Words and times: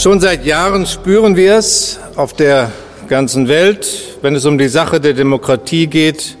Schon 0.00 0.18
seit 0.18 0.46
Jahren 0.46 0.86
spüren 0.86 1.36
wir 1.36 1.56
es 1.56 2.00
auf 2.16 2.32
der 2.32 2.72
ganzen 3.06 3.48
Welt, 3.48 4.16
wenn 4.22 4.34
es 4.34 4.46
um 4.46 4.56
die 4.56 4.68
Sache 4.68 4.98
der 4.98 5.12
Demokratie 5.12 5.88
geht, 5.88 6.38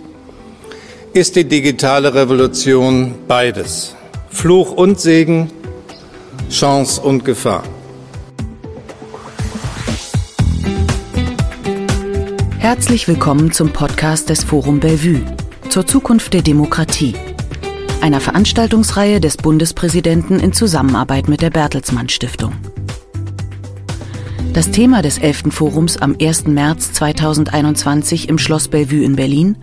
ist 1.12 1.36
die 1.36 1.44
digitale 1.44 2.14
Revolution 2.14 3.16
beides. 3.28 3.94
Fluch 4.30 4.72
und 4.72 4.98
Segen, 4.98 5.50
Chance 6.50 7.02
und 7.02 7.26
Gefahr. 7.26 7.64
Herzlich 12.60 13.08
willkommen 13.08 13.52
zum 13.52 13.74
Podcast 13.74 14.30
des 14.30 14.42
Forum 14.42 14.80
Bellevue 14.80 15.20
zur 15.68 15.86
Zukunft 15.86 16.32
der 16.32 16.40
Demokratie, 16.40 17.14
einer 18.00 18.22
Veranstaltungsreihe 18.22 19.20
des 19.20 19.36
Bundespräsidenten 19.36 20.40
in 20.40 20.54
Zusammenarbeit 20.54 21.28
mit 21.28 21.42
der 21.42 21.50
Bertelsmann 21.50 22.08
Stiftung. 22.08 22.54
Das 24.52 24.72
Thema 24.72 25.00
des 25.00 25.18
11. 25.18 25.44
Forums 25.50 25.96
am 25.98 26.16
1. 26.20 26.48
März 26.48 26.92
2021 26.94 28.28
im 28.28 28.36
Schloss 28.36 28.66
Bellevue 28.66 29.04
in 29.04 29.14
Berlin 29.14 29.56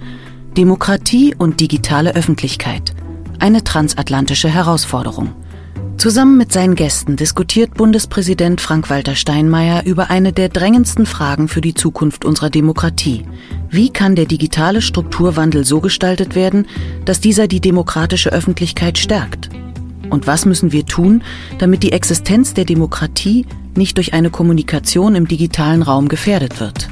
Demokratie 0.56 1.36
und 1.38 1.60
digitale 1.60 2.16
Öffentlichkeit. 2.16 2.94
Eine 3.38 3.66
transatlantische 3.66 4.48
Herausforderung. 4.48 5.34
Zusammen 5.98 6.38
mit 6.38 6.54
seinen 6.54 6.76
Gästen 6.76 7.18
diskutiert 7.18 7.74
Bundespräsident 7.74 8.62
Frank-Walter 8.62 9.16
Steinmeier 9.16 9.84
über 9.86 10.10
eine 10.10 10.32
der 10.32 10.48
drängendsten 10.48 11.06
Fragen 11.06 11.50
für 11.50 11.62
die 11.62 11.74
Zukunft 11.74 12.24
unserer 12.24 12.50
Demokratie. 12.50 13.26
Wie 13.70 13.90
kann 13.90 14.16
der 14.16 14.26
digitale 14.26 14.82
Strukturwandel 14.82 15.66
so 15.66 15.82
gestaltet 15.82 16.34
werden, 16.34 16.66
dass 17.04 17.20
dieser 17.20 17.50
die 17.50 17.60
demokratische 17.60 18.32
Öffentlichkeit 18.32 18.98
stärkt? 18.98 19.50
Und 20.10 20.28
was 20.28 20.46
müssen 20.46 20.72
wir 20.72 20.86
tun, 20.86 21.24
damit 21.60 21.84
die 21.84 21.92
Existenz 21.92 22.54
der 22.54 22.66
Demokratie 22.66 23.46
nicht 23.76 23.98
durch 23.98 24.14
eine 24.14 24.30
Kommunikation 24.30 25.16
im 25.16 25.28
digitalen 25.28 25.82
Raum 25.82 26.08
gefährdet 26.08 26.60
wird. 26.60 26.90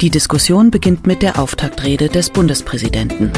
Die 0.00 0.10
Diskussion 0.10 0.70
beginnt 0.70 1.06
mit 1.06 1.22
der 1.22 1.38
Auftaktrede 1.38 2.08
des 2.08 2.30
Bundespräsidenten. 2.30 3.32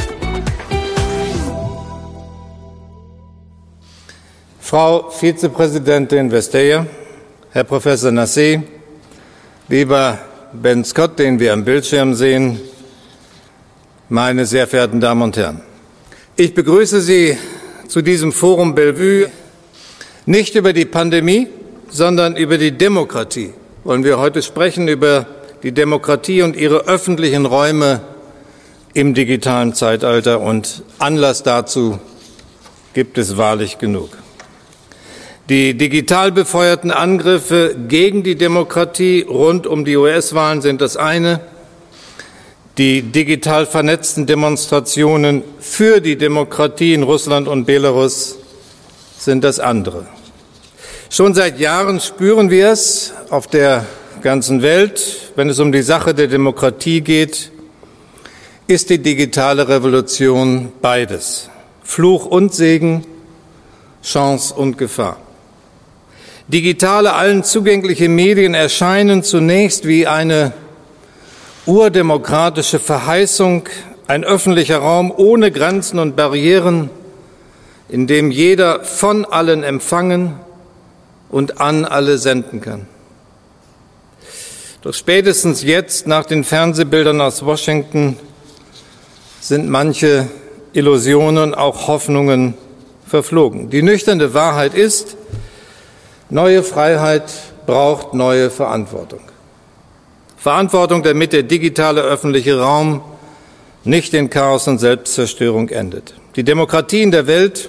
Frau 4.60 5.08
Vizepräsidentin 5.10 6.30
Vestager, 6.30 6.86
Herr 7.52 7.64
Professor 7.64 8.10
Nassé, 8.10 8.62
lieber 9.68 10.18
Ben 10.52 10.84
Scott, 10.84 11.18
den 11.18 11.40
wir 11.40 11.52
am 11.52 11.64
Bildschirm 11.64 12.14
sehen, 12.14 12.60
meine 14.08 14.44
sehr 14.44 14.66
verehrten 14.66 15.00
Damen 15.00 15.22
und 15.22 15.36
Herren. 15.36 15.60
Ich 16.36 16.54
begrüße 16.54 17.00
Sie 17.00 17.38
zu 17.88 18.02
diesem 18.02 18.32
Forum 18.32 18.74
Bellevue 18.74 19.30
nicht 20.26 20.54
über 20.54 20.72
die 20.72 20.84
Pandemie, 20.84 21.48
sondern 21.90 22.36
über 22.36 22.58
die 22.58 22.72
Demokratie 22.72 23.52
wollen 23.88 24.04
wir 24.04 24.18
heute 24.18 24.42
sprechen, 24.42 24.86
über 24.86 25.26
die 25.62 25.72
Demokratie 25.72 26.42
und 26.42 26.56
ihre 26.56 26.86
öffentlichen 26.86 27.46
Räume 27.46 28.02
im 28.92 29.14
digitalen 29.14 29.72
Zeitalter. 29.72 30.40
Und 30.40 30.82
Anlass 30.98 31.42
dazu 31.42 31.98
gibt 32.92 33.16
es 33.16 33.38
wahrlich 33.38 33.78
genug. 33.78 34.10
Die 35.48 35.72
digital 35.72 36.32
befeuerten 36.32 36.90
Angriffe 36.90 37.74
gegen 37.88 38.22
die 38.22 38.34
Demokratie 38.34 39.24
rund 39.26 39.66
um 39.66 39.86
die 39.86 39.96
US-Wahlen 39.96 40.60
sind 40.60 40.82
das 40.82 40.98
eine. 40.98 41.40
Die 42.78 43.02
digital 43.02 43.66
vernetzten 43.66 44.26
Demonstrationen 44.26 45.42
für 45.58 46.00
die 46.00 46.16
Demokratie 46.16 46.94
in 46.94 47.02
Russland 47.02 47.48
und 47.48 47.64
Belarus 47.64 48.38
sind 49.18 49.42
das 49.42 49.58
andere. 49.58 50.06
Schon 51.10 51.34
seit 51.34 51.58
Jahren 51.58 51.98
spüren 51.98 52.50
wir 52.50 52.68
es 52.68 53.14
auf 53.30 53.48
der 53.48 53.84
ganzen 54.22 54.62
Welt, 54.62 55.32
wenn 55.34 55.48
es 55.48 55.58
um 55.58 55.72
die 55.72 55.82
Sache 55.82 56.14
der 56.14 56.28
Demokratie 56.28 57.00
geht, 57.00 57.50
ist 58.68 58.90
die 58.90 58.98
digitale 58.98 59.68
Revolution 59.68 60.70
beides. 60.80 61.50
Fluch 61.82 62.26
und 62.26 62.54
Segen, 62.54 63.04
Chance 64.04 64.54
und 64.54 64.78
Gefahr. 64.78 65.16
Digitale, 66.46 67.14
allen 67.14 67.42
zugängliche 67.42 68.08
Medien 68.08 68.54
erscheinen 68.54 69.24
zunächst 69.24 69.84
wie 69.84 70.06
eine 70.06 70.52
urdemokratische 71.68 72.78
Verheißung, 72.78 73.68
ein 74.06 74.24
öffentlicher 74.24 74.78
Raum 74.78 75.12
ohne 75.14 75.52
Grenzen 75.52 75.98
und 75.98 76.16
Barrieren, 76.16 76.88
in 77.90 78.06
dem 78.06 78.30
jeder 78.30 78.82
von 78.84 79.26
allen 79.26 79.62
empfangen, 79.62 80.34
und 81.30 81.60
an 81.60 81.84
alle 81.84 82.16
senden 82.16 82.62
kann. 82.62 82.86
Doch 84.80 84.94
spätestens 84.94 85.62
jetzt, 85.62 86.06
nach 86.06 86.24
den 86.24 86.42
Fernsehbildern 86.42 87.20
aus 87.20 87.44
Washington, 87.44 88.16
sind 89.38 89.68
manche 89.68 90.28
Illusionen, 90.72 91.54
auch 91.54 91.86
Hoffnungen 91.86 92.54
verflogen. 93.06 93.68
Die 93.68 93.82
nüchterne 93.82 94.32
Wahrheit 94.32 94.72
ist, 94.72 95.18
neue 96.30 96.62
Freiheit 96.62 97.30
braucht 97.66 98.14
neue 98.14 98.48
Verantwortung. 98.48 99.20
Verantwortung, 100.48 101.02
damit 101.02 101.34
der 101.34 101.42
digitale 101.42 102.00
öffentliche 102.00 102.58
Raum 102.58 103.02
nicht 103.84 104.14
in 104.14 104.30
Chaos 104.30 104.66
und 104.66 104.78
Selbstzerstörung 104.78 105.68
endet. 105.68 106.14
Die 106.36 106.42
Demokratien 106.42 107.10
der 107.10 107.26
Welt 107.26 107.68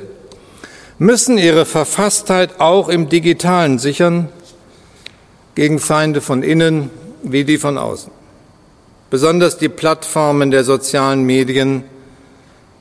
müssen 0.97 1.38
ihre 1.38 1.66
Verfasstheit 1.66 2.62
auch 2.62 2.88
im 2.88 3.09
digitalen 3.09 3.79
sichern 3.79 4.29
gegen 5.56 5.79
Feinde 5.79 6.22
von 6.22 6.41
innen 6.41 6.89
wie 7.22 7.44
die 7.44 7.57
von 7.57 7.78
außen. 7.78 8.13
Besonders 9.09 9.57
die 9.57 9.68
Plattformen 9.68 10.50
der 10.50 10.63
sozialen 10.63 11.25
Medien 11.25 11.84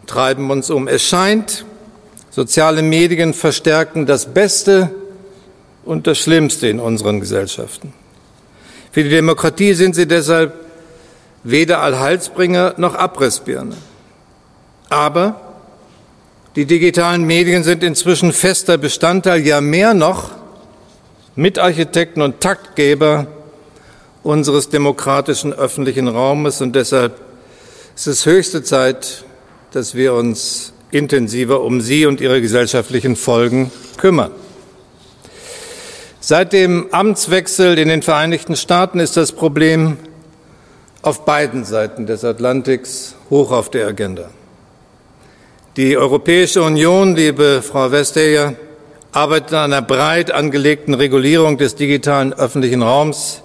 treiben 0.06 0.48
uns 0.52 0.70
um. 0.70 0.86
Es 0.86 1.02
scheint, 1.02 1.64
soziale 2.30 2.82
Medien 2.82 3.34
verstärken 3.34 4.06
das 4.06 4.32
Beste 4.32 4.90
und 5.84 6.06
das 6.06 6.18
Schlimmste 6.18 6.68
in 6.68 6.78
unseren 6.78 7.18
Gesellschaften. 7.18 7.92
Für 8.90 9.02
die 9.02 9.10
Demokratie 9.10 9.74
sind 9.74 9.94
sie 9.94 10.06
deshalb 10.06 10.54
weder 11.44 11.80
Allheilsbringer 11.80 12.74
noch 12.76 12.94
Abrissbirne. 12.94 13.76
Aber 14.88 15.40
die 16.56 16.66
digitalen 16.66 17.24
Medien 17.24 17.62
sind 17.62 17.82
inzwischen 17.82 18.32
fester 18.32 18.78
Bestandteil, 18.78 19.46
ja 19.46 19.60
mehr 19.60 19.94
noch, 19.94 20.30
Mitarchitekten 21.36 22.22
und 22.22 22.40
Taktgeber 22.40 23.26
unseres 24.24 24.68
demokratischen 24.68 25.52
öffentlichen 25.52 26.08
Raumes. 26.08 26.60
Und 26.60 26.74
deshalb 26.74 27.20
ist 27.94 28.06
es 28.08 28.26
höchste 28.26 28.62
Zeit, 28.62 29.24
dass 29.72 29.94
wir 29.94 30.14
uns 30.14 30.72
intensiver 30.90 31.60
um 31.60 31.80
sie 31.80 32.06
und 32.06 32.20
ihre 32.20 32.40
gesellschaftlichen 32.40 33.14
Folgen 33.14 33.70
kümmern. 33.98 34.32
Seit 36.20 36.52
dem 36.52 36.88
Amtswechsel 36.90 37.78
in 37.78 37.88
den 37.88 38.02
Vereinigten 38.02 38.56
Staaten 38.56 38.98
ist 38.98 39.16
das 39.16 39.30
Problem 39.30 39.98
auf 41.00 41.24
beiden 41.24 41.64
Seiten 41.64 42.06
des 42.06 42.24
Atlantiks 42.24 43.14
hoch 43.30 43.52
auf 43.52 43.70
der 43.70 43.86
Agenda. 43.86 44.28
Die 45.76 45.96
Europäische 45.96 46.64
Union, 46.64 47.14
liebe 47.14 47.62
Frau 47.62 47.92
Vestager, 47.92 48.54
arbeitet 49.12 49.54
an 49.54 49.72
einer 49.72 49.80
breit 49.80 50.32
angelegten 50.32 50.94
Regulierung 50.94 51.56
des 51.56 51.76
digitalen 51.76 52.32
öffentlichen 52.32 52.82
Raums, 52.82 53.42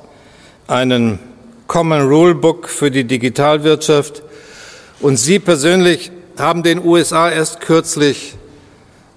einen 0.65 1.19
Common 1.67 2.07
Rule 2.07 2.33
Book 2.33 2.67
für 2.67 2.89
die 2.89 3.03
Digitalwirtschaft. 3.03 4.23
Und 4.99 5.17
Sie 5.17 5.37
persönlich 5.37 6.11
haben 6.39 6.63
den 6.63 6.83
USA 6.83 7.29
erst 7.29 7.61
kürzlich 7.61 8.33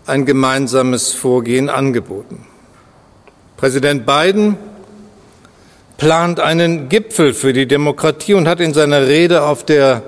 ein 0.04 0.26
gemeinsames 0.26 1.14
Vorgehen 1.14 1.70
angeboten. 1.70 2.46
Präsident 3.56 4.04
Biden 4.04 4.58
plant 5.96 6.40
einen 6.40 6.90
Gipfel 6.90 7.32
für 7.32 7.54
die 7.54 7.66
Demokratie 7.66 8.34
und 8.34 8.46
hat 8.46 8.60
in 8.60 8.74
seiner 8.74 9.06
Rede 9.06 9.44
auf 9.44 9.64
der 9.64 10.02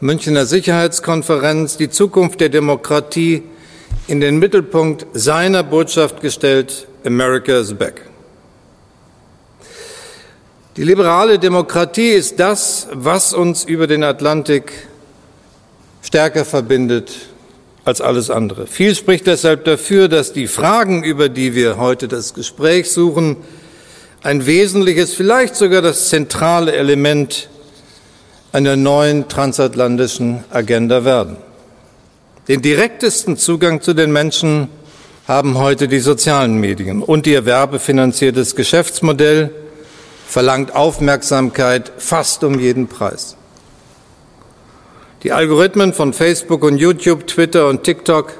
Münchner 0.00 0.46
Sicherheitskonferenz 0.46 1.76
die 1.76 1.90
Zukunft 1.90 2.40
der 2.40 2.48
Demokratie 2.48 3.42
in 4.06 4.20
den 4.20 4.38
Mittelpunkt 4.38 5.06
seiner 5.12 5.62
Botschaft 5.62 6.22
gestellt, 6.22 6.88
America 7.04 7.58
is 7.58 7.74
back. 7.74 8.00
Die 10.78 10.84
liberale 10.84 11.38
Demokratie 11.38 12.12
ist 12.12 12.40
das, 12.40 12.88
was 12.92 13.34
uns 13.34 13.64
über 13.64 13.86
den 13.86 14.04
Atlantik 14.04 14.72
stärker 16.00 16.46
verbindet 16.46 17.12
als 17.86 18.00
alles 18.00 18.30
andere. 18.30 18.66
Viel 18.66 18.96
spricht 18.96 19.28
deshalb 19.28 19.64
dafür, 19.64 20.08
dass 20.08 20.32
die 20.32 20.48
Fragen, 20.48 21.04
über 21.04 21.28
die 21.28 21.54
wir 21.54 21.78
heute 21.78 22.08
das 22.08 22.34
Gespräch 22.34 22.90
suchen, 22.90 23.36
ein 24.24 24.44
wesentliches, 24.44 25.14
vielleicht 25.14 25.54
sogar 25.54 25.82
das 25.82 26.08
zentrale 26.08 26.72
Element 26.72 27.48
einer 28.50 28.74
neuen 28.74 29.28
transatlantischen 29.28 30.42
Agenda 30.50 31.04
werden. 31.04 31.36
Den 32.48 32.60
direktesten 32.60 33.36
Zugang 33.36 33.80
zu 33.80 33.94
den 33.94 34.12
Menschen 34.12 34.66
haben 35.28 35.56
heute 35.56 35.86
die 35.86 36.00
sozialen 36.00 36.58
Medien 36.58 37.02
und 37.02 37.26
ihr 37.28 37.44
werbefinanziertes 37.44 38.56
Geschäftsmodell 38.56 39.52
verlangt 40.26 40.74
Aufmerksamkeit 40.74 41.92
fast 41.98 42.42
um 42.42 42.58
jeden 42.58 42.88
Preis. 42.88 43.36
Die 45.22 45.32
Algorithmen 45.32 45.94
von 45.94 46.12
Facebook 46.12 46.62
und 46.62 46.76
YouTube, 46.76 47.26
Twitter 47.26 47.68
und 47.68 47.84
TikTok 47.84 48.34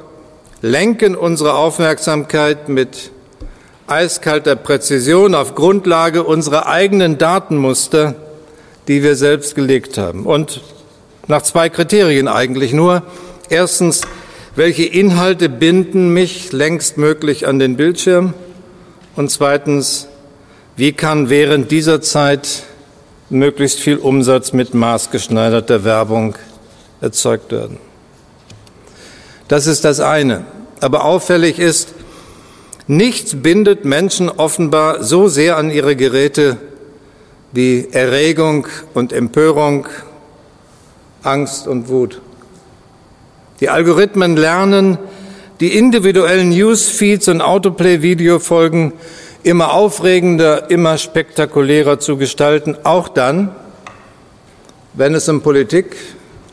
lenken 0.61 1.17
unsere 1.17 1.55
Aufmerksamkeit 1.55 2.69
mit 2.69 3.11
eiskalter 3.87 4.56
Präzision 4.56 5.34
auf 5.34 5.55
Grundlage 5.55 6.23
unserer 6.23 6.67
eigenen 6.67 7.17
Datenmuster, 7.17 8.14
die 8.88 9.02
wir 9.02 9.17
selbst 9.17 9.55
gelegt 9.55 9.96
haben. 9.96 10.26
Und 10.26 10.61
nach 11.28 11.43
zwei 11.43 11.70
Kriterien 11.70 12.28
eigentlich 12.28 12.75
nur. 12.75 13.02
Erstens, 13.49 14.02
welche 14.55 14.84
Inhalte 14.84 15.49
binden 15.49 16.11
mich 16.12 16.52
längst 16.52 16.99
möglich 16.99 17.46
an 17.46 17.58
den 17.58 17.76
Bildschirm? 17.76 18.34
Und 19.17 19.31
zweitens, 19.31 20.08
wie 20.76 20.93
kann 20.93 21.31
während 21.31 21.70
dieser 21.70 22.02
Zeit 22.02 22.64
möglichst 23.31 23.81
viel 23.81 23.96
Umsatz 23.96 24.52
mit 24.52 24.75
maßgeschneiderter 24.75 25.84
Werbung 25.84 26.37
erzeugt 27.06 27.53
werden. 27.53 27.79
Das 29.49 29.67
ist 29.69 29.85
das 29.85 30.00
eine. 30.00 30.44
Aber 30.81 31.05
auffällig 31.05 31.58
ist, 31.58 31.94
nichts 32.88 33.37
bindet 33.37 33.85
Menschen 33.85 34.29
offenbar 34.29 35.05
so 35.05 35.29
sehr 35.29 35.56
an 35.56 35.70
ihre 35.70 35.94
Geräte 35.94 36.56
wie 37.53 37.88
Erregung 37.93 38.67
und 38.93 39.12
Empörung, 39.12 39.87
Angst 41.23 41.69
und 41.69 41.88
Wut. 41.88 42.20
Die 43.61 43.69
Algorithmen 43.70 44.37
lernen, 44.37 44.99
die 45.61 45.79
individuellen 45.79 46.50
Newsfeeds 46.50 47.29
und 47.29 47.41
Autoplay-Videofolgen 47.41 48.93
immer 49.44 49.73
aufregender, 49.73 50.70
immer 50.70 50.99
spektakulärer 50.99 52.00
zu 52.00 52.17
gestalten, 52.17 52.76
auch 52.82 53.09
dann, 53.09 53.55
wenn 54.93 55.14
es 55.14 55.29
um 55.29 55.41
Politik, 55.41 55.97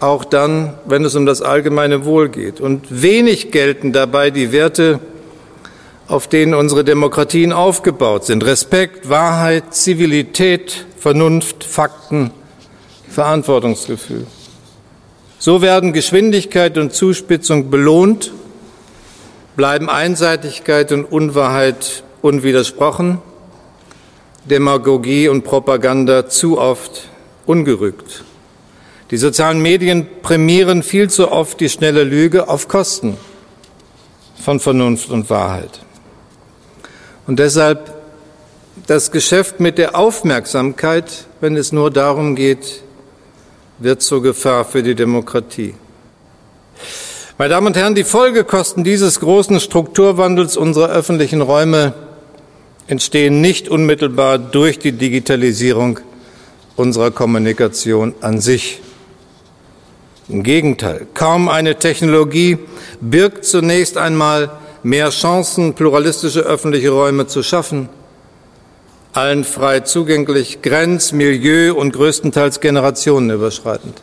auch 0.03 0.25
dann, 0.25 0.73
wenn 0.85 1.05
es 1.05 1.15
um 1.15 1.25
das 1.25 1.41
allgemeine 1.41 2.05
Wohl 2.05 2.29
geht. 2.29 2.59
Und 2.59 3.01
wenig 3.01 3.51
gelten 3.51 3.93
dabei 3.93 4.31
die 4.31 4.51
Werte, 4.51 4.99
auf 6.07 6.27
denen 6.27 6.53
unsere 6.53 6.83
Demokratien 6.83 7.53
aufgebaut 7.53 8.25
sind. 8.25 8.43
Respekt, 8.45 9.09
Wahrheit, 9.09 9.73
Zivilität, 9.73 10.85
Vernunft, 10.99 11.63
Fakten, 11.63 12.31
Verantwortungsgefühl. 13.07 14.27
So 15.39 15.61
werden 15.61 15.93
Geschwindigkeit 15.93 16.77
und 16.77 16.93
Zuspitzung 16.93 17.69
belohnt, 17.69 18.31
bleiben 19.55 19.89
Einseitigkeit 19.89 20.91
und 20.91 21.05
Unwahrheit 21.05 22.03
unwidersprochen, 22.21 23.19
Demagogie 24.45 25.29
und 25.29 25.43
Propaganda 25.43 26.27
zu 26.27 26.59
oft 26.59 27.07
ungerügt. 27.45 28.23
Die 29.11 29.17
sozialen 29.17 29.61
Medien 29.61 30.07
prämieren 30.21 30.83
viel 30.83 31.09
zu 31.09 31.31
oft 31.31 31.59
die 31.59 31.69
schnelle 31.69 32.03
Lüge 32.03 32.47
auf 32.47 32.67
Kosten 32.67 33.17
von 34.41 34.59
Vernunft 34.59 35.09
und 35.09 35.29
Wahrheit. 35.29 35.79
Und 37.27 37.39
deshalb 37.39 37.93
das 38.87 39.11
Geschäft 39.11 39.59
mit 39.59 39.77
der 39.77 39.95
Aufmerksamkeit, 39.95 41.25
wenn 41.41 41.55
es 41.55 41.71
nur 41.71 41.91
darum 41.91 42.35
geht, 42.35 42.81
wird 43.79 44.01
zur 44.01 44.21
Gefahr 44.21 44.65
für 44.65 44.83
die 44.83 44.95
Demokratie. 44.95 45.75
Meine 47.37 47.49
Damen 47.51 47.67
und 47.67 47.77
Herren, 47.77 47.95
die 47.95 48.03
Folgekosten 48.03 48.83
dieses 48.83 49.19
großen 49.19 49.59
Strukturwandels 49.59 50.57
unserer 50.57 50.89
öffentlichen 50.89 51.41
Räume 51.41 51.93
entstehen 52.87 53.41
nicht 53.41 53.69
unmittelbar 53.69 54.37
durch 54.37 54.79
die 54.79 54.91
Digitalisierung 54.91 55.99
unserer 56.75 57.11
Kommunikation 57.11 58.13
an 58.21 58.41
sich. 58.41 58.81
Im 60.29 60.43
Gegenteil, 60.43 61.05
kaum 61.13 61.49
eine 61.49 61.75
Technologie 61.75 62.57
birgt 63.01 63.43
zunächst 63.43 63.97
einmal 63.97 64.51
mehr 64.81 65.09
Chancen, 65.09 65.73
pluralistische 65.73 66.41
öffentliche 66.41 66.91
Räume 66.91 67.27
zu 67.27 67.43
schaffen, 67.43 67.89
allen 69.11 69.43
frei 69.43 69.81
zugänglich, 69.81 70.61
grenz-, 70.61 71.11
milieu- 71.11 71.73
und 71.73 71.91
größtenteils 71.91 72.61
generationenüberschreitend. 72.61 74.01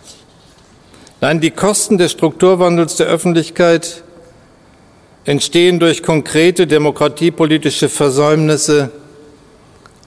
Nein, 1.22 1.40
die 1.40 1.50
Kosten 1.50 1.98
des 1.98 2.12
Strukturwandels 2.12 2.96
der 2.96 3.06
Öffentlichkeit 3.06 4.02
entstehen 5.24 5.78
durch 5.78 6.02
konkrete 6.02 6.66
demokratiepolitische 6.66 7.88
Versäumnisse 7.88 8.90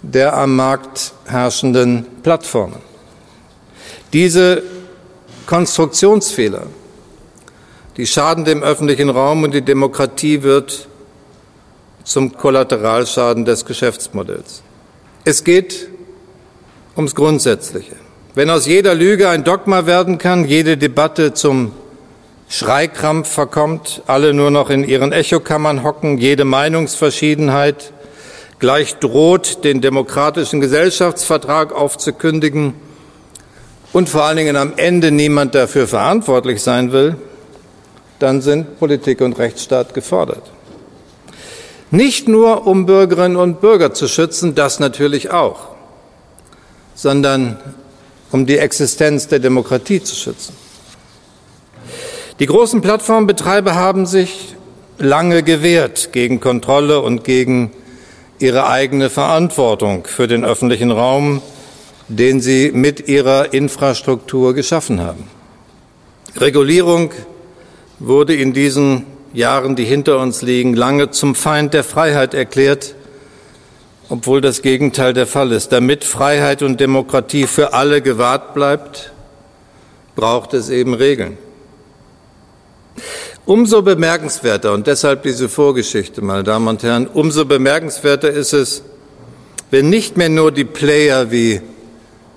der 0.01 0.35
am 0.35 0.55
Markt 0.55 1.13
herrschenden 1.25 2.05
Plattformen. 2.23 2.81
Diese 4.11 4.61
Konstruktionsfehler, 5.45 6.67
die 7.97 8.07
schaden 8.07 8.45
dem 8.45 8.63
öffentlichen 8.63 9.09
Raum 9.09 9.43
und 9.43 9.53
die 9.53 9.61
Demokratie 9.61 10.43
wird 10.43 10.87
zum 12.03 12.35
Kollateralschaden 12.35 13.45
des 13.45 13.65
Geschäftsmodells. 13.65 14.63
Es 15.25 15.43
geht 15.43 15.89
ums 16.95 17.15
Grundsätzliche. 17.15 17.95
Wenn 18.35 18.49
aus 18.49 18.65
jeder 18.65 18.95
Lüge 18.95 19.29
ein 19.29 19.43
Dogma 19.43 19.85
werden 19.85 20.17
kann, 20.17 20.45
jede 20.45 20.75
Debatte 20.75 21.33
zum 21.33 21.71
Schreikrampf 22.49 23.29
verkommt, 23.29 24.01
alle 24.07 24.33
nur 24.33 24.51
noch 24.51 24.69
in 24.69 24.83
ihren 24.83 25.11
Echokammern 25.11 25.83
hocken, 25.83 26.17
jede 26.17 26.45
Meinungsverschiedenheit 26.45 27.93
gleich 28.59 28.95
droht, 28.95 29.63
den 29.63 29.81
demokratischen 29.81 30.61
Gesellschaftsvertrag 30.61 31.73
aufzukündigen, 31.73 32.73
und 33.93 34.09
vor 34.09 34.23
allen 34.23 34.37
Dingen 34.37 34.55
am 34.55 34.73
Ende 34.75 35.11
niemand 35.11 35.55
dafür 35.55 35.87
verantwortlich 35.87 36.61
sein 36.61 36.91
will, 36.91 37.15
dann 38.19 38.41
sind 38.41 38.79
Politik 38.79 39.21
und 39.21 39.37
Rechtsstaat 39.37 39.93
gefordert. 39.93 40.51
Nicht 41.91 42.27
nur, 42.27 42.65
um 42.65 42.87
Bürgerinnen 42.87 43.37
und 43.37 43.61
Bürger 43.61 43.93
zu 43.93 44.07
schützen, 44.07 44.55
das 44.55 44.79
natürlich 44.79 45.29
auch, 45.29 45.67
sondern 46.95 47.59
um 48.31 48.47
die 48.47 48.57
Existenz 48.57 49.27
der 49.27 49.37
Demokratie 49.37 50.01
zu 50.01 50.15
schützen. 50.15 50.55
Die 52.39 52.47
großen 52.47 52.81
Plattformbetreiber 52.81 53.75
haben 53.75 54.07
sich 54.07 54.55
lange 54.97 55.43
gewehrt 55.43 56.11
gegen 56.13 56.39
Kontrolle 56.39 56.99
und 57.01 57.23
gegen 57.23 57.71
ihre 58.39 58.67
eigene 58.67 59.11
Verantwortung 59.11 60.05
für 60.05 60.27
den 60.27 60.43
öffentlichen 60.43 60.89
Raum, 60.89 61.43
den 62.07 62.41
sie 62.41 62.71
mit 62.73 63.07
ihrer 63.07 63.53
Infrastruktur 63.53 64.53
geschaffen 64.53 65.01
haben. 65.01 65.27
Regulierung 66.35 67.11
wurde 67.99 68.35
in 68.35 68.53
diesen 68.53 69.05
Jahren, 69.33 69.75
die 69.75 69.85
hinter 69.85 70.19
uns 70.19 70.41
liegen, 70.41 70.73
lange 70.75 71.11
zum 71.11 71.35
Feind 71.35 71.73
der 71.73 71.83
Freiheit 71.83 72.33
erklärt, 72.33 72.95
obwohl 74.09 74.41
das 74.41 74.61
Gegenteil 74.61 75.13
der 75.13 75.27
Fall 75.27 75.51
ist. 75.51 75.71
Damit 75.71 76.03
Freiheit 76.03 76.61
und 76.61 76.79
Demokratie 76.79 77.47
für 77.47 77.73
alle 77.73 78.01
gewahrt 78.01 78.53
bleibt, 78.53 79.11
braucht 80.15 80.53
es 80.53 80.69
eben 80.69 80.93
Regeln. 80.93 81.37
Umso 83.45 83.81
bemerkenswerter, 83.81 84.73
und 84.73 84.87
deshalb 84.87 85.23
diese 85.23 85.49
Vorgeschichte, 85.49 86.21
meine 86.21 86.43
Damen 86.43 86.67
und 86.67 86.83
Herren, 86.83 87.07
umso 87.07 87.45
bemerkenswerter 87.45 88.29
ist 88.29 88.53
es, 88.53 88.83
wenn 89.71 89.89
nicht 89.89 90.15
mehr 90.15 90.29
nur 90.29 90.51
die 90.51 90.63
Player 90.63 91.31
wie 91.31 91.61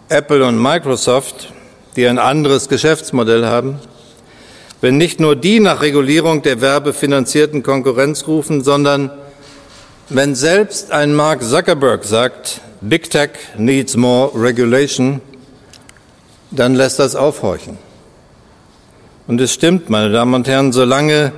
Apple 0.08 0.44
und 0.46 0.62
Microsoft, 0.62 1.52
die 1.96 2.06
ein 2.06 2.20
anderes 2.20 2.68
Geschäftsmodell 2.68 3.44
haben, 3.44 3.80
wenn 4.80 4.98
nicht 4.98 5.18
nur 5.18 5.34
die 5.34 5.58
nach 5.58 5.82
Regulierung 5.82 6.42
der 6.42 6.60
werbefinanzierten 6.60 7.64
Konkurrenz 7.64 8.28
rufen, 8.28 8.62
sondern 8.62 9.10
wenn 10.08 10.36
selbst 10.36 10.92
ein 10.92 11.12
Mark 11.12 11.42
Zuckerberg 11.42 12.04
sagt, 12.04 12.60
Big 12.80 13.10
Tech 13.10 13.30
needs 13.58 13.96
more 13.96 14.30
regulation, 14.40 15.20
dann 16.52 16.76
lässt 16.76 17.00
das 17.00 17.16
aufhorchen. 17.16 17.76
Und 19.26 19.40
es 19.40 19.52
stimmt, 19.52 19.90
meine 19.90 20.12
Damen 20.12 20.34
und 20.34 20.46
Herren, 20.46 20.72
solange 20.72 21.32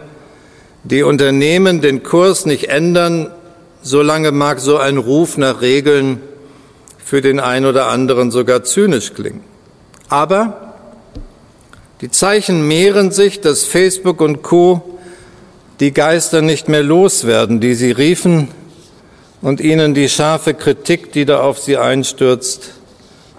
die 0.85 1.03
Unternehmen 1.03 1.81
den 1.81 2.03
Kurs 2.03 2.45
nicht 2.45 2.69
ändern, 2.69 3.31
solange 3.81 4.31
mag 4.31 4.61
so 4.61 4.77
ein 4.77 4.99
Ruf 4.99 5.39
nach 5.39 5.63
Regeln 5.63 6.21
für 7.09 7.23
den 7.23 7.41
einen 7.41 7.65
oder 7.65 7.87
anderen 7.87 8.31
sogar 8.31 8.65
zynisch 8.65 9.15
klingen. 9.15 9.41
Aber 10.11 10.75
die 12.03 12.11
Zeichen 12.11 12.69
mehren 12.69 13.13
sich, 13.13 13.41
dass 13.41 13.65
Facebook 13.65 14.21
und 14.21 14.43
Co. 14.43 14.99
die 15.81 15.95
Geister 15.95 16.43
nicht 16.43 16.69
mehr 16.69 16.83
loswerden, 16.83 17.61
die 17.61 17.75
sie 17.75 17.93
riefen, 17.93 18.49
und 19.41 19.63
ihnen 19.63 19.95
die 19.95 20.11
scharfe 20.11 20.53
Kritik, 20.53 21.11
die 21.13 21.25
da 21.25 21.41
auf 21.41 21.59
sie 21.59 21.79
einstürzt, 21.79 22.73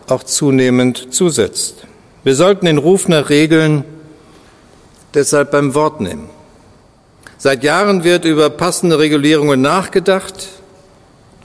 auch 0.08 0.24
zunehmend 0.24 1.14
zusetzt. 1.14 1.76
Wir 2.24 2.34
sollten 2.34 2.66
den 2.66 2.80
Ruf 2.80 3.08
nach 3.08 3.30
Regeln 3.30 3.84
deshalb 5.14 5.52
beim 5.52 5.76
Wort 5.76 6.02
nehmen. 6.02 6.28
Seit 7.38 7.64
Jahren 7.64 8.04
wird 8.04 8.26
über 8.26 8.50
passende 8.50 8.98
Regulierungen 8.98 9.62
nachgedacht, 9.62 10.48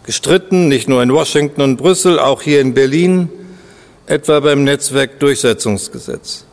gestritten, 0.05 0.69
nicht 0.69 0.89
nur 0.89 1.03
in 1.03 1.13
Washington 1.13 1.63
und 1.63 1.77
Brüssel, 1.77 2.19
auch 2.19 2.43
hier 2.43 2.61
in 2.61 2.75
Berlin, 2.75 3.29
etwa 4.07 4.41
beim 4.41 4.65
Netzwerkdurchsetzungsgesetz. 4.65 6.45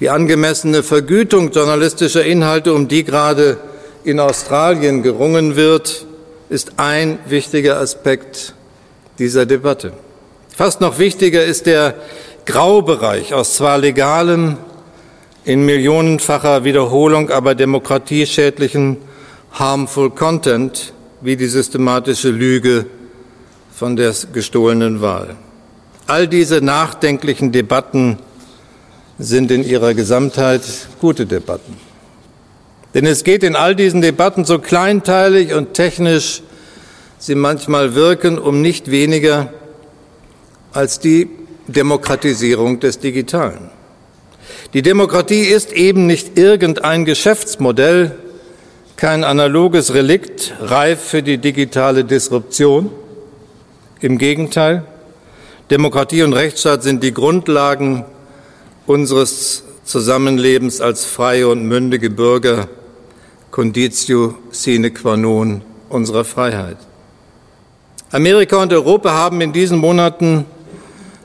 Die 0.00 0.10
angemessene 0.10 0.82
Vergütung 0.82 1.50
journalistischer 1.50 2.24
Inhalte, 2.24 2.72
um 2.72 2.88
die 2.88 3.04
gerade 3.04 3.58
in 4.04 4.20
Australien 4.20 5.02
gerungen 5.02 5.56
wird, 5.56 6.06
ist 6.48 6.72
ein 6.78 7.18
wichtiger 7.26 7.78
Aspekt 7.78 8.54
dieser 9.18 9.44
Debatte. 9.44 9.92
Fast 10.56 10.80
noch 10.80 10.98
wichtiger 10.98 11.44
ist 11.44 11.66
der 11.66 11.94
Graubereich 12.46 13.34
aus 13.34 13.54
zwar 13.54 13.78
legalem, 13.78 14.56
in 15.44 15.64
millionenfacher 15.64 16.64
Wiederholung 16.64 17.30
aber 17.30 17.54
demokratieschädlichen 17.54 18.98
harmful 19.52 20.10
Content 20.10 20.92
wie 21.20 21.36
die 21.36 21.46
systematische 21.46 22.30
Lüge 22.30 22.86
von 23.74 23.96
der 23.96 24.14
gestohlenen 24.32 25.00
Wahl. 25.00 25.36
All 26.06 26.26
diese 26.26 26.60
nachdenklichen 26.60 27.52
Debatten 27.52 28.18
sind 29.18 29.50
in 29.50 29.64
ihrer 29.64 29.94
Gesamtheit 29.94 30.62
gute 31.00 31.26
Debatten. 31.26 31.76
Denn 32.94 33.04
es 33.04 33.24
geht 33.24 33.42
in 33.42 33.56
all 33.56 33.76
diesen 33.76 34.00
Debatten, 34.00 34.44
so 34.44 34.58
kleinteilig 34.58 35.52
und 35.52 35.74
technisch 35.74 36.42
sie 37.18 37.34
manchmal 37.34 37.94
wirken, 37.94 38.38
um 38.38 38.62
nicht 38.62 38.90
weniger 38.90 39.52
als 40.72 41.00
die 41.00 41.28
Demokratisierung 41.66 42.80
des 42.80 42.98
Digitalen. 42.98 43.70
Die 44.72 44.82
Demokratie 44.82 45.42
ist 45.42 45.72
eben 45.72 46.06
nicht 46.06 46.38
irgendein 46.38 47.04
Geschäftsmodell, 47.04 48.16
kein 48.98 49.22
analoges 49.22 49.94
Relikt, 49.94 50.54
reif 50.60 51.00
für 51.00 51.22
die 51.22 51.38
digitale 51.38 52.04
Disruption. 52.04 52.90
Im 54.00 54.18
Gegenteil, 54.18 54.82
Demokratie 55.70 56.24
und 56.24 56.32
Rechtsstaat 56.32 56.82
sind 56.82 57.04
die 57.04 57.14
Grundlagen 57.14 58.04
unseres 58.88 59.62
Zusammenlebens 59.84 60.80
als 60.80 61.04
freie 61.04 61.46
und 61.46 61.62
mündige 61.62 62.10
Bürger, 62.10 62.66
Conditio 63.52 64.34
sine 64.50 64.90
qua 64.90 65.16
non 65.16 65.62
unserer 65.88 66.24
Freiheit. 66.24 66.78
Amerika 68.10 68.56
und 68.56 68.72
Europa 68.72 69.12
haben 69.12 69.40
in 69.40 69.52
diesen 69.52 69.78
Monaten 69.78 70.44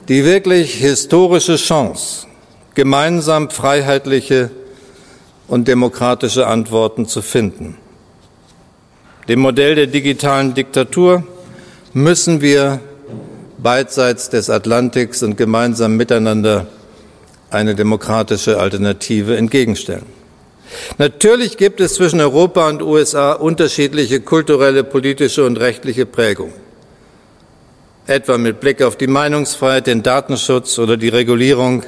die 0.10 0.24
wirklich 0.24 0.76
historische 0.76 1.56
Chance, 1.56 2.28
gemeinsam 2.76 3.50
freiheitliche 3.50 4.52
und 5.48 5.68
demokratische 5.68 6.48
Antworten 6.48 7.08
zu 7.08 7.22
finden. 7.22 7.78
Dem 9.28 9.40
Modell 9.40 9.76
der 9.76 9.88
digitalen 9.88 10.54
Diktatur 10.54 11.24
müssen 11.94 12.42
wir 12.42 12.80
beidseits 13.58 14.30
des 14.30 14.50
Atlantiks 14.50 15.24
und 15.24 15.38
gemeinsam 15.38 15.96
miteinander 15.96 16.68
eine 17.50 17.76
demokratische 17.76 18.60
Alternative 18.60 19.38
entgegenstellen. 19.38 20.06
Natürlich 20.98 21.58
gibt 21.58 21.80
es 21.80 21.94
zwischen 21.94 22.20
Europa 22.20 22.68
und 22.68 22.82
USA 22.82 23.34
unterschiedliche 23.34 24.22
kulturelle, 24.22 24.84
politische 24.84 25.46
und 25.46 25.58
rechtliche 25.60 26.06
Prägungen, 26.06 26.54
etwa 28.08 28.38
mit 28.38 28.60
Blick 28.60 28.82
auf 28.82 28.98
die 28.98 29.08
Meinungsfreiheit, 29.08 29.88
den 29.88 30.04
Datenschutz 30.04 30.80
oder 30.80 30.98
die 30.98 31.10
Regulierung 31.10 31.84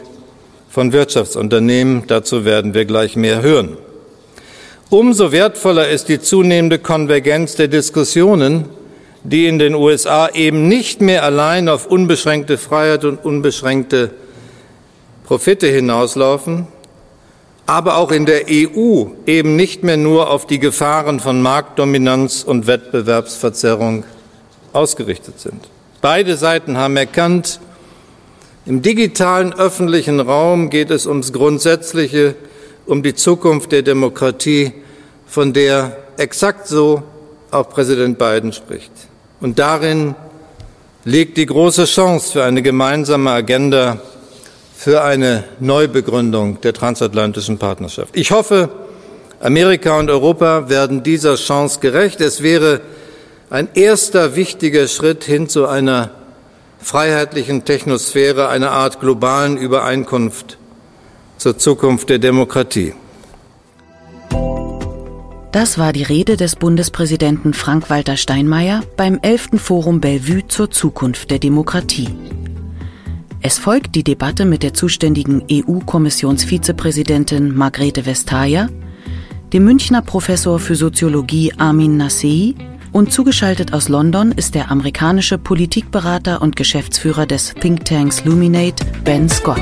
von 0.75 0.91
Wirtschaftsunternehmen. 0.91 2.03
Dazu 2.05 2.43
werden 2.43 2.73
wir 2.73 2.83
gleich 2.83 3.15
mehr 3.15 3.41
hören. 3.41 3.77
Umso 4.89 5.31
wertvoller 5.31 5.87
ist 5.87 6.09
die 6.09 6.19
zunehmende 6.19 6.79
Konvergenz 6.79 7.55
der 7.55 7.69
Diskussionen, 7.69 8.65
die 9.23 9.47
in 9.47 9.57
den 9.57 9.73
USA 9.73 10.27
eben 10.33 10.67
nicht 10.67 10.99
mehr 10.99 11.23
allein 11.23 11.69
auf 11.69 11.87
unbeschränkte 11.87 12.57
Freiheit 12.57 13.05
und 13.05 13.23
unbeschränkte 13.23 14.11
Profite 15.23 15.67
hinauslaufen, 15.67 16.67
aber 17.65 17.95
auch 17.95 18.11
in 18.11 18.25
der 18.25 18.41
EU 18.51 19.05
eben 19.25 19.55
nicht 19.55 19.81
mehr 19.81 19.95
nur 19.95 20.29
auf 20.29 20.45
die 20.45 20.59
Gefahren 20.59 21.21
von 21.21 21.41
Marktdominanz 21.41 22.43
und 22.43 22.67
Wettbewerbsverzerrung 22.67 24.03
ausgerichtet 24.73 25.39
sind. 25.39 25.69
Beide 26.01 26.35
Seiten 26.35 26.75
haben 26.75 26.97
erkannt, 26.97 27.61
im 28.65 28.81
digitalen 28.81 29.53
öffentlichen 29.53 30.19
Raum 30.19 30.69
geht 30.69 30.89
es 30.89 31.05
ums 31.05 31.31
Grundsätzliche, 31.33 32.35
um 32.85 33.03
die 33.03 33.13
Zukunft 33.13 33.71
der 33.71 33.83
Demokratie, 33.83 34.73
von 35.27 35.53
der 35.53 35.97
exakt 36.17 36.67
so 36.67 37.03
auch 37.51 37.69
Präsident 37.69 38.17
Biden 38.17 38.53
spricht. 38.53 38.91
Und 39.39 39.59
darin 39.59 40.15
liegt 41.03 41.37
die 41.37 41.45
große 41.45 41.85
Chance 41.85 42.31
für 42.31 42.43
eine 42.43 42.61
gemeinsame 42.61 43.31
Agenda 43.31 43.99
für 44.75 45.03
eine 45.03 45.43
Neubegründung 45.59 46.59
der 46.61 46.73
transatlantischen 46.73 47.57
Partnerschaft. 47.57 48.15
Ich 48.17 48.31
hoffe, 48.31 48.69
Amerika 49.39 49.97
und 49.99 50.09
Europa 50.09 50.69
werden 50.69 51.03
dieser 51.03 51.35
Chance 51.35 51.79
gerecht. 51.79 52.19
Es 52.19 52.41
wäre 52.41 52.81
ein 53.49 53.69
erster 53.75 54.35
wichtiger 54.35 54.87
Schritt 54.87 55.23
hin 55.23 55.47
zu 55.47 55.67
einer 55.67 56.11
freiheitlichen 56.85 57.65
Technosphäre, 57.65 58.47
einer 58.47 58.69
Art 58.69 58.99
globalen 58.99 59.57
Übereinkunft 59.57 60.59
zur 61.37 61.57
Zukunft 61.57 62.11
der 62.11 62.19
Demokratie. 62.19 62.93
Das 65.51 65.79
war 65.79 65.93
die 65.93 66.03
Rede 66.03 66.37
des 66.37 66.55
Bundespräsidenten 66.55 67.55
Frank-Walter 67.55 68.17
Steinmeier 68.17 68.83
beim 68.97 69.17
11. 69.19 69.53
Forum 69.55 69.99
Bellevue 69.99 70.47
zur 70.47 70.69
Zukunft 70.69 71.31
der 71.31 71.39
Demokratie. 71.39 72.09
Es 73.41 73.57
folgt 73.57 73.95
die 73.95 74.03
Debatte 74.03 74.45
mit 74.45 74.61
der 74.61 74.75
zuständigen 74.75 75.41
EU-Kommissionsvizepräsidentin 75.51 77.55
Margrethe 77.55 78.05
Vestager, 78.05 78.69
dem 79.53 79.63
Münchner 79.63 80.03
Professor 80.03 80.59
für 80.59 80.75
Soziologie 80.75 81.51
Armin 81.57 81.97
Nassei 81.97 82.53
und 82.95 83.11
zugeschaltet 83.11 83.73
aus 83.73 83.89
London 83.89 84.31
ist 84.31 84.55
der 84.55 84.71
amerikanische 84.71 85.37
Politikberater 85.37 86.41
und 86.41 86.55
Geschäftsführer 86.55 87.25
des 87.25 87.53
Thinktanks 87.53 88.23
Luminate, 88.23 88.85
Ben 89.03 89.27
Scott. 89.27 89.59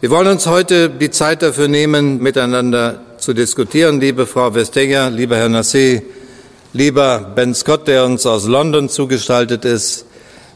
Wir 0.00 0.08
wollen 0.08 0.28
uns 0.28 0.46
heute 0.46 0.88
die 0.88 1.10
Zeit 1.10 1.42
dafür 1.42 1.68
nehmen, 1.68 2.22
miteinander 2.22 3.02
zu 3.18 3.34
diskutieren. 3.34 4.00
Liebe 4.00 4.26
Frau 4.26 4.54
Vestager, 4.54 5.10
lieber 5.10 5.36
Herr 5.36 5.48
Nassé, 5.48 6.00
lieber 6.72 7.30
Ben 7.36 7.54
Scott, 7.54 7.88
der 7.88 8.06
uns 8.06 8.24
aus 8.24 8.46
London 8.46 8.88
zugeschaltet 8.88 9.66
ist, 9.66 10.06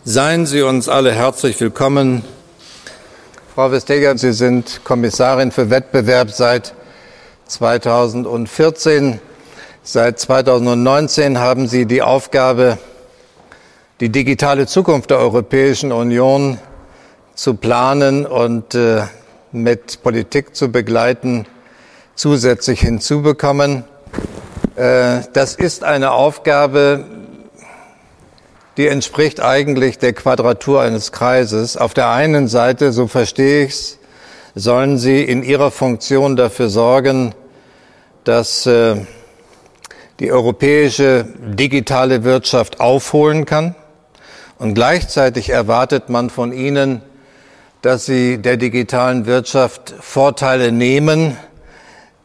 seien 0.06 0.46
Sie 0.46 0.62
uns 0.62 0.88
alle 0.88 1.12
herzlich 1.12 1.60
willkommen. 1.60 2.24
Frau 3.54 3.70
Vestager, 3.70 4.16
Sie 4.16 4.32
sind 4.32 4.80
Kommissarin 4.84 5.52
für 5.52 5.68
Wettbewerb 5.68 6.30
seit 6.30 6.72
2014. 7.52 9.20
Seit 9.82 10.18
2019 10.18 11.38
haben 11.38 11.68
Sie 11.68 11.84
die 11.84 12.00
Aufgabe, 12.00 12.78
die 14.00 14.08
digitale 14.08 14.66
Zukunft 14.66 15.10
der 15.10 15.18
Europäischen 15.18 15.92
Union 15.92 16.58
zu 17.34 17.54
planen 17.54 18.24
und 18.24 18.74
äh, 18.74 19.02
mit 19.52 20.02
Politik 20.02 20.56
zu 20.56 20.72
begleiten, 20.72 21.46
zusätzlich 22.14 22.80
hinzubekommen. 22.80 23.84
Äh, 24.76 25.20
das 25.34 25.54
ist 25.54 25.84
eine 25.84 26.12
Aufgabe, 26.12 27.04
die 28.78 28.86
entspricht 28.86 29.42
eigentlich 29.42 29.98
der 29.98 30.14
Quadratur 30.14 30.80
eines 30.80 31.12
Kreises. 31.12 31.76
Auf 31.76 31.92
der 31.92 32.08
einen 32.08 32.48
Seite, 32.48 32.92
so 32.92 33.08
verstehe 33.08 33.66
ich 33.66 33.72
es, 33.72 33.98
sollen 34.54 34.96
Sie 34.96 35.22
in 35.22 35.42
Ihrer 35.42 35.70
Funktion 35.70 36.36
dafür 36.36 36.70
sorgen, 36.70 37.34
dass 38.24 38.66
äh, 38.66 38.96
die 40.20 40.30
europäische 40.32 41.26
digitale 41.38 42.24
Wirtschaft 42.24 42.80
aufholen 42.80 43.44
kann. 43.44 43.74
Und 44.58 44.74
gleichzeitig 44.74 45.50
erwartet 45.50 46.08
man 46.08 46.30
von 46.30 46.52
ihnen, 46.52 47.02
dass 47.82 48.06
sie 48.06 48.38
der 48.38 48.56
digitalen 48.56 49.26
Wirtschaft 49.26 49.92
Vorteile 50.00 50.70
nehmen, 50.70 51.36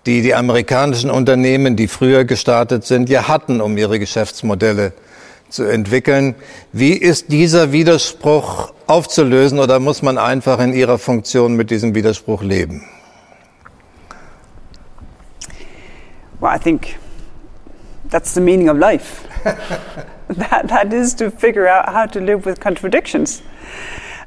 die 0.05 0.21
die 0.21 0.35
amerikanischen 0.35 1.09
Unternehmen, 1.09 1.75
die 1.75 1.87
früher 1.87 2.25
gestartet 2.25 2.85
sind, 2.85 3.09
ja 3.09 3.27
hatten, 3.27 3.59
um 3.59 3.75
ihre 3.77 3.97
Geschäftsmodelle 3.97 4.93
zu 5.49 5.63
entwickeln. 5.63 6.35
Wie 6.71 6.93
ist 6.93 7.31
dieser 7.31 7.71
Widerspruch 7.71 8.71
aufzulösen 8.85 9.59
oder 9.59 9.79
muss 9.79 10.01
man 10.01 10.17
einfach 10.17 10.59
in 10.59 10.73
ihrer 10.73 10.99
Funktion 10.99 11.55
mit 11.55 11.71
diesem 11.71 11.95
Widerspruch 11.95 12.43
leben? 12.43 12.85
Well, 16.39 16.51
I 16.51 16.57
think 16.57 16.97
that's 18.05 18.33
the 18.33 18.41
meaning 18.41 18.69
of 18.69 18.77
life. 18.77 19.27
that, 19.43 20.67
that 20.67 20.93
is 20.93 21.13
to 21.15 21.31
figure 21.31 21.67
out 21.67 21.89
how 21.89 22.05
to 22.05 22.21
live 22.21 22.45
with 22.45 22.59
contradictions. 22.59 23.41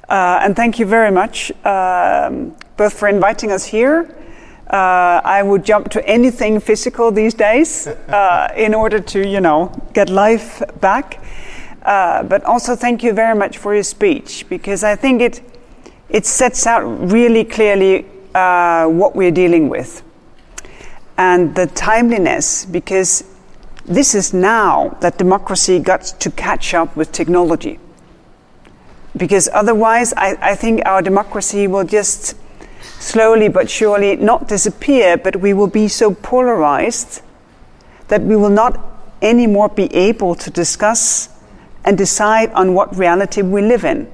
Uh, 0.09 0.41
and 0.43 0.57
thank 0.57 0.79
you 0.79 0.87
very 0.87 1.13
much, 1.13 1.53
um, 1.65 2.57
both 2.77 2.95
for 2.95 3.09
inviting 3.09 3.53
us 3.53 3.65
here 3.65 4.09
Uh, 4.71 5.21
I 5.25 5.43
would 5.43 5.65
jump 5.65 5.89
to 5.91 6.09
anything 6.09 6.61
physical 6.61 7.11
these 7.11 7.35
days 7.35 7.87
uh, 8.09 8.53
in 8.57 8.73
order 8.73 9.01
to, 9.01 9.29
you 9.29 9.41
know, 9.41 9.73
get 9.93 10.09
life 10.09 10.63
back. 10.81 11.21
Uh, 11.83 12.23
but 12.23 12.45
also, 12.45 12.77
thank 12.77 13.03
you 13.03 13.13
very 13.13 13.35
much 13.35 13.59
for 13.59 13.75
your 13.75 13.83
speech 13.83 14.47
because 14.49 14.85
I 14.85 14.95
think 14.95 15.23
it 15.23 15.43
it 16.09 16.27
sets 16.27 16.67
out 16.67 16.83
really 17.13 17.45
clearly 17.45 18.07
uh, 18.35 18.87
what 18.87 19.17
we're 19.17 19.33
dealing 19.33 19.69
with 19.69 20.03
and 21.21 21.55
the 21.55 21.67
timeliness 21.67 22.65
because 22.65 23.25
this 23.85 24.15
is 24.15 24.33
now 24.33 24.97
that 25.03 25.19
democracy 25.19 25.79
got 25.79 26.01
to 26.19 26.31
catch 26.31 26.73
up 26.73 26.97
with 26.97 27.13
technology. 27.13 27.79
Because 29.15 29.47
otherwise, 29.53 30.15
I, 30.17 30.39
I 30.41 30.55
think 30.55 30.81
our 30.87 31.03
democracy 31.03 31.67
will 31.67 31.85
just 31.85 32.37
slowly 32.81 33.49
but 33.49 33.69
surely 33.69 34.17
not 34.17 34.49
disappear, 34.49 35.19
but 35.19 35.37
we 35.37 35.53
will 35.53 35.67
be 35.67 35.89
so 35.89 36.15
polarized 36.15 37.21
that 38.09 38.23
we 38.23 38.35
will 38.35 38.57
not 38.63 38.81
anymore 39.21 39.69
be 39.69 39.95
able 39.95 40.35
to 40.37 40.51
discuss 40.51 41.29
and 41.85 41.99
decide 41.99 42.51
on 42.53 42.73
what 42.73 42.97
reality 42.97 43.43
we 43.43 43.61
live 43.61 43.85
in. 43.85 44.11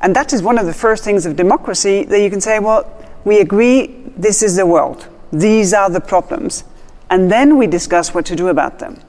And 0.00 0.16
that 0.16 0.32
is 0.32 0.42
one 0.42 0.56
of 0.56 0.64
the 0.64 0.72
first 0.72 1.04
things 1.04 1.26
of 1.26 1.36
democracy 1.36 2.04
that 2.04 2.20
you 2.22 2.30
can 2.30 2.40
say, 2.40 2.60
well, 2.60 2.90
we 3.26 3.40
agree 3.40 3.88
this 4.16 4.42
is 4.42 4.56
the 4.56 4.64
world, 4.64 5.06
these 5.32 5.72
are 5.72 5.90
the 5.90 6.00
problems, 6.00 6.64
and 7.10 7.30
then 7.30 7.56
we 7.58 7.66
discuss 7.66 8.14
what 8.14 8.26
to 8.26 8.36
do 8.36 8.48
about 8.48 8.78
them. 8.78 9.00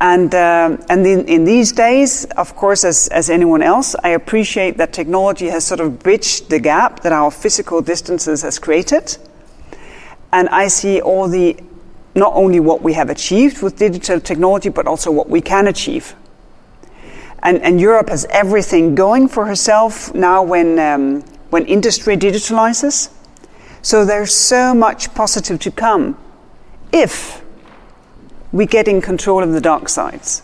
And, 0.00 0.34
uh, 0.34 0.76
and 0.90 1.06
in, 1.06 1.26
in, 1.28 1.44
these 1.44 1.72
days, 1.72 2.26
of 2.36 2.54
course, 2.56 2.84
as, 2.84 3.08
as 3.08 3.30
anyone 3.30 3.62
else, 3.62 3.94
I 4.02 4.10
appreciate 4.10 4.76
that 4.76 4.92
technology 4.92 5.46
has 5.46 5.64
sort 5.64 5.80
of 5.80 6.00
bridged 6.00 6.50
the 6.50 6.58
gap 6.58 7.00
that 7.00 7.12
our 7.12 7.30
physical 7.30 7.80
distances 7.80 8.42
has 8.42 8.58
created. 8.58 9.16
And 10.32 10.48
I 10.48 10.66
see 10.68 11.00
all 11.00 11.28
the, 11.28 11.56
not 12.14 12.32
only 12.34 12.60
what 12.60 12.82
we 12.82 12.92
have 12.94 13.08
achieved 13.08 13.62
with 13.62 13.78
digital 13.78 14.20
technology, 14.20 14.68
but 14.68 14.86
also 14.86 15.12
what 15.12 15.30
we 15.30 15.40
can 15.40 15.68
achieve. 15.68 16.14
And, 17.44 17.62
and 17.62 17.80
Europe 17.80 18.08
has 18.08 18.26
everything 18.30 18.94
going 18.94 19.28
for 19.28 19.46
herself 19.46 20.12
now 20.12 20.42
when, 20.42 20.78
um, 20.78 21.22
when 21.50 21.66
industry 21.66 22.16
digitalizes. 22.16 23.13
So 23.84 24.06
there's 24.06 24.34
so 24.34 24.72
much 24.72 25.14
positive 25.14 25.60
to 25.60 25.70
come 25.70 26.16
if 26.90 27.44
we 28.50 28.64
get 28.64 28.88
in 28.88 29.02
control 29.02 29.42
of 29.42 29.52
the 29.52 29.60
dark 29.60 29.90
sides. 29.90 30.42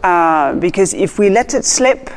Uh, 0.00 0.54
because 0.54 0.94
if 0.94 1.18
we 1.18 1.28
let 1.28 1.54
it 1.54 1.64
slip, 1.64 2.08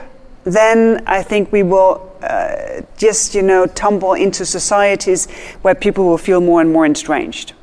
then 0.44 1.04
I 1.08 1.24
think 1.24 1.52
we 1.52 1.64
will 1.64 2.16
uh, 2.22 2.84
just, 2.96 3.34
you 3.34 3.42
know, 3.42 3.66
tumble 3.66 4.14
into 4.14 4.46
societies 4.46 5.28
where 5.64 5.74
people 5.74 6.06
will 6.06 6.20
feel 6.20 6.42
more 6.42 6.62
and 6.62 6.72
more 6.72 6.86
estranged. 6.86 7.54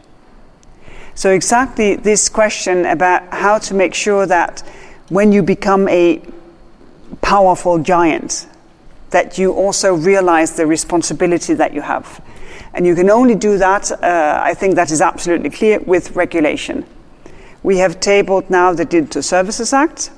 So, 1.14 1.30
exactly 1.30 1.94
this 1.94 2.28
question 2.28 2.85
about 2.85 3.32
how 3.32 3.59
to 3.59 3.75
make 3.75 3.94
sure 3.94 4.26
that 4.26 4.66
when 5.09 5.30
you 5.30 5.44
become 5.44 5.87
a 5.88 6.21
powerful 7.21 7.78
giant, 7.78 8.49
that 9.12 9.38
you 9.38 9.52
also 9.52 9.95
realize 9.95 10.57
the 10.57 10.66
responsibility 10.66 11.54
that 11.54 11.73
you 11.73 11.81
have 11.81 12.21
and 12.75 12.87
you 12.87 12.95
can 12.95 13.11
only 13.11 13.35
do 13.35 13.59
that, 13.59 13.92
uh, 13.92 14.40
I 14.42 14.54
think 14.54 14.76
that 14.76 14.90
is 14.90 15.00
absolutely 15.00 15.50
clear, 15.50 15.81
with 15.81 16.16
regulation. 16.16 16.87
We 17.62 17.78
have 17.78 18.00
tabled 18.00 18.49
now 18.49 18.73
the 18.73 18.85
Digital 18.85 19.23
Services 19.23 19.73
Act 19.73 20.11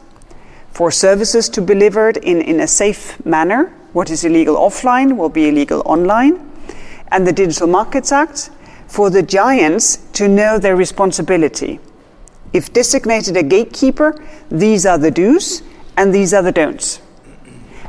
for 0.70 0.90
services 0.90 1.48
to 1.50 1.60
be 1.60 1.74
delivered 1.74 2.16
in, 2.18 2.40
in 2.40 2.60
a 2.60 2.66
safe 2.66 3.24
manner. 3.24 3.74
What 3.92 4.10
is 4.10 4.24
illegal 4.24 4.56
offline 4.56 5.16
will 5.16 5.28
be 5.28 5.48
illegal 5.48 5.82
online. 5.84 6.50
And 7.08 7.26
the 7.26 7.32
Digital 7.32 7.66
Markets 7.66 8.12
Act 8.12 8.50
for 8.86 9.10
the 9.10 9.22
giants 9.22 9.96
to 10.14 10.28
know 10.28 10.58
their 10.58 10.76
responsibility. 10.76 11.80
If 12.52 12.72
designated 12.72 13.36
a 13.36 13.42
gatekeeper, 13.42 14.14
these 14.48 14.86
are 14.86 14.98
the 14.98 15.10
do's 15.10 15.62
and 15.96 16.14
these 16.14 16.32
are 16.32 16.42
the 16.42 16.52
don'ts. 16.52 17.00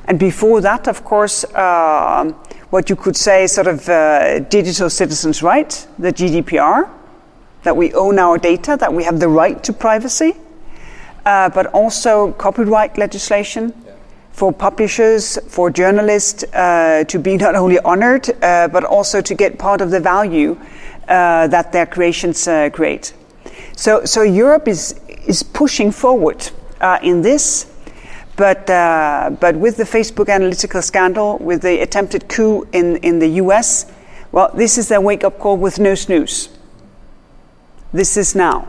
And 0.08 0.20
before 0.20 0.62
that, 0.62 0.88
of 0.88 1.04
course, 1.04 1.44
uh, 1.44 2.32
what 2.70 2.90
you 2.90 2.96
could 2.96 3.16
say 3.16 3.48
sort 3.48 3.68
of 3.68 3.90
uh, 3.90 4.40
digital 4.40 4.90
citizens' 4.90 5.42
rights, 5.42 5.88
the 5.98 6.14
GDPR, 6.14 6.90
that 7.64 7.76
we 7.76 7.92
own 7.94 8.20
our 8.20 8.38
data, 8.38 8.78
that 8.80 8.94
we 8.94 9.04
have 9.04 9.20
the 9.20 9.28
right 9.28 9.64
to 9.64 9.74
privacy, 9.74 10.36
uh, 11.26 11.50
but 11.50 11.68
also 11.68 12.32
copyright 12.34 12.98
legislation 12.98 13.74
yeah. 13.86 13.94
for 14.32 14.54
publishers, 14.54 15.40
for 15.48 15.72
journalists 15.72 16.44
uh, 16.54 17.04
to 17.08 17.18
be 17.18 17.36
not 17.38 17.56
only 17.56 17.80
honored, 17.80 18.30
uh, 18.44 18.68
but 18.68 18.84
also 18.84 19.22
to 19.22 19.34
get 19.34 19.58
part 19.58 19.82
of 19.82 19.90
the 19.90 20.00
value 20.00 20.56
uh, 21.08 21.48
that 21.48 21.72
their 21.72 21.88
creations 21.88 22.48
uh, 22.48 22.70
create. 22.70 23.14
So, 23.76 24.06
so 24.06 24.22
Europe 24.22 24.68
is, 24.68 25.00
is 25.26 25.42
pushing 25.42 25.92
forward 25.92 26.52
in 27.02 27.24
this. 27.24 27.66
But, 28.36 28.70
uh, 28.70 29.32
but 29.40 29.56
with 29.56 29.78
the 29.78 29.86
Facebook 29.86 30.30
analytical 30.30 30.82
scandal, 30.82 31.38
with 31.40 31.62
the 31.62 31.82
attempted 31.82 32.28
coup 32.28 32.68
in, 32.74 32.98
in 32.98 33.20
the 33.20 33.42
US, 33.42 33.86
well, 34.32 34.52
this 34.54 34.78
is 34.78 34.90
their 34.90 35.00
wake 35.00 35.24
up 35.24 35.40
call 35.40 35.58
with 35.58 35.80
no 35.80 35.96
snooze. 35.96 36.50
This 37.94 38.18
is 38.18 38.36
now. 38.36 38.68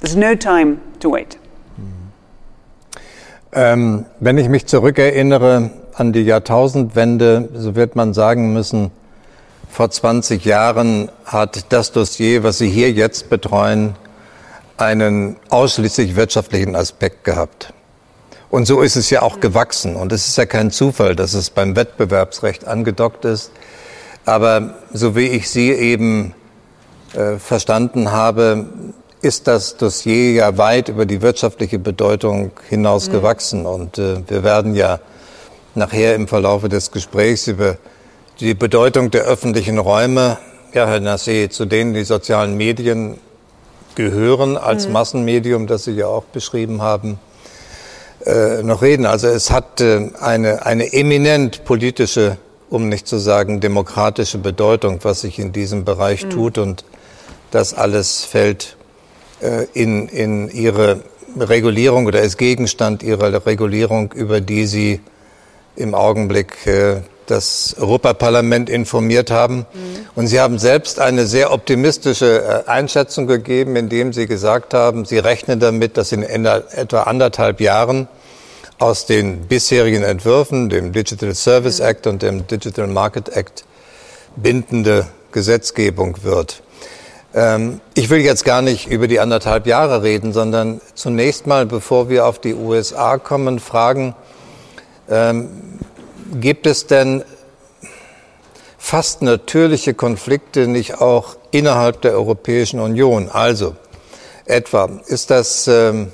There's 0.00 0.16
no 0.16 0.34
time 0.34 0.80
to 1.00 1.08
wait. 1.08 1.38
Ähm, 3.52 4.04
wenn 4.20 4.36
ich 4.36 4.50
mich 4.50 4.66
zurückerinnere 4.66 5.70
an 5.94 6.12
die 6.12 6.24
Jahrtausendwende, 6.24 7.48
so 7.54 7.74
wird 7.74 7.96
man 7.96 8.12
sagen 8.12 8.52
müssen, 8.52 8.90
vor 9.70 9.90
20 9.90 10.44
Jahren 10.44 11.10
hat 11.24 11.72
das 11.72 11.92
Dossier, 11.92 12.42
was 12.42 12.58
Sie 12.58 12.68
hier 12.68 12.92
jetzt 12.92 13.30
betreuen, 13.30 13.94
einen 14.76 15.36
ausschließlich 15.48 16.16
wirtschaftlichen 16.16 16.76
Aspekt 16.76 17.24
gehabt. 17.24 17.72
Und 18.50 18.66
so 18.66 18.80
ist 18.80 18.96
es 18.96 19.10
ja 19.10 19.22
auch 19.22 19.40
gewachsen. 19.40 19.96
Und 19.96 20.12
es 20.12 20.28
ist 20.28 20.38
ja 20.38 20.46
kein 20.46 20.70
Zufall, 20.70 21.16
dass 21.16 21.34
es 21.34 21.50
beim 21.50 21.76
Wettbewerbsrecht 21.76 22.66
angedockt 22.66 23.24
ist. 23.24 23.50
Aber 24.24 24.74
so 24.92 25.16
wie 25.16 25.26
ich 25.26 25.50
Sie 25.50 25.70
eben 25.70 26.34
äh, 27.14 27.36
verstanden 27.38 28.12
habe, 28.12 28.66
ist 29.22 29.48
das 29.48 29.76
Dossier 29.76 30.32
ja 30.32 30.58
weit 30.58 30.88
über 30.88 31.06
die 31.06 31.22
wirtschaftliche 31.22 31.78
Bedeutung 31.78 32.52
hinaus 32.68 33.08
mhm. 33.08 33.12
gewachsen. 33.12 33.66
Und 33.66 33.98
äh, 33.98 34.22
wir 34.28 34.44
werden 34.44 34.74
ja 34.74 35.00
nachher 35.74 36.14
im 36.14 36.28
Verlaufe 36.28 36.68
des 36.68 36.90
Gesprächs 36.90 37.46
über 37.48 37.76
die 38.40 38.54
Bedeutung 38.54 39.10
der 39.10 39.22
öffentlichen 39.22 39.78
Räume, 39.78 40.38
ja, 40.72 40.86
Herr 40.86 40.98
Nassé, 40.98 41.48
zu 41.48 41.64
denen 41.64 41.94
die 41.94 42.04
sozialen 42.04 42.56
Medien 42.56 43.18
gehören 43.94 44.56
als 44.56 44.86
mhm. 44.86 44.92
Massenmedium, 44.92 45.66
das 45.66 45.84
Sie 45.84 45.92
ja 45.92 46.06
auch 46.06 46.24
beschrieben 46.24 46.82
haben, 46.82 47.18
äh, 48.26 48.62
noch 48.62 48.82
reden. 48.82 49.06
Also 49.06 49.28
es 49.28 49.50
hat 49.50 49.80
äh, 49.80 50.10
eine, 50.20 50.66
eine 50.66 50.92
eminent 50.92 51.64
politische, 51.64 52.38
um 52.68 52.88
nicht 52.88 53.06
zu 53.06 53.18
sagen 53.18 53.60
demokratische 53.60 54.38
Bedeutung, 54.38 54.98
was 55.02 55.20
sich 55.20 55.38
in 55.38 55.52
diesem 55.52 55.84
Bereich 55.84 56.24
mhm. 56.24 56.30
tut. 56.30 56.58
Und 56.58 56.84
das 57.52 57.72
alles 57.72 58.24
fällt 58.24 58.76
äh, 59.40 59.66
in, 59.74 60.08
in 60.08 60.50
ihre 60.50 61.02
Regulierung 61.38 62.06
oder 62.06 62.20
ist 62.20 62.36
Gegenstand 62.36 63.02
ihrer 63.02 63.46
Regulierung, 63.46 64.12
über 64.12 64.40
die 64.40 64.66
Sie 64.66 65.00
im 65.76 65.94
Augenblick 65.94 66.56
das 67.26 67.76
Europaparlament 67.78 68.70
informiert 68.70 69.30
haben. 69.30 69.58
Mhm. 69.58 69.64
Und 70.14 70.26
Sie 70.26 70.40
haben 70.40 70.58
selbst 70.58 71.00
eine 71.00 71.26
sehr 71.26 71.52
optimistische 71.52 72.42
äh, 72.66 72.68
Einschätzung 72.68 73.26
gegeben, 73.26 73.76
indem 73.76 74.12
Sie 74.12 74.26
gesagt 74.26 74.74
haben, 74.74 75.04
Sie 75.04 75.18
rechnen 75.18 75.60
damit, 75.60 75.96
dass 75.96 76.12
in 76.12 76.22
etwa 76.22 77.02
anderthalb 77.02 77.60
Jahren 77.60 78.08
aus 78.78 79.06
den 79.06 79.46
bisherigen 79.46 80.02
Entwürfen, 80.02 80.68
dem 80.68 80.92
Digital 80.92 81.34
Service 81.34 81.80
mhm. 81.80 81.86
Act 81.86 82.06
und 82.06 82.22
dem 82.22 82.46
Digital 82.46 82.86
Market 82.86 83.28
Act, 83.30 83.64
bindende 84.36 85.06
Gesetzgebung 85.32 86.22
wird. 86.22 86.62
Ähm, 87.34 87.80
ich 87.94 88.08
will 88.08 88.20
jetzt 88.20 88.44
gar 88.44 88.62
nicht 88.62 88.88
über 88.88 89.08
die 89.08 89.20
anderthalb 89.20 89.66
Jahre 89.66 90.02
reden, 90.02 90.32
sondern 90.32 90.80
zunächst 90.94 91.46
mal, 91.46 91.66
bevor 91.66 92.08
wir 92.08 92.26
auf 92.26 92.38
die 92.38 92.54
USA 92.54 93.18
kommen, 93.18 93.60
fragen, 93.60 94.14
ähm, 95.10 95.48
gibt 96.40 96.66
es 96.66 96.86
denn 96.86 97.24
fast 98.78 99.22
natürliche 99.22 99.94
Konflikte 99.94 100.68
nicht 100.68 101.00
auch 101.00 101.36
innerhalb 101.50 102.02
der 102.02 102.12
Europäischen 102.12 102.80
Union? 102.80 103.28
Also 103.28 103.76
etwa 104.44 104.88
ist 105.06 105.30
das, 105.30 105.66
ähm, 105.68 106.12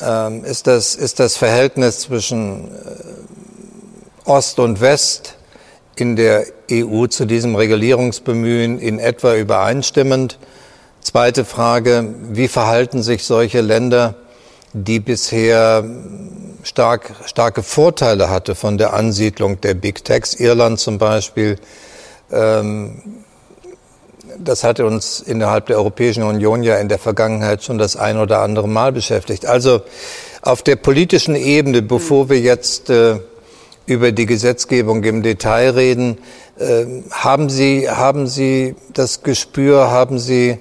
ähm, 0.00 0.44
ist 0.44 0.66
das, 0.66 0.94
ist 0.94 1.20
das 1.20 1.36
Verhältnis 1.36 2.00
zwischen 2.00 2.68
äh, 2.68 4.28
Ost 4.28 4.58
und 4.58 4.80
West 4.80 5.36
in 5.96 6.16
der 6.16 6.46
EU 6.70 7.06
zu 7.06 7.26
diesem 7.26 7.56
Regulierungsbemühen 7.56 8.78
in 8.78 8.98
etwa 8.98 9.34
übereinstimmend? 9.34 10.38
Zweite 11.00 11.44
Frage, 11.44 12.14
wie 12.30 12.48
verhalten 12.48 13.02
sich 13.02 13.24
solche 13.24 13.60
Länder, 13.60 14.14
die 14.72 15.00
bisher 15.00 15.84
stark, 16.68 17.14
starke 17.24 17.62
Vorteile 17.62 18.30
hatte 18.30 18.54
von 18.54 18.78
der 18.78 18.92
Ansiedlung 18.92 19.60
der 19.60 19.74
Big 19.74 20.04
Techs, 20.04 20.34
Irland 20.34 20.78
zum 20.78 20.98
Beispiel, 20.98 21.58
Ähm, 22.30 23.02
das 24.38 24.62
hatte 24.62 24.86
uns 24.86 25.20
innerhalb 25.20 25.66
der 25.66 25.78
Europäischen 25.78 26.22
Union 26.22 26.62
ja 26.62 26.76
in 26.76 26.88
der 26.88 26.98
Vergangenheit 26.98 27.64
schon 27.64 27.78
das 27.78 27.96
ein 27.96 28.18
oder 28.18 28.40
andere 28.40 28.68
Mal 28.68 28.92
beschäftigt. 28.92 29.46
Also 29.46 29.80
auf 30.42 30.62
der 30.62 30.76
politischen 30.76 31.34
Ebene, 31.34 31.82
bevor 31.82 32.28
wir 32.28 32.38
jetzt 32.38 32.90
äh, 32.90 33.18
über 33.86 34.12
die 34.12 34.26
Gesetzgebung 34.26 35.02
im 35.04 35.22
Detail 35.22 35.70
reden, 35.70 36.18
äh, 36.58 36.84
haben 37.10 37.48
Sie, 37.48 37.88
haben 37.88 38.26
Sie 38.26 38.76
das 38.92 39.22
Gespür, 39.22 39.90
haben 39.90 40.18
Sie 40.18 40.58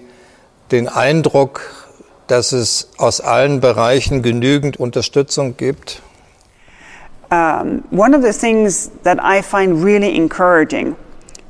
den 0.72 0.88
Eindruck, 0.88 1.62
dass 2.28 2.52
es 2.52 2.90
aus 2.98 3.22
allen 3.22 3.60
Bereichen 3.60 4.22
genügend 4.22 4.78
Unterstützung 4.78 5.58
gibt? 5.58 6.02
Um, 7.30 7.84
one 7.92 8.16
of 8.16 8.24
the 8.24 8.32
things 8.32 8.90
that 9.04 9.20
I 9.20 9.42
find 9.42 9.84
really 9.84 10.16
encouraging 10.16 10.96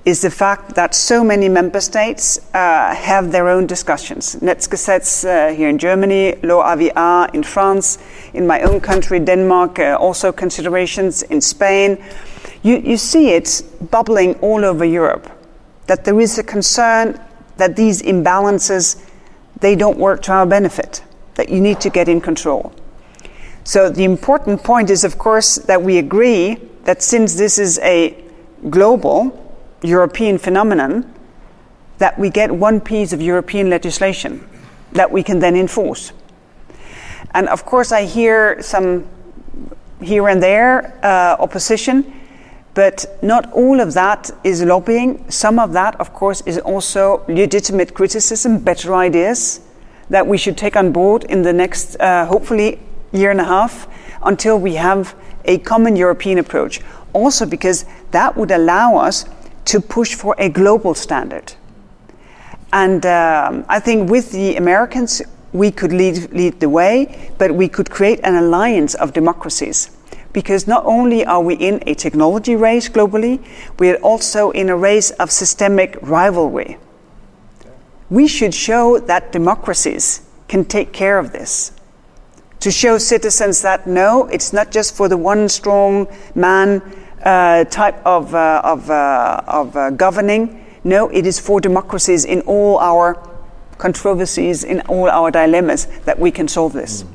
is 0.07 0.21
the 0.21 0.31
fact 0.31 0.73
that 0.75 0.95
so 0.95 1.21
many 1.21 1.49
member 1.49 1.81
states 1.81 2.39
uh, 2.53 2.95
have 2.95 3.31
their 3.31 3.49
own 3.49 3.67
discussions. 3.67 4.37
Netzgesetz 4.37 5.25
uh, 5.25 5.53
here 5.53 5.67
in 5.67 5.77
Germany, 5.77 6.35
Law 6.43 6.63
AVA 6.63 7.29
in 7.33 7.43
France, 7.43 7.97
in 8.33 8.47
my 8.47 8.61
own 8.61 8.79
country, 8.79 9.19
Denmark, 9.19 9.79
uh, 9.79 9.97
also 9.99 10.31
considerations 10.31 11.23
in 11.23 11.41
Spain. 11.41 11.97
You, 12.63 12.77
you 12.77 12.95
see 12.95 13.31
it 13.31 13.61
bubbling 13.91 14.35
all 14.35 14.63
over 14.63 14.85
Europe, 14.85 15.29
that 15.87 16.05
there 16.05 16.19
is 16.21 16.39
a 16.39 16.43
concern 16.43 17.19
that 17.57 17.75
these 17.75 18.01
imbalances, 18.01 18.95
they 19.59 19.75
don't 19.75 19.97
work 19.97 20.21
to 20.23 20.31
our 20.31 20.45
benefit, 20.45 21.03
that 21.35 21.49
you 21.49 21.59
need 21.59 21.79
to 21.81 21.89
get 21.89 22.07
in 22.07 22.21
control. 22.21 22.73
So 23.63 23.89
the 23.89 24.03
important 24.03 24.63
point 24.63 24.89
is, 24.89 25.03
of 25.03 25.17
course, 25.17 25.55
that 25.55 25.81
we 25.81 25.97
agree 25.97 26.55
that 26.83 27.03
since 27.03 27.35
this 27.35 27.59
is 27.59 27.79
a 27.79 28.15
global 28.69 29.55
European 29.81 30.37
phenomenon, 30.37 31.13
that 31.97 32.17
we 32.17 32.29
get 32.29 32.51
one 32.51 32.79
piece 32.79 33.11
of 33.11 33.21
European 33.21 33.69
legislation 33.69 34.47
that 34.93 35.11
we 35.11 35.23
can 35.23 35.39
then 35.39 35.55
enforce. 35.55 36.13
And 37.31 37.49
of 37.49 37.65
course, 37.65 37.91
I 37.91 38.05
hear 38.05 38.61
some 38.61 39.05
here 40.01 40.27
and 40.29 40.41
there 40.41 40.97
uh, 41.03 41.35
opposition, 41.39 42.13
but 42.77 43.07
not 43.23 43.51
all 43.53 43.79
of 43.79 43.95
that 43.95 44.29
is 44.43 44.61
lobbying. 44.61 45.25
Some 45.31 45.57
of 45.57 45.73
that, 45.73 45.99
of 45.99 46.13
course, 46.13 46.41
is 46.45 46.59
also 46.59 47.23
legitimate 47.27 47.95
criticism, 47.95 48.59
better 48.59 48.93
ideas 48.93 49.61
that 50.11 50.27
we 50.27 50.37
should 50.37 50.57
take 50.59 50.75
on 50.75 50.91
board 50.91 51.23
in 51.23 51.41
the 51.41 51.51
next, 51.51 51.99
uh, 51.99 52.27
hopefully, 52.27 52.77
year 53.11 53.31
and 53.31 53.41
a 53.41 53.45
half 53.45 53.87
until 54.21 54.59
we 54.59 54.75
have 54.75 55.15
a 55.45 55.57
common 55.57 55.95
European 55.95 56.37
approach. 56.37 56.79
Also, 57.13 57.47
because 57.47 57.85
that 58.11 58.37
would 58.37 58.51
allow 58.51 58.97
us 58.97 59.25
to 59.65 59.81
push 59.81 60.13
for 60.13 60.35
a 60.37 60.47
global 60.47 60.93
standard. 60.93 61.53
And 62.71 63.03
um, 63.07 63.65
I 63.67 63.79
think 63.79 64.07
with 64.07 64.31
the 64.31 64.55
Americans, 64.55 65.23
we 65.51 65.71
could 65.71 65.91
lead, 65.91 66.31
lead 66.31 66.59
the 66.59 66.69
way, 66.69 67.31
but 67.39 67.55
we 67.55 67.69
could 67.69 67.89
create 67.89 68.19
an 68.23 68.35
alliance 68.35 68.93
of 68.93 69.13
democracies. 69.13 69.96
Because 70.37 70.67
not 70.67 70.85
only 70.85 71.25
are 71.25 71.41
we 71.41 71.55
in 71.55 71.81
a 71.87 71.95
technology 71.95 72.55
race 72.55 72.89
globally, 72.89 73.43
we 73.79 73.89
are 73.89 73.97
also 74.03 74.51
in 74.51 74.69
a 74.69 74.77
race 74.77 75.09
of 75.09 75.31
systemic 75.31 75.97
rivalry. 75.99 76.77
We 78.11 78.27
should 78.27 78.53
show 78.53 78.99
that 78.99 79.31
democracies 79.31 80.21
can 80.47 80.63
take 80.65 80.93
care 80.93 81.17
of 81.17 81.31
this. 81.31 81.71
To 82.59 82.69
show 82.69 82.99
citizens 82.99 83.63
that 83.63 83.87
no, 83.87 84.27
it's 84.27 84.53
not 84.53 84.69
just 84.69 84.95
for 84.95 85.09
the 85.09 85.17
one 85.17 85.49
strong 85.49 86.07
man 86.35 86.83
uh, 87.23 87.63
type 87.63 87.99
of, 88.05 88.35
uh, 88.35 88.61
of, 88.63 88.91
uh, 88.91 89.41
of 89.47 89.75
uh, 89.75 89.89
governing. 89.89 90.63
No, 90.83 91.09
it 91.09 91.25
is 91.25 91.39
for 91.39 91.59
democracies 91.59 92.25
in 92.25 92.41
all 92.41 92.77
our 92.77 93.15
controversies, 93.79 94.63
in 94.63 94.81
all 94.81 95.09
our 95.09 95.31
dilemmas, 95.31 95.87
that 96.05 96.19
we 96.19 96.29
can 96.29 96.47
solve 96.47 96.73
this. 96.73 97.05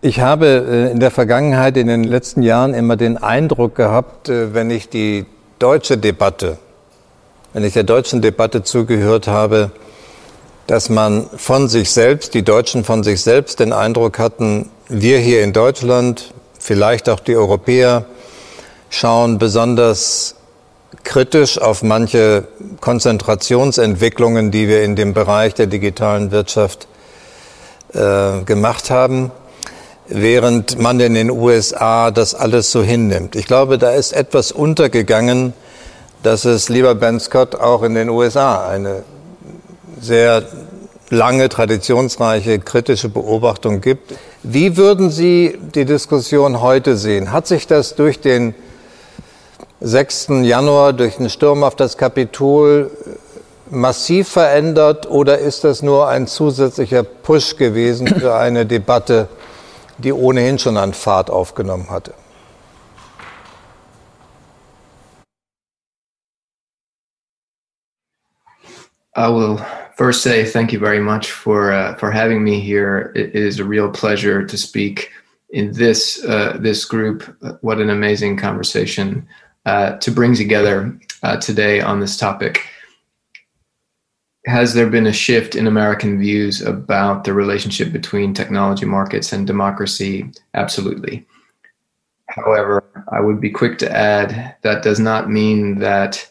Ich 0.00 0.20
habe 0.20 0.46
äh, 0.46 0.92
in 0.92 1.00
der 1.00 1.10
Vergangenheit, 1.10 1.76
in 1.76 1.88
den 1.88 2.04
letzten 2.04 2.42
Jahren 2.42 2.72
immer 2.72 2.96
den 2.96 3.16
Eindruck 3.16 3.74
gehabt, 3.74 4.28
äh, 4.28 4.54
wenn 4.54 4.70
ich 4.70 4.88
die 4.88 5.26
deutsche 5.58 5.98
Debatte, 5.98 6.58
wenn 7.52 7.64
ich 7.64 7.72
der 7.72 7.82
deutschen 7.82 8.22
Debatte 8.22 8.62
zugehört 8.62 9.26
habe, 9.26 9.72
dass 10.68 10.88
man 10.88 11.26
von 11.36 11.68
sich 11.68 11.90
selbst, 11.90 12.34
die 12.34 12.44
Deutschen 12.44 12.84
von 12.84 13.02
sich 13.02 13.22
selbst 13.22 13.58
den 13.58 13.72
Eindruck 13.72 14.20
hatten, 14.20 14.70
wir 14.88 15.18
hier 15.18 15.42
in 15.42 15.52
Deutschland, 15.52 16.32
vielleicht 16.60 17.08
auch 17.08 17.18
die 17.18 17.34
Europäer, 17.34 18.04
schauen 18.90 19.38
besonders 19.38 20.36
kritisch 21.02 21.60
auf 21.60 21.82
manche 21.82 22.46
Konzentrationsentwicklungen, 22.80 24.52
die 24.52 24.68
wir 24.68 24.84
in 24.84 24.94
dem 24.94 25.12
Bereich 25.12 25.54
der 25.54 25.66
digitalen 25.66 26.30
Wirtschaft 26.30 26.86
äh, 27.94 28.42
gemacht 28.44 28.90
haben, 28.90 29.32
während 30.08 30.78
man 30.78 30.98
in 31.00 31.14
den 31.14 31.30
USA 31.30 32.10
das 32.10 32.34
alles 32.34 32.72
so 32.72 32.82
hinnimmt. 32.82 33.36
Ich 33.36 33.46
glaube, 33.46 33.78
da 33.78 33.90
ist 33.90 34.12
etwas 34.12 34.52
untergegangen, 34.52 35.52
dass 36.22 36.44
es, 36.44 36.68
lieber 36.68 36.94
Ben 36.94 37.20
Scott, 37.20 37.54
auch 37.54 37.82
in 37.82 37.94
den 37.94 38.08
USA 38.08 38.68
eine 38.68 39.02
sehr 40.00 40.42
lange, 41.10 41.48
traditionsreiche, 41.48 42.58
kritische 42.58 43.08
Beobachtung 43.08 43.80
gibt. 43.80 44.14
Wie 44.42 44.76
würden 44.76 45.10
Sie 45.10 45.58
die 45.74 45.84
Diskussion 45.84 46.60
heute 46.60 46.96
sehen? 46.96 47.32
Hat 47.32 47.46
sich 47.46 47.66
das 47.66 47.94
durch 47.94 48.20
den 48.20 48.54
6. 49.80 50.28
Januar, 50.42 50.92
durch 50.92 51.16
den 51.16 51.30
Sturm 51.30 51.62
auf 51.62 51.76
das 51.76 51.96
Kapitol 51.96 52.90
massiv 53.70 54.28
verändert 54.28 55.08
oder 55.10 55.38
ist 55.38 55.64
das 55.64 55.82
nur 55.82 56.08
ein 56.08 56.26
zusätzlicher 56.26 57.02
Push 57.02 57.56
gewesen 57.56 58.06
für 58.06 58.34
eine 58.34 58.66
Debatte, 58.66 59.28
die 59.98 60.12
ohnehin 60.12 60.58
schon 60.58 60.76
an 60.76 60.94
Fahrt 60.94 61.30
aufgenommen 61.30 61.90
hatte? 61.90 62.14
I 69.18 69.28
will 69.28 69.58
first 69.96 70.22
say 70.22 70.44
thank 70.44 70.72
you 70.72 70.78
very 70.78 71.00
much 71.00 71.32
for 71.32 71.72
uh, 71.72 71.96
for 71.96 72.10
having 72.12 72.44
me 72.44 72.60
here. 72.60 73.12
It 73.16 73.34
is 73.34 73.58
a 73.58 73.64
real 73.64 73.90
pleasure 73.90 74.46
to 74.46 74.56
speak 74.56 75.10
in 75.50 75.72
this 75.72 76.24
uh, 76.24 76.56
this 76.60 76.84
group. 76.84 77.24
What 77.60 77.80
an 77.80 77.90
amazing 77.90 78.36
conversation 78.36 79.26
uh, 79.66 79.96
to 79.98 80.10
bring 80.12 80.34
together 80.34 80.96
uh, 81.24 81.38
today 81.38 81.80
on 81.80 81.98
this 81.98 82.16
topic. 82.16 82.60
Has 84.46 84.74
there 84.74 84.88
been 84.88 85.06
a 85.06 85.12
shift 85.12 85.54
in 85.54 85.66
American 85.66 86.18
views 86.18 86.62
about 86.62 87.24
the 87.24 87.34
relationship 87.34 87.92
between 87.92 88.32
technology 88.32 88.86
markets 88.86 89.32
and 89.32 89.46
democracy? 89.46 90.30
Absolutely. 90.54 91.26
However, 92.28 92.84
I 93.10 93.20
would 93.20 93.40
be 93.40 93.50
quick 93.50 93.78
to 93.78 93.90
add 93.90 94.56
that 94.62 94.82
does 94.82 95.00
not 95.00 95.30
mean 95.30 95.78
that 95.80 96.30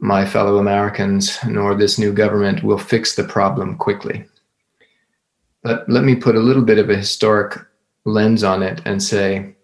my 0.00 0.24
fellow 0.24 0.58
Americans 0.58 1.38
nor 1.46 1.74
this 1.74 1.98
new 1.98 2.12
government 2.12 2.62
will 2.62 2.78
fix 2.78 3.14
the 3.14 3.24
problem 3.24 3.76
quickly. 3.76 4.24
But 5.62 5.88
let 5.88 6.04
me 6.04 6.14
put 6.14 6.36
a 6.36 6.40
little 6.40 6.62
bit 6.62 6.78
of 6.78 6.88
a 6.88 6.96
historic 6.96 7.58
lens 8.04 8.42
on 8.42 8.62
it 8.62 8.80
and 8.84 9.02
say 9.02 9.54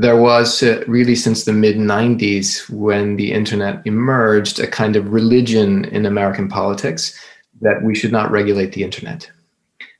there 0.00 0.16
was 0.16 0.62
uh, 0.62 0.82
really 0.86 1.14
since 1.14 1.44
the 1.44 1.52
mid 1.52 1.76
90s 1.76 2.68
when 2.70 3.16
the 3.16 3.32
internet 3.32 3.82
emerged 3.86 4.58
a 4.58 4.66
kind 4.66 4.96
of 4.96 5.12
religion 5.12 5.84
in 5.86 6.06
American 6.06 6.48
politics 6.48 7.18
that 7.60 7.82
we 7.82 7.94
should 7.94 8.12
not 8.12 8.30
regulate 8.30 8.72
the 8.72 8.82
internet. 8.82 9.30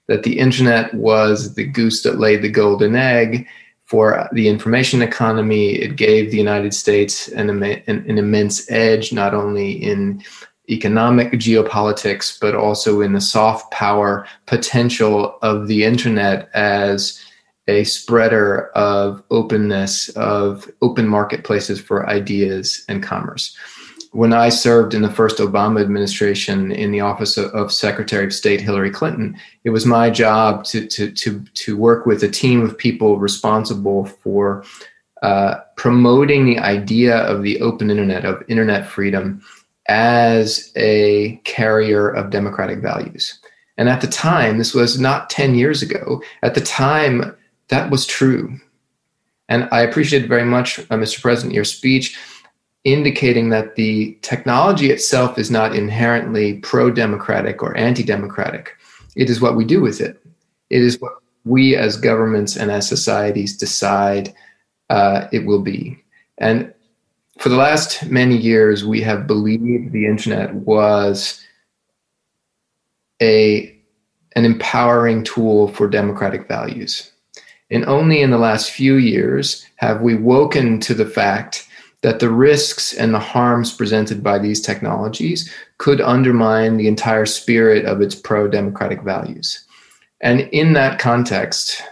That 0.09 0.23
the 0.23 0.39
internet 0.39 0.93
was 0.95 1.55
the 1.55 1.65
goose 1.65 2.03
that 2.03 2.19
laid 2.19 2.43
the 2.43 2.49
golden 2.49 2.97
egg, 2.97 3.47
for 3.91 4.29
the 4.31 4.47
information 4.47 5.03
economy. 5.03 5.73
It 5.73 5.97
gave 5.97 6.31
the 6.31 6.37
United 6.37 6.73
States 6.73 7.27
an, 7.27 7.51
an, 7.51 7.83
an, 7.89 8.19
immense 8.19 8.71
edge, 8.71 9.13
not 9.13 9.35
only 9.35 9.73
in 9.73 10.23
economic 10.69 11.33
geopolitics, 11.33 12.39
but 12.41 12.55
also 12.55 13.01
in 13.01 13.15
the 13.15 13.21
soft 13.21 13.73
power 13.73 14.29
potential 14.47 15.37
of 15.43 15.67
the 15.67 15.83
internet 15.83 16.49
as 16.55 17.21
a 17.71 17.85
spreader 17.85 18.69
of 18.71 19.23
openness, 19.31 20.09
of 20.11 20.71
open 20.83 21.07
marketplaces 21.07 21.81
for 21.81 22.09
ideas 22.09 22.85
and 22.89 23.03
commerce 23.03 23.57
when 24.13 24.33
I 24.33 24.49
served 24.49 24.93
in 24.93 25.03
the 25.03 25.13
first 25.13 25.39
Obama 25.39 25.81
administration 25.81 26.73
in 26.73 26.91
the 26.91 27.01
office 27.01 27.37
of, 27.37 27.73
Secretary 27.73 28.25
of 28.25 28.33
State 28.33 28.61
Hillary 28.61 28.91
Clinton, 28.91 29.39
it 29.63 29.71
was 29.71 29.87
my 29.87 30.11
job 30.11 30.65
to, 30.65 30.87
to, 30.89 31.13
to, 31.13 31.41
to 31.55 31.77
work 31.77 32.07
with 32.07 32.25
a 32.25 32.29
team 32.29 32.61
of 32.61 32.77
people 32.77 33.19
responsible 33.19 34.07
for 34.07 34.65
uh, 35.23 35.61
promoting 35.77 36.45
the 36.45 36.59
idea 36.59 37.19
of 37.19 37.43
the 37.43 37.61
open 37.61 37.91
internet, 37.91 38.25
of 38.25 38.43
internet 38.49 38.87
freedom, 38.87 39.41
as 39.87 40.73
a 40.77 41.37
carrier 41.45 42.09
of 42.09 42.31
democratic 42.31 42.81
values. 42.81 43.39
And 43.77 43.89
at 43.89 44.01
the 44.01 44.07
time, 44.07 44.59
this 44.59 44.75
was 44.75 44.99
not 44.99 45.31
10 45.31 45.55
years 45.55 45.83
ago, 45.83 46.21
at 46.43 46.55
the 46.55 46.61
time, 46.61 47.37
that 47.71 47.91
was 47.91 48.07
true. 48.07 48.59
And 49.49 49.69
I 49.73 49.81
appreciate 49.81 50.29
very 50.29 50.45
much, 50.45 50.79
uh, 50.79 50.97
Mr. 50.97 51.21
President, 51.21 51.55
your 51.55 51.65
speech 51.65 52.17
indicating 52.85 53.51
that 53.51 53.75
the 53.75 54.17
technology 54.23 54.91
itself 54.91 55.39
is 55.39 55.51
not 55.51 55.75
inherently 55.75 56.55
pro 56.61 56.91
democratic 56.91 57.63
or 57.63 57.77
anti 57.77 58.03
democratic. 58.03 58.77
It 59.17 59.29
is 59.29 59.41
what 59.41 59.57
we 59.57 59.65
do 59.65 59.81
with 59.81 60.01
it. 60.01 60.23
It 60.71 60.83
is 60.83 61.01
what 61.01 61.15
we 61.45 61.77
as 61.77 61.97
governments 61.97 62.57
and 62.57 62.71
as 62.71 62.89
societies 62.89 63.57
decide 63.57 64.35
uh, 64.89 65.27
it 65.33 65.47
will 65.47 65.61
be. 65.61 66.03
And 66.39 66.73
for 67.39 67.49
the 67.49 67.57
last 67.57 68.07
many 68.07 68.37
years, 68.37 68.85
we 68.85 69.01
have 69.03 69.27
believed 69.27 69.93
the 69.93 70.07
internet 70.07 70.55
was 70.55 71.43
a 73.23 73.77
an 74.37 74.45
empowering 74.45 75.25
tool 75.25 75.69
for 75.69 75.89
democratic 75.89 76.47
values. 76.47 77.11
And 77.71 77.85
only 77.87 78.21
in 78.21 78.31
the 78.31 78.39
last 78.39 78.71
few 78.71 78.97
years 78.97 79.65
have 79.77 80.03
we 80.03 80.17
woken 80.17 80.81
to 80.81 80.95
the 80.95 81.07
fact 81.07 81.67
that 82.03 82.19
the 82.19 82.31
risks 82.31 82.95
and 82.95 83.13
the 83.13 83.19
harms 83.19 83.73
presented 83.73 84.23
by 84.23 84.39
these 84.39 84.61
technologies 84.61 85.53
could 85.79 86.01
undermine 86.01 86.77
the 86.77 86.89
entire 86.89 87.27
spirit 87.27 87.85
of 87.85 88.01
its 88.01 88.15
pro 88.15 88.49
democratic 88.49 89.03
values. 89.03 89.65
And 90.21 90.41
in 90.53 90.73
that 90.75 90.99
context, 90.99 91.83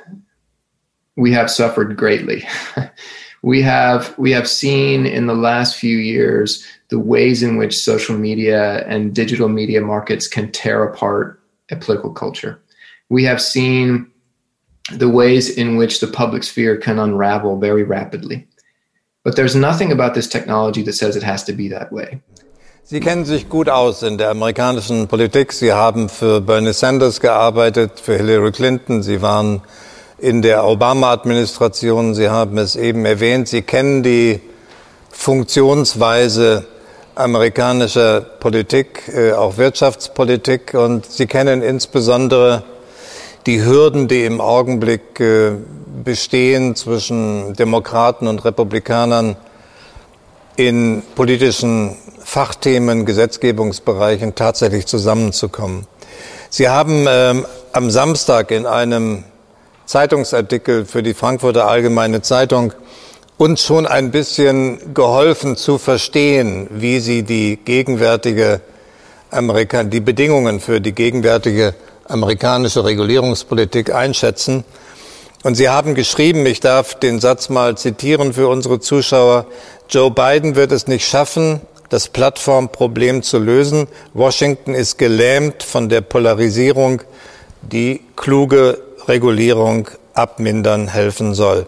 we 1.16 1.32
have 1.32 1.50
suffered 1.50 1.96
greatly. 1.96 2.46
we 3.42 3.60
have 3.62 4.16
we 4.18 4.30
have 4.32 4.48
seen 4.48 5.06
in 5.06 5.26
the 5.26 5.34
last 5.34 5.76
few 5.76 5.96
years 5.96 6.66
the 6.88 6.98
ways 6.98 7.42
in 7.42 7.56
which 7.56 7.76
social 7.76 8.16
media 8.16 8.84
and 8.86 9.14
digital 9.14 9.48
media 9.48 9.80
markets 9.80 10.26
can 10.26 10.50
tear 10.52 10.82
apart 10.84 11.40
a 11.70 11.76
political 11.76 12.12
culture. 12.12 12.60
We 13.10 13.24
have 13.24 13.42
seen 13.42 14.10
the 14.96 15.08
ways 15.08 15.48
in 15.50 15.76
which 15.76 16.00
the 16.00 16.06
public 16.06 16.42
sphere 16.42 16.76
can 16.76 16.98
unravel 16.98 17.58
very 17.58 17.82
rapidly. 17.82 18.46
But 19.24 19.36
there's 19.36 19.54
nothing 19.54 19.92
about 19.92 20.14
this 20.14 20.28
technology 20.28 20.82
that 20.84 20.94
says 20.94 21.16
it 21.16 21.22
has 21.22 21.44
to 21.44 21.52
be 21.52 21.68
that 21.68 21.92
way. 21.92 22.20
Sie 22.84 23.00
kennen 23.00 23.26
sich 23.26 23.50
gut 23.50 23.68
aus 23.68 24.02
in 24.02 24.16
der 24.16 24.30
amerikanischen 24.30 25.08
Politik. 25.08 25.52
Sie 25.52 25.74
haben 25.74 26.08
für 26.08 26.40
Bernie 26.40 26.72
Sanders 26.72 27.20
gearbeitet, 27.20 28.00
für 28.00 28.16
Hillary 28.16 28.50
Clinton. 28.50 29.02
Sie 29.02 29.20
waren 29.20 29.60
in 30.16 30.40
der 30.40 30.64
Obama-Administration. 30.64 32.14
Sie 32.14 32.30
haben 32.30 32.56
es 32.56 32.76
eben 32.76 33.04
erwähnt. 33.04 33.48
Sie 33.48 33.60
kennen 33.60 34.02
die 34.02 34.40
Funktionsweise 35.10 36.66
amerikanischer 37.14 38.22
Politik, 38.22 39.02
äh, 39.14 39.32
auch 39.32 39.58
Wirtschaftspolitik. 39.58 40.72
Und 40.72 41.04
Sie 41.04 41.26
kennen 41.26 41.60
insbesondere 41.60 42.62
die 43.48 43.64
Hürden, 43.64 44.08
die 44.08 44.26
im 44.26 44.42
Augenblick 44.42 45.18
äh, 45.20 45.52
bestehen 46.04 46.76
zwischen 46.76 47.54
Demokraten 47.54 48.28
und 48.28 48.44
Republikanern 48.44 49.36
in 50.56 51.02
politischen 51.14 51.96
Fachthemen, 52.22 53.06
Gesetzgebungsbereichen 53.06 54.34
tatsächlich 54.34 54.84
zusammenzukommen. 54.84 55.86
Sie 56.50 56.68
haben 56.68 57.06
ähm, 57.08 57.46
am 57.72 57.90
Samstag 57.90 58.50
in 58.50 58.66
einem 58.66 59.24
Zeitungsartikel 59.86 60.84
für 60.84 61.02
die 61.02 61.14
Frankfurter 61.14 61.68
Allgemeine 61.68 62.20
Zeitung 62.20 62.74
uns 63.38 63.62
schon 63.62 63.86
ein 63.86 64.10
bisschen 64.10 64.92
geholfen 64.92 65.56
zu 65.56 65.78
verstehen, 65.78 66.68
wie 66.70 67.00
Sie 67.00 67.22
die 67.22 67.56
gegenwärtige 67.56 68.60
Amerika 69.30 69.84
die 69.84 70.00
Bedingungen 70.00 70.60
für 70.60 70.82
die 70.82 70.92
gegenwärtige 70.92 71.74
amerikanische 72.08 72.84
Regulierungspolitik 72.84 73.94
einschätzen. 73.94 74.64
Und 75.44 75.54
Sie 75.54 75.68
haben 75.68 75.94
geschrieben, 75.94 76.44
ich 76.46 76.60
darf 76.60 76.96
den 76.96 77.20
Satz 77.20 77.48
mal 77.48 77.78
zitieren 77.78 78.32
für 78.32 78.48
unsere 78.48 78.80
Zuschauer, 78.80 79.46
Joe 79.88 80.10
Biden 80.10 80.56
wird 80.56 80.72
es 80.72 80.86
nicht 80.86 81.08
schaffen, 81.08 81.60
das 81.88 82.08
Plattformproblem 82.08 83.22
zu 83.22 83.38
lösen. 83.38 83.86
Washington 84.12 84.74
ist 84.74 84.98
gelähmt 84.98 85.62
von 85.62 85.88
der 85.88 86.02
Polarisierung, 86.02 87.02
die 87.62 88.02
kluge 88.16 88.82
Regulierung 89.06 89.88
abmindern 90.12 90.88
helfen 90.88 91.34
soll. 91.34 91.66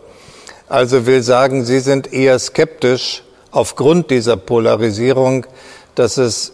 Also 0.69 1.07
will 1.07 1.23
sagen, 1.23 1.65
Sie 1.65 1.81
sind 1.81 2.13
eher 2.13 2.39
skeptisch 2.39 3.23
aufgrund 3.51 4.11
dieser 4.11 4.37
Polarisierung, 4.37 5.47
dass 5.95 6.17
es 6.19 6.53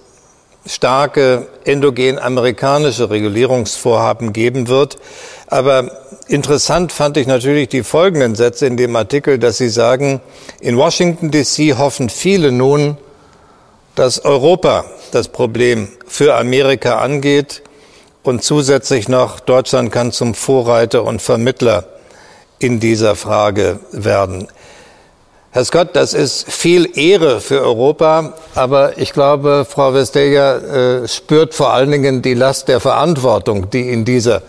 starke 0.67 1.47
endogen 1.65 2.19
amerikanische 2.19 3.11
Regulierungsvorhaben 3.11 4.33
geben 4.33 4.69
wird. 4.69 4.99
Aber 5.47 5.91
interessant 6.29 6.93
fand 6.93 7.17
ich 7.17 7.27
natürlich 7.27 7.69
die 7.69 7.83
folgenden 7.83 8.35
Sätze 8.35 8.67
in 8.67 8.77
dem 8.77 8.97
Artikel, 8.97 9.39
dass 9.39 9.59
Sie 9.59 9.69
sagen, 9.69 10.21
in 10.61 10.77
Washington 10.77 11.31
DC 11.31 11.79
hoffen 11.79 12.09
viele 12.09 12.53
nun, 12.53 12.97
dass 13.95 14.25
Europa 14.25 14.85
das 15.13 15.29
Problem 15.29 15.89
für 16.07 16.35
Amerika 16.35 16.99
angeht 16.99 17.63
und 18.23 18.43
zusätzlich 18.43 19.09
noch 19.09 19.41
Deutschland 19.41 19.93
kann 19.93 20.13
zum 20.13 20.35
Vorreiter 20.35 21.05
und 21.05 21.23
Vermittler 21.23 21.85
in 22.59 22.81
dieser 22.81 23.17
Frage 23.17 23.81
werden. 23.93 24.49
Herr 25.57 25.65
Scott, 25.65 25.97
das 25.97 26.13
ist 26.13 26.53
viel 26.53 26.99
Ehre 26.99 27.41
für 27.41 27.63
Europa, 27.63 28.35
aber 28.55 28.99
ich 28.99 29.15
glaube, 29.15 29.67
Frau 29.67 29.95
Vestager 29.95 31.05
äh, 31.05 31.09
spürt 31.09 31.55
vor 31.55 31.73
allen 31.73 31.91
Dingen 31.93 32.21
die 32.21 32.35
Last 32.35 32.69
der 32.69 32.79
Verantwortung, 32.79 33.71
die 33.71 33.91
in 33.91 34.05
dieser 34.05 34.43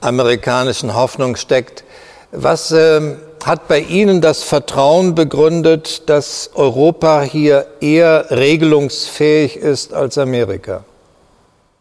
amerikanischen 0.00 0.94
Hoffnung 0.94 1.36
steckt. 1.36 1.84
Was 2.32 2.72
äh, 2.72 3.16
hat 3.44 3.68
bei 3.68 3.80
Ihnen 3.80 4.22
das 4.22 4.42
Vertrauen 4.42 5.14
begründet, 5.14 6.08
dass 6.08 6.48
Europa 6.54 7.20
hier 7.20 7.66
eher 7.82 8.30
regelungsfähig 8.30 9.58
ist 9.58 9.92
als 9.92 10.16
Amerika? 10.16 10.84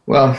Well, 0.09 0.35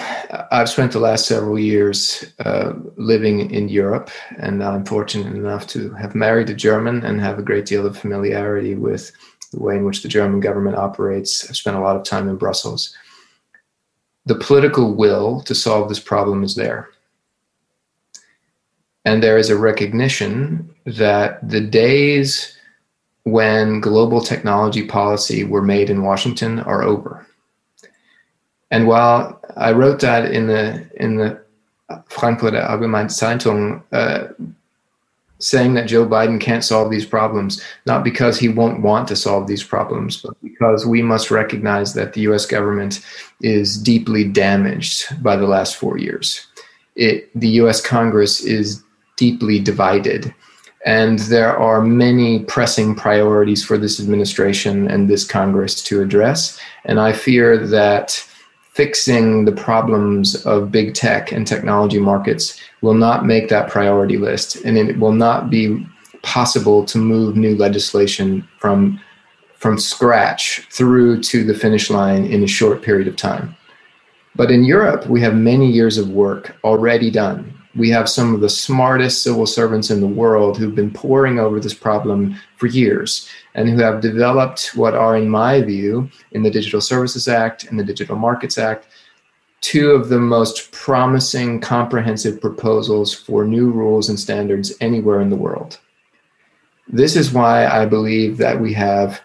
I've 0.50 0.68
spent 0.68 0.90
the 0.90 0.98
last 0.98 1.26
several 1.26 1.56
years 1.56 2.24
uh, 2.40 2.72
living 2.96 3.52
in 3.52 3.68
Europe, 3.68 4.10
and 4.36 4.64
I'm 4.64 4.84
fortunate 4.84 5.32
enough 5.32 5.68
to 5.68 5.90
have 5.90 6.12
married 6.12 6.50
a 6.50 6.54
German 6.54 7.04
and 7.04 7.20
have 7.20 7.38
a 7.38 7.42
great 7.42 7.66
deal 7.66 7.86
of 7.86 7.96
familiarity 7.96 8.74
with 8.74 9.12
the 9.52 9.62
way 9.62 9.76
in 9.76 9.84
which 9.84 10.02
the 10.02 10.08
German 10.08 10.40
government 10.40 10.76
operates. 10.76 11.48
I've 11.48 11.56
spent 11.56 11.76
a 11.76 11.80
lot 11.80 11.94
of 11.94 12.02
time 12.02 12.28
in 12.28 12.34
Brussels. 12.34 12.96
The 14.26 14.34
political 14.34 14.92
will 14.92 15.40
to 15.42 15.54
solve 15.54 15.88
this 15.88 16.00
problem 16.00 16.42
is 16.42 16.56
there. 16.56 16.88
And 19.04 19.22
there 19.22 19.38
is 19.38 19.50
a 19.50 19.56
recognition 19.56 20.74
that 20.84 21.48
the 21.48 21.60
days 21.60 22.58
when 23.22 23.78
global 23.78 24.20
technology 24.20 24.84
policy 24.84 25.44
were 25.44 25.62
made 25.62 25.90
in 25.90 26.02
Washington 26.02 26.58
are 26.58 26.82
over 26.82 27.24
and 28.70 28.86
while 28.86 29.40
I 29.56 29.72
wrote 29.72 30.00
that 30.00 30.30
in 30.32 30.46
the 30.46 30.88
in 30.96 31.16
the 31.16 31.40
Frankfurter 32.06 32.60
Allgemeine 32.60 33.10
Zeitung, 33.10 33.82
uh, 33.92 34.28
saying 35.40 35.74
that 35.74 35.88
Joe 35.88 36.06
Biden 36.06 36.40
can't 36.40 36.62
solve 36.62 36.90
these 36.90 37.06
problems, 37.06 37.62
not 37.86 38.04
because 38.04 38.38
he 38.38 38.48
won't 38.48 38.82
want 38.82 39.08
to 39.08 39.16
solve 39.16 39.46
these 39.46 39.64
problems, 39.64 40.22
but 40.22 40.34
because 40.42 40.86
we 40.86 41.02
must 41.02 41.30
recognize 41.30 41.94
that 41.94 42.12
the 42.12 42.20
U.S. 42.22 42.46
government 42.46 43.04
is 43.40 43.76
deeply 43.76 44.22
damaged 44.22 45.22
by 45.22 45.36
the 45.36 45.46
last 45.46 45.76
four 45.76 45.98
years. 45.98 46.46
It, 46.94 47.30
the 47.38 47.48
U.S. 47.62 47.80
Congress 47.80 48.40
is 48.44 48.82
deeply 49.16 49.58
divided. 49.58 50.32
And 50.86 51.18
there 51.20 51.56
are 51.56 51.82
many 51.82 52.40
pressing 52.44 52.94
priorities 52.94 53.64
for 53.64 53.76
this 53.76 54.00
administration 54.00 54.88
and 54.88 55.08
this 55.08 55.24
Congress 55.24 55.82
to 55.84 56.00
address. 56.00 56.58
And 56.84 56.98
I 57.00 57.12
fear 57.12 57.58
that 57.66 58.26
fixing 58.80 59.44
the 59.44 59.52
problems 59.52 60.46
of 60.46 60.72
big 60.72 60.94
tech 60.94 61.32
and 61.32 61.46
technology 61.46 61.98
markets 61.98 62.58
will 62.80 62.94
not 62.94 63.26
make 63.26 63.50
that 63.50 63.68
priority 63.68 64.16
list, 64.16 64.56
and 64.64 64.78
it 64.78 64.98
will 64.98 65.12
not 65.12 65.50
be 65.50 65.86
possible 66.22 66.82
to 66.82 66.96
move 66.96 67.36
new 67.36 67.54
legislation 67.56 68.42
from 68.58 68.98
from 69.58 69.78
scratch 69.78 70.66
through 70.72 71.20
to 71.20 71.44
the 71.44 71.52
finish 71.52 71.90
line 71.90 72.24
in 72.24 72.42
a 72.42 72.46
short 72.46 72.80
period 72.80 73.06
of 73.06 73.16
time. 73.16 73.54
But 74.34 74.50
in 74.50 74.64
Europe, 74.64 75.06
we 75.06 75.20
have 75.20 75.34
many 75.34 75.70
years 75.70 75.98
of 75.98 76.08
work 76.08 76.56
already 76.64 77.10
done 77.10 77.60
we 77.74 77.88
have 77.90 78.08
some 78.08 78.34
of 78.34 78.40
the 78.40 78.48
smartest 78.48 79.22
civil 79.22 79.46
servants 79.46 79.90
in 79.90 80.00
the 80.00 80.06
world 80.06 80.58
who've 80.58 80.74
been 80.74 80.90
poring 80.90 81.38
over 81.38 81.60
this 81.60 81.74
problem 81.74 82.36
for 82.56 82.66
years 82.66 83.28
and 83.54 83.68
who 83.68 83.78
have 83.78 84.00
developed 84.00 84.76
what 84.76 84.94
are, 84.94 85.16
in 85.16 85.28
my 85.28 85.60
view, 85.62 86.08
in 86.32 86.42
the 86.42 86.50
Digital 86.50 86.80
Services 86.80 87.28
Act 87.28 87.64
and 87.64 87.78
the 87.78 87.84
Digital 87.84 88.16
Markets 88.16 88.58
Act, 88.58 88.86
two 89.60 89.90
of 89.90 90.08
the 90.08 90.18
most 90.18 90.72
promising 90.72 91.60
comprehensive 91.60 92.40
proposals 92.40 93.12
for 93.12 93.44
new 93.44 93.70
rules 93.70 94.08
and 94.08 94.18
standards 94.18 94.72
anywhere 94.80 95.20
in 95.20 95.30
the 95.30 95.36
world. 95.36 95.78
This 96.88 97.14
is 97.16 97.32
why 97.32 97.66
I 97.66 97.86
believe 97.86 98.38
that 98.38 98.60
we 98.60 98.72
have 98.72 99.20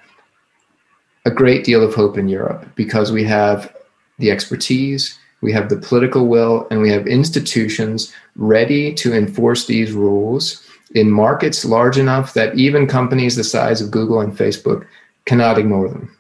a 1.25 1.31
great 1.31 1.63
deal 1.63 1.83
of 1.83 1.95
hope 1.95 2.17
in 2.17 2.27
Europe 2.27 2.67
because 2.75 3.11
we 3.11 3.23
have 3.23 3.75
the 4.19 4.29
expertise, 4.29 5.17
we 5.41 5.51
have 5.51 5.69
the 5.69 5.77
political 5.77 6.27
will, 6.27 6.67
and 6.69 6.81
we 6.81 6.91
have 6.91 7.07
institutions 7.07 8.13
ready 8.35 8.93
to 8.93 9.13
enforce 9.13 9.65
these 9.65 9.91
rules 9.91 10.64
in 10.95 11.11
markets 11.11 11.65
large 11.65 11.97
enough 11.97 12.33
that 12.33 12.55
even 12.55 12.87
companies 12.87 13.35
the 13.35 13.43
size 13.43 13.81
of 13.81 13.91
Google 13.91 14.21
and 14.21 14.35
Facebook 14.35 14.87
cannot 15.25 15.59
ignore 15.59 15.89
them. 15.89 16.17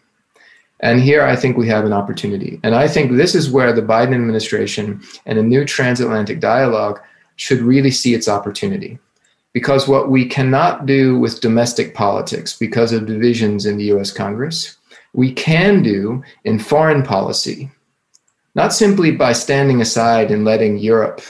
And 0.81 0.99
here 0.99 1.23
I 1.23 1.35
think 1.35 1.57
we 1.57 1.67
have 1.69 1.85
an 1.85 1.93
opportunity. 1.93 2.59
And 2.61 2.75
I 2.75 2.87
think 2.87 3.11
this 3.11 3.33
is 3.33 3.49
where 3.49 3.71
the 3.71 3.81
Biden 3.81 4.13
administration 4.13 5.01
and 5.25 5.39
a 5.39 5.43
new 5.43 5.63
transatlantic 5.63 6.41
dialogue 6.41 6.99
should 7.37 7.59
really 7.61 7.91
see 7.91 8.13
its 8.13 8.27
opportunity. 8.27 8.99
Because 9.53 9.87
what 9.87 10.11
we 10.11 10.25
cannot 10.25 10.85
do 10.85 11.17
with 11.17 11.39
domestic 11.39 11.95
politics 11.95 12.57
because 12.57 12.91
of 12.91 13.05
divisions 13.05 13.65
in 13.65 13.77
the 13.77 13.85
US 13.93 14.11
Congress, 14.11 14.77
we 15.13 15.31
can 15.31 15.81
do 15.81 16.21
in 16.43 16.59
foreign 16.59 17.01
policy, 17.01 17.71
not 18.53 18.73
simply 18.73 19.11
by 19.11 19.31
standing 19.31 19.79
aside 19.79 20.29
and 20.29 20.43
letting 20.43 20.77
Europe 20.77 21.21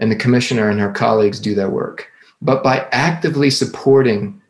and 0.00 0.10
the 0.10 0.16
commissioner 0.16 0.68
and 0.68 0.80
her 0.80 0.90
colleagues 0.90 1.38
do 1.38 1.54
their 1.54 1.70
work, 1.70 2.08
but 2.42 2.62
by 2.62 2.86
actively 2.92 3.50
supporting 3.50 4.40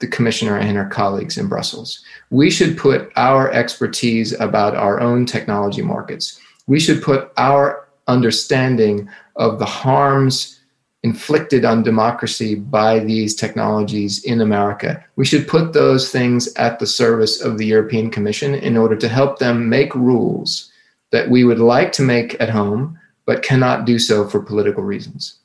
the 0.00 0.06
commissioner 0.06 0.56
and 0.56 0.76
her 0.76 0.86
colleagues 0.86 1.36
in 1.36 1.48
Brussels. 1.48 2.04
We 2.30 2.50
should 2.50 2.78
put 2.78 3.10
our 3.16 3.50
expertise 3.50 4.32
about 4.38 4.76
our 4.76 5.00
own 5.00 5.26
technology 5.26 5.82
markets. 5.82 6.40
We 6.66 6.78
should 6.78 7.02
put 7.02 7.32
our 7.36 7.88
understanding 8.06 9.08
of 9.36 9.58
the 9.58 9.66
harms 9.66 10.60
inflicted 11.02 11.64
on 11.64 11.82
democracy 11.82 12.54
by 12.56 12.98
these 12.98 13.34
technologies 13.34 14.24
in 14.24 14.40
America. 14.40 15.04
We 15.16 15.24
should 15.24 15.46
put 15.46 15.72
those 15.72 16.10
things 16.10 16.52
at 16.54 16.78
the 16.78 16.86
service 16.86 17.40
of 17.40 17.56
the 17.56 17.66
European 17.66 18.10
Commission 18.10 18.54
in 18.54 18.76
order 18.76 18.96
to 18.96 19.08
help 19.08 19.38
them 19.38 19.68
make 19.68 19.94
rules 19.94 20.70
that 21.10 21.30
we 21.30 21.44
would 21.44 21.60
like 21.60 21.92
to 21.92 22.02
make 22.02 22.38
at 22.40 22.50
home, 22.50 22.98
but 23.26 23.42
cannot 23.42 23.84
do 23.84 23.98
so 23.98 24.28
for 24.28 24.42
political 24.42 24.82
reasons. 24.82 25.37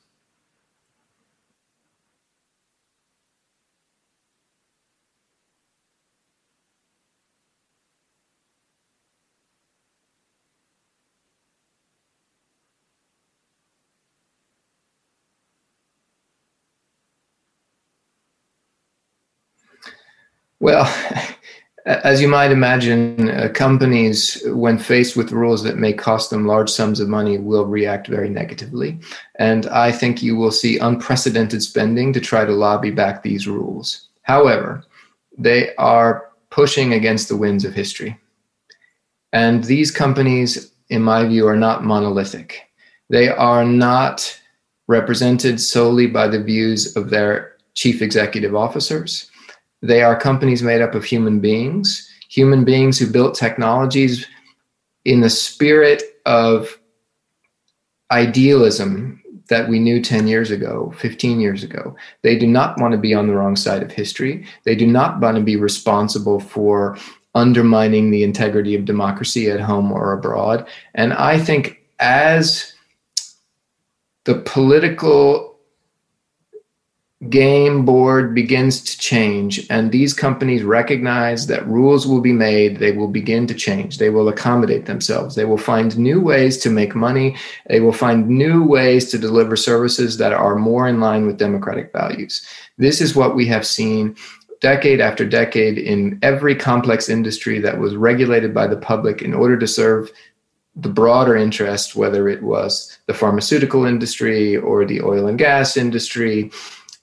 Well, 20.64 20.90
as 21.86 22.22
you 22.22 22.28
might 22.28 22.50
imagine, 22.50 23.28
uh, 23.28 23.50
companies, 23.52 24.42
when 24.46 24.78
faced 24.78 25.14
with 25.14 25.30
rules 25.30 25.62
that 25.62 25.76
may 25.76 25.92
cost 25.92 26.30
them 26.30 26.46
large 26.46 26.70
sums 26.70 27.00
of 27.00 27.08
money, 27.10 27.36
will 27.36 27.66
react 27.66 28.06
very 28.06 28.30
negatively. 28.30 28.98
And 29.34 29.66
I 29.66 29.92
think 29.92 30.22
you 30.22 30.36
will 30.36 30.50
see 30.50 30.78
unprecedented 30.78 31.62
spending 31.62 32.14
to 32.14 32.20
try 32.20 32.46
to 32.46 32.52
lobby 32.52 32.90
back 32.90 33.22
these 33.22 33.46
rules. 33.46 34.08
However, 34.22 34.82
they 35.36 35.74
are 35.76 36.30
pushing 36.48 36.94
against 36.94 37.28
the 37.28 37.36
winds 37.36 37.66
of 37.66 37.74
history. 37.74 38.18
And 39.34 39.64
these 39.64 39.90
companies, 39.90 40.72
in 40.88 41.02
my 41.02 41.26
view, 41.26 41.46
are 41.46 41.58
not 41.58 41.84
monolithic. 41.84 42.70
They 43.10 43.28
are 43.28 43.66
not 43.66 44.40
represented 44.86 45.60
solely 45.60 46.06
by 46.06 46.28
the 46.28 46.42
views 46.42 46.96
of 46.96 47.10
their 47.10 47.56
chief 47.74 48.00
executive 48.00 48.56
officers 48.56 49.30
they 49.84 50.02
are 50.02 50.18
companies 50.18 50.62
made 50.62 50.80
up 50.80 50.94
of 50.94 51.04
human 51.04 51.40
beings, 51.40 52.10
human 52.30 52.64
beings 52.64 52.98
who 52.98 53.06
built 53.06 53.34
technologies 53.34 54.26
in 55.04 55.20
the 55.20 55.28
spirit 55.28 56.02
of 56.24 56.80
idealism 58.10 59.22
that 59.50 59.68
we 59.68 59.78
knew 59.78 60.00
10 60.00 60.26
years 60.26 60.50
ago, 60.50 60.94
15 60.96 61.38
years 61.38 61.62
ago. 61.62 61.94
They 62.22 62.38
do 62.38 62.46
not 62.46 62.80
want 62.80 62.92
to 62.92 62.98
be 62.98 63.12
on 63.12 63.26
the 63.26 63.34
wrong 63.34 63.56
side 63.56 63.82
of 63.82 63.92
history. 63.92 64.46
They 64.64 64.74
do 64.74 64.86
not 64.86 65.20
want 65.20 65.36
to 65.36 65.42
be 65.42 65.56
responsible 65.56 66.40
for 66.40 66.96
undermining 67.34 68.10
the 68.10 68.24
integrity 68.24 68.74
of 68.74 68.86
democracy 68.86 69.50
at 69.50 69.60
home 69.60 69.92
or 69.92 70.14
abroad. 70.14 70.66
And 70.94 71.12
I 71.12 71.38
think 71.38 71.82
as 71.98 72.72
the 74.24 74.36
political 74.36 75.53
game 77.30 77.84
board 77.84 78.34
begins 78.34 78.80
to 78.80 78.98
change 78.98 79.66
and 79.70 79.92
these 79.92 80.12
companies 80.12 80.62
recognize 80.62 81.46
that 81.46 81.66
rules 81.66 82.06
will 82.06 82.20
be 82.20 82.32
made 82.32 82.78
they 82.78 82.92
will 82.92 83.08
begin 83.08 83.46
to 83.46 83.54
change 83.54 83.98
they 83.98 84.10
will 84.10 84.28
accommodate 84.28 84.86
themselves 84.86 85.34
they 85.34 85.44
will 85.44 85.58
find 85.58 85.96
new 85.96 86.20
ways 86.20 86.58
to 86.58 86.70
make 86.70 86.94
money 86.94 87.36
they 87.68 87.80
will 87.80 87.92
find 87.92 88.28
new 88.28 88.64
ways 88.64 89.10
to 89.10 89.18
deliver 89.18 89.56
services 89.56 90.18
that 90.18 90.32
are 90.32 90.56
more 90.56 90.88
in 90.88 91.00
line 91.00 91.26
with 91.26 91.38
democratic 91.38 91.92
values. 91.92 92.44
This 92.78 93.00
is 93.00 93.16
what 93.16 93.34
we 93.34 93.46
have 93.46 93.66
seen 93.66 94.16
decade 94.60 95.00
after 95.00 95.24
decade 95.26 95.78
in 95.78 96.18
every 96.22 96.54
complex 96.54 97.08
industry 97.08 97.58
that 97.60 97.78
was 97.78 97.96
regulated 97.96 98.54
by 98.54 98.66
the 98.66 98.76
public 98.76 99.20
in 99.20 99.34
order 99.34 99.58
to 99.58 99.66
serve 99.66 100.10
the 100.76 100.88
broader 100.88 101.36
interest 101.36 101.94
whether 101.94 102.28
it 102.28 102.42
was 102.42 102.98
the 103.06 103.14
pharmaceutical 103.14 103.84
industry 103.84 104.56
or 104.56 104.84
the 104.84 105.00
oil 105.02 105.26
and 105.26 105.38
gas 105.38 105.76
industry 105.76 106.50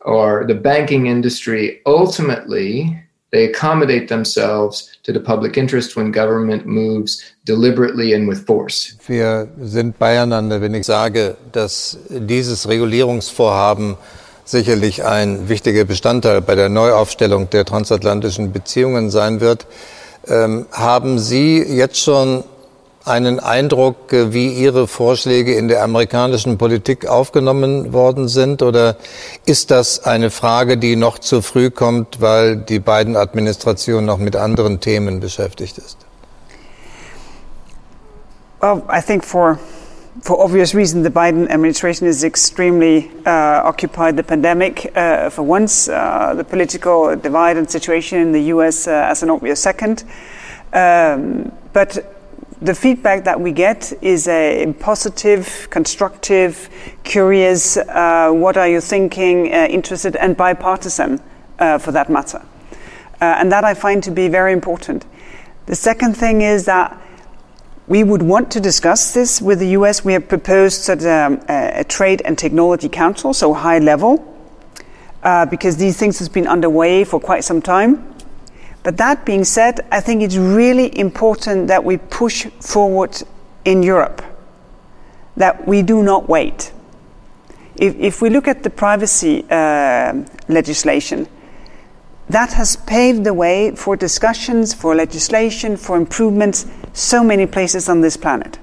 or 0.06 0.46
the 0.48 0.56
banking 0.56 1.08
industry, 1.08 1.82
ultimately, 1.86 2.98
they 3.32 3.46
accommodate 3.46 4.08
themselves 4.10 4.90
to 5.04 5.14
the 5.14 5.20
public 5.20 5.58
interest 5.58 5.96
when 5.96 6.12
government 6.12 6.66
moves 6.66 7.22
deliberately 7.46 8.14
and 8.14 8.28
with 8.28 8.46
force. 8.46 8.98
Wir 9.08 9.48
sind 9.62 9.98
beieinander, 9.98 10.62
wenn 10.62 10.74
ich 10.74 10.86
sage, 10.86 11.38
dass 11.52 11.98
dieses 12.10 12.68
Regulierungsvorhaben 12.68 13.96
sicherlich 14.44 15.06
ein 15.06 15.48
wichtiger 15.48 15.86
Bestandteil 15.86 16.42
bei 16.42 16.56
der 16.56 16.68
Neuaufstellung 16.70 17.50
der 17.50 17.64
transatlantischen 17.64 18.52
Beziehungen 18.52 19.10
sein 19.10 19.40
wird. 19.40 19.66
Ähm, 20.28 20.66
haben 20.72 21.18
Sie 21.18 21.64
jetzt 21.64 21.98
schon 21.98 22.44
einen 23.06 23.40
Eindruck, 23.40 24.14
äh, 24.14 24.34
wie 24.34 24.54
Ihre 24.54 24.88
Vorschläge 24.88 25.56
in 25.56 25.68
der 25.68 25.84
amerikanischen 25.84 26.58
Politik 26.58 27.08
aufgenommen 27.08 27.94
worden 27.94 28.28
sind? 28.28 28.62
Oder 28.62 28.98
ist 29.46 29.72
das 29.72 30.04
eine 30.04 30.30
Frage, 30.30 30.78
die 30.78 30.96
noch 30.96 31.20
zu 31.20 31.42
früh 31.42 31.70
kommt, 31.70 32.22
weil 32.22 32.58
die 32.58 32.80
beiden 32.80 33.16
Administrationen 33.16 34.06
noch 34.06 34.18
mit 34.18 34.36
anderen 34.36 34.80
Themen 34.80 35.20
beschäftigt 35.20 35.78
ist? 35.78 35.98
Well, 38.62 38.84
I 38.90 39.02
think 39.02 39.24
for 39.24 39.58
for 40.22 40.40
obvious 40.40 40.76
reasons, 40.76 41.04
the 41.04 41.10
Biden 41.10 41.50
administration 41.50 42.06
is 42.08 42.24
extremely 42.24 43.10
uh, 43.26 43.64
occupied 43.64 44.18
the 44.18 44.24
pandemic 44.24 44.92
uh, 44.96 45.30
for 45.30 45.44
once, 45.44 45.88
uh, 45.88 46.34
the 46.36 46.44
political 46.44 47.16
divide 47.16 47.58
and 47.58 47.70
situation 47.70 48.20
in 48.20 48.32
the 48.32 48.42
U.S. 48.54 48.88
Uh, 48.88 48.92
as 49.10 49.24
an 49.24 49.30
obvious 49.30 49.60
second. 49.60 50.04
Um, 50.74 51.52
but 51.74 52.21
the 52.62 52.76
feedback 52.76 53.24
that 53.24 53.42
we 53.42 53.52
get 53.52 53.92
is 54.02 54.28
a 54.28 54.74
positive, 54.80 55.68
constructive, 55.72 56.70
curious, 57.04 57.78
uh, 57.78 58.30
what 58.32 58.56
are 58.56 58.68
you 58.68 58.80
thinking, 58.80 59.52
uh, 59.52 59.66
interested, 59.68 60.16
and 60.16 60.38
bipartisan 60.38 61.20
uh, 61.58 61.80
for 61.80 61.92
that 61.92 62.10
matter. 62.10 62.42
Uh, 63.20 63.36
and 63.40 63.52
that 63.52 63.64
I 63.64 63.74
find 63.74 64.04
to 64.04 64.12
be 64.12 64.28
very 64.28 64.54
important. 64.54 65.06
The 65.66 65.76
second 65.76 66.16
thing 66.16 66.42
is 66.42 66.66
that 66.66 67.00
we 67.88 68.04
would 68.04 68.22
want 68.22 68.52
to 68.52 68.60
discuss 68.60 69.14
this 69.14 69.42
with 69.42 69.60
the 69.60 69.70
US. 69.70 70.06
We 70.06 70.14
have 70.14 70.28
proposed 70.28 70.82
sort 70.82 71.00
of, 71.00 71.06
um, 71.06 71.42
a, 71.50 71.84
trade 71.84 72.22
and 72.26 72.38
technology 72.38 72.90
council, 72.90 73.34
so 73.34 73.54
high 73.54 73.80
level, 73.80 74.24
uh, 75.24 75.48
because 75.48 75.78
these 75.78 75.98
things 75.98 76.20
have 76.20 76.32
been 76.32 76.48
underway 76.48 77.04
for 77.06 77.20
quite 77.20 77.44
some 77.44 77.62
time. 77.62 78.14
But 78.84 78.98
that 78.98 79.26
being 79.26 79.44
said, 79.44 79.82
I 79.92 80.02
think 80.02 80.24
it's 80.24 80.38
really 80.38 80.98
important 80.98 81.68
that 81.68 81.84
we 81.84 81.98
push 81.98 82.48
forward 82.60 83.22
in 83.64 83.84
Europe, 83.84 84.24
that 85.38 85.68
we 85.68 85.84
do 85.84 86.02
not 86.02 86.28
wait. 86.28 86.74
If, 87.76 87.96
if 87.96 88.22
we 88.22 88.30
look 88.30 88.48
at 88.48 88.64
the 88.64 88.70
privacy 88.70 89.46
uh, 89.50 90.24
legislation, 90.48 91.28
that 92.30 92.54
has 92.54 92.76
paved 92.76 93.24
the 93.24 93.34
way 93.34 93.76
for 93.76 93.96
discussions, 93.96 94.74
for 94.74 94.96
legislation, 94.96 95.78
for 95.78 95.98
improvements, 95.98 96.66
so 96.94 97.24
many 97.24 97.46
places 97.46 97.90
on 97.90 98.02
this 98.02 98.18
planet. 98.18 98.58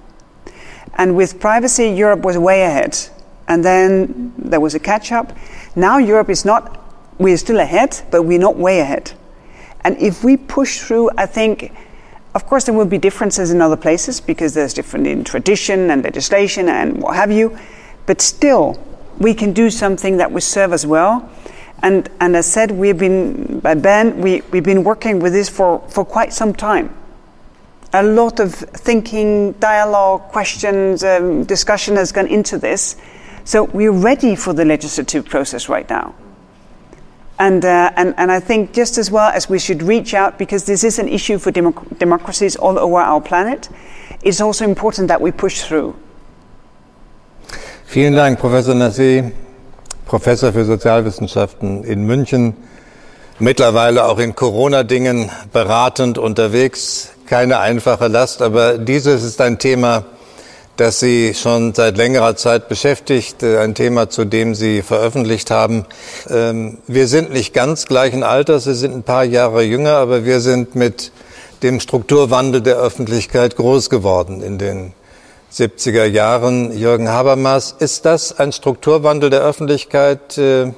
And 0.95 1.17
with 1.17 1.39
privacy, 1.39 1.91
Europe 1.91 2.21
was 2.23 2.37
way 2.39 2.63
ahead. 2.63 2.99
And 3.47 3.65
then 3.65 4.35
there 4.37 4.61
was 4.61 4.75
a 4.75 4.81
catch 4.81 5.13
up. 5.13 5.37
Now 5.77 5.99
Europe 5.99 6.29
is 6.29 6.45
not, 6.45 6.83
we're 7.19 7.37
still 7.37 7.61
ahead, 7.61 8.03
but 8.11 8.23
we're 8.23 8.39
not 8.39 8.57
way 8.57 8.81
ahead. 8.81 9.13
And 9.85 9.97
if 9.99 10.25
we 10.25 10.37
push 10.37 10.81
through, 10.81 11.11
I 11.17 11.27
think, 11.27 11.73
of 12.35 12.47
course, 12.47 12.65
there 12.65 12.75
will 12.75 12.87
be 12.87 12.99
differences 12.99 13.51
in 13.51 13.63
other 13.63 13.77
places 13.77 14.21
because 14.21 14.55
there's 14.55 14.75
different 14.75 15.07
in 15.07 15.25
tradition 15.25 15.91
and 15.91 16.03
legislation 16.03 16.69
and 16.69 17.03
what 17.03 17.17
have 17.17 17.31
you. 17.31 17.59
But 18.07 18.21
still, 18.21 18.83
we 19.19 19.35
can 19.35 19.53
do 19.53 19.71
something 19.71 20.17
that 20.19 20.33
will 20.33 20.41
serve 20.41 20.73
us 20.73 20.85
well. 20.85 21.29
And, 21.83 22.09
and 22.21 22.37
as 22.37 22.51
said, 22.51 22.73
we've 22.73 22.99
been, 22.99 23.61
by 23.61 23.75
Ben, 23.75 24.21
we, 24.21 24.43
we've 24.51 24.65
been 24.65 24.83
working 24.83 25.21
with 25.21 25.33
this 25.33 25.49
for, 25.49 25.81
for 25.89 26.05
quite 26.05 26.33
some 26.33 26.53
time. 26.53 26.95
A 27.93 28.03
lot 28.03 28.41
of 28.41 28.55
thinking, 28.55 29.53
dialogue, 29.53 30.23
questions, 30.29 31.05
um, 31.05 31.45
discussion 31.45 31.97
has 31.97 32.13
gone 32.13 32.27
into 32.27 32.59
this. 32.59 32.97
So 33.45 33.65
we're 33.65 33.93
ready 33.93 34.37
for 34.37 34.53
the 34.53 34.65
legislative 34.65 35.25
process 35.25 35.69
right 35.69 35.89
now. 35.89 36.15
And, 37.39 37.65
uh, 37.65 37.93
and, 37.97 38.15
and 38.17 38.33
I 38.33 38.41
think 38.41 38.73
just 38.73 38.99
as 38.99 39.11
well 39.13 39.31
as 39.33 39.49
we 39.49 39.59
should 39.61 39.83
reach 39.83 40.13
out, 40.13 40.39
because 40.39 40.65
this 40.65 40.83
is 40.83 40.99
an 40.99 41.09
issue 41.09 41.39
for 41.39 41.53
democ 41.53 41.99
democracies 41.99 42.57
all 42.57 42.79
over 42.79 42.99
our 42.99 43.21
planet, 43.21 43.69
it's 44.23 44.41
also 44.41 44.65
important 44.65 45.09
that 45.09 45.21
we 45.21 45.31
push 45.31 45.63
through. 45.63 45.95
Vielen 47.87 48.15
Dank, 48.15 48.41
Professor 48.41 48.75
Nassé, 48.75 49.31
Professor 50.05 50.53
für 50.53 50.65
Sozialwissenschaften 50.65 51.85
in 51.85 52.05
München, 52.07 52.55
mittlerweile 53.39 54.05
auch 54.05 54.19
in 54.19 54.35
Corona-Dingen 54.35 55.31
beratend 55.53 56.19
unterwegs. 56.19 57.11
Keine 57.27 57.61
einfache 57.61 58.09
Last, 58.09 58.43
aber 58.43 58.79
dieses 58.79 59.23
ist 59.23 59.41
ein 59.41 59.59
Thema, 59.59 60.05
das 60.79 61.01
Sie 61.01 61.35
schon 61.35 61.75
seit 61.75 61.97
längerer 61.97 62.37
Zeit 62.37 62.69
beschäftigt, 62.69 63.43
äh, 63.43 63.59
ein 63.59 63.75
Thema, 63.75 64.09
zu 64.09 64.25
dem 64.25 64.55
Sie 64.55 64.83
veröffentlicht 64.83 65.51
haben. 65.51 65.85
Ähm, 66.31 66.79
wir 66.87 67.09
sind 67.09 67.33
nicht 67.33 67.53
ganz 67.53 67.87
gleichen 67.87 68.23
Alters, 68.23 68.65
Sie 68.65 68.75
sind 68.75 68.95
ein 68.95 69.03
paar 69.03 69.25
Jahre 69.25 69.65
jünger, 69.65 69.97
aber 69.97 70.25
wir 70.25 70.41
sind 70.41 70.77
mit 70.77 71.11
dem 71.65 71.81
Strukturwandel 71.81 72.61
der 72.61 72.77
Öffentlichkeit 72.77 73.57
groß 73.57 73.91
geworden 73.91 74.41
in 74.41 74.59
den 74.59 74.93
70er 75.53 76.05
Jahren. 76.05 76.77
Jürgen 76.77 77.09
Habermas, 77.09 77.75
ist 77.77 78.05
das 78.05 78.39
ein 78.39 78.53
Strukturwandel 78.53 79.31
der 79.31 79.43
Öffentlichkeit, 79.43 80.39
äh, 80.39 80.73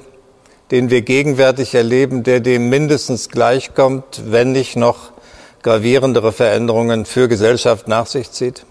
den 0.71 0.89
wir 0.89 1.03
gegenwärtig 1.03 1.75
erleben, 1.75 2.23
der 2.23 2.41
dem 2.41 2.71
mindestens 2.71 3.29
gleichkommt, 3.29 4.23
wenn 4.25 4.53
nicht 4.53 4.77
noch 4.77 5.13
gravierendere 5.63 6.33
Veränderungen 6.33 7.05
für 7.05 7.29
Gesellschaft 7.29 7.87
nach 7.87 8.07
sich 8.07 8.31
zieht? 8.31 8.65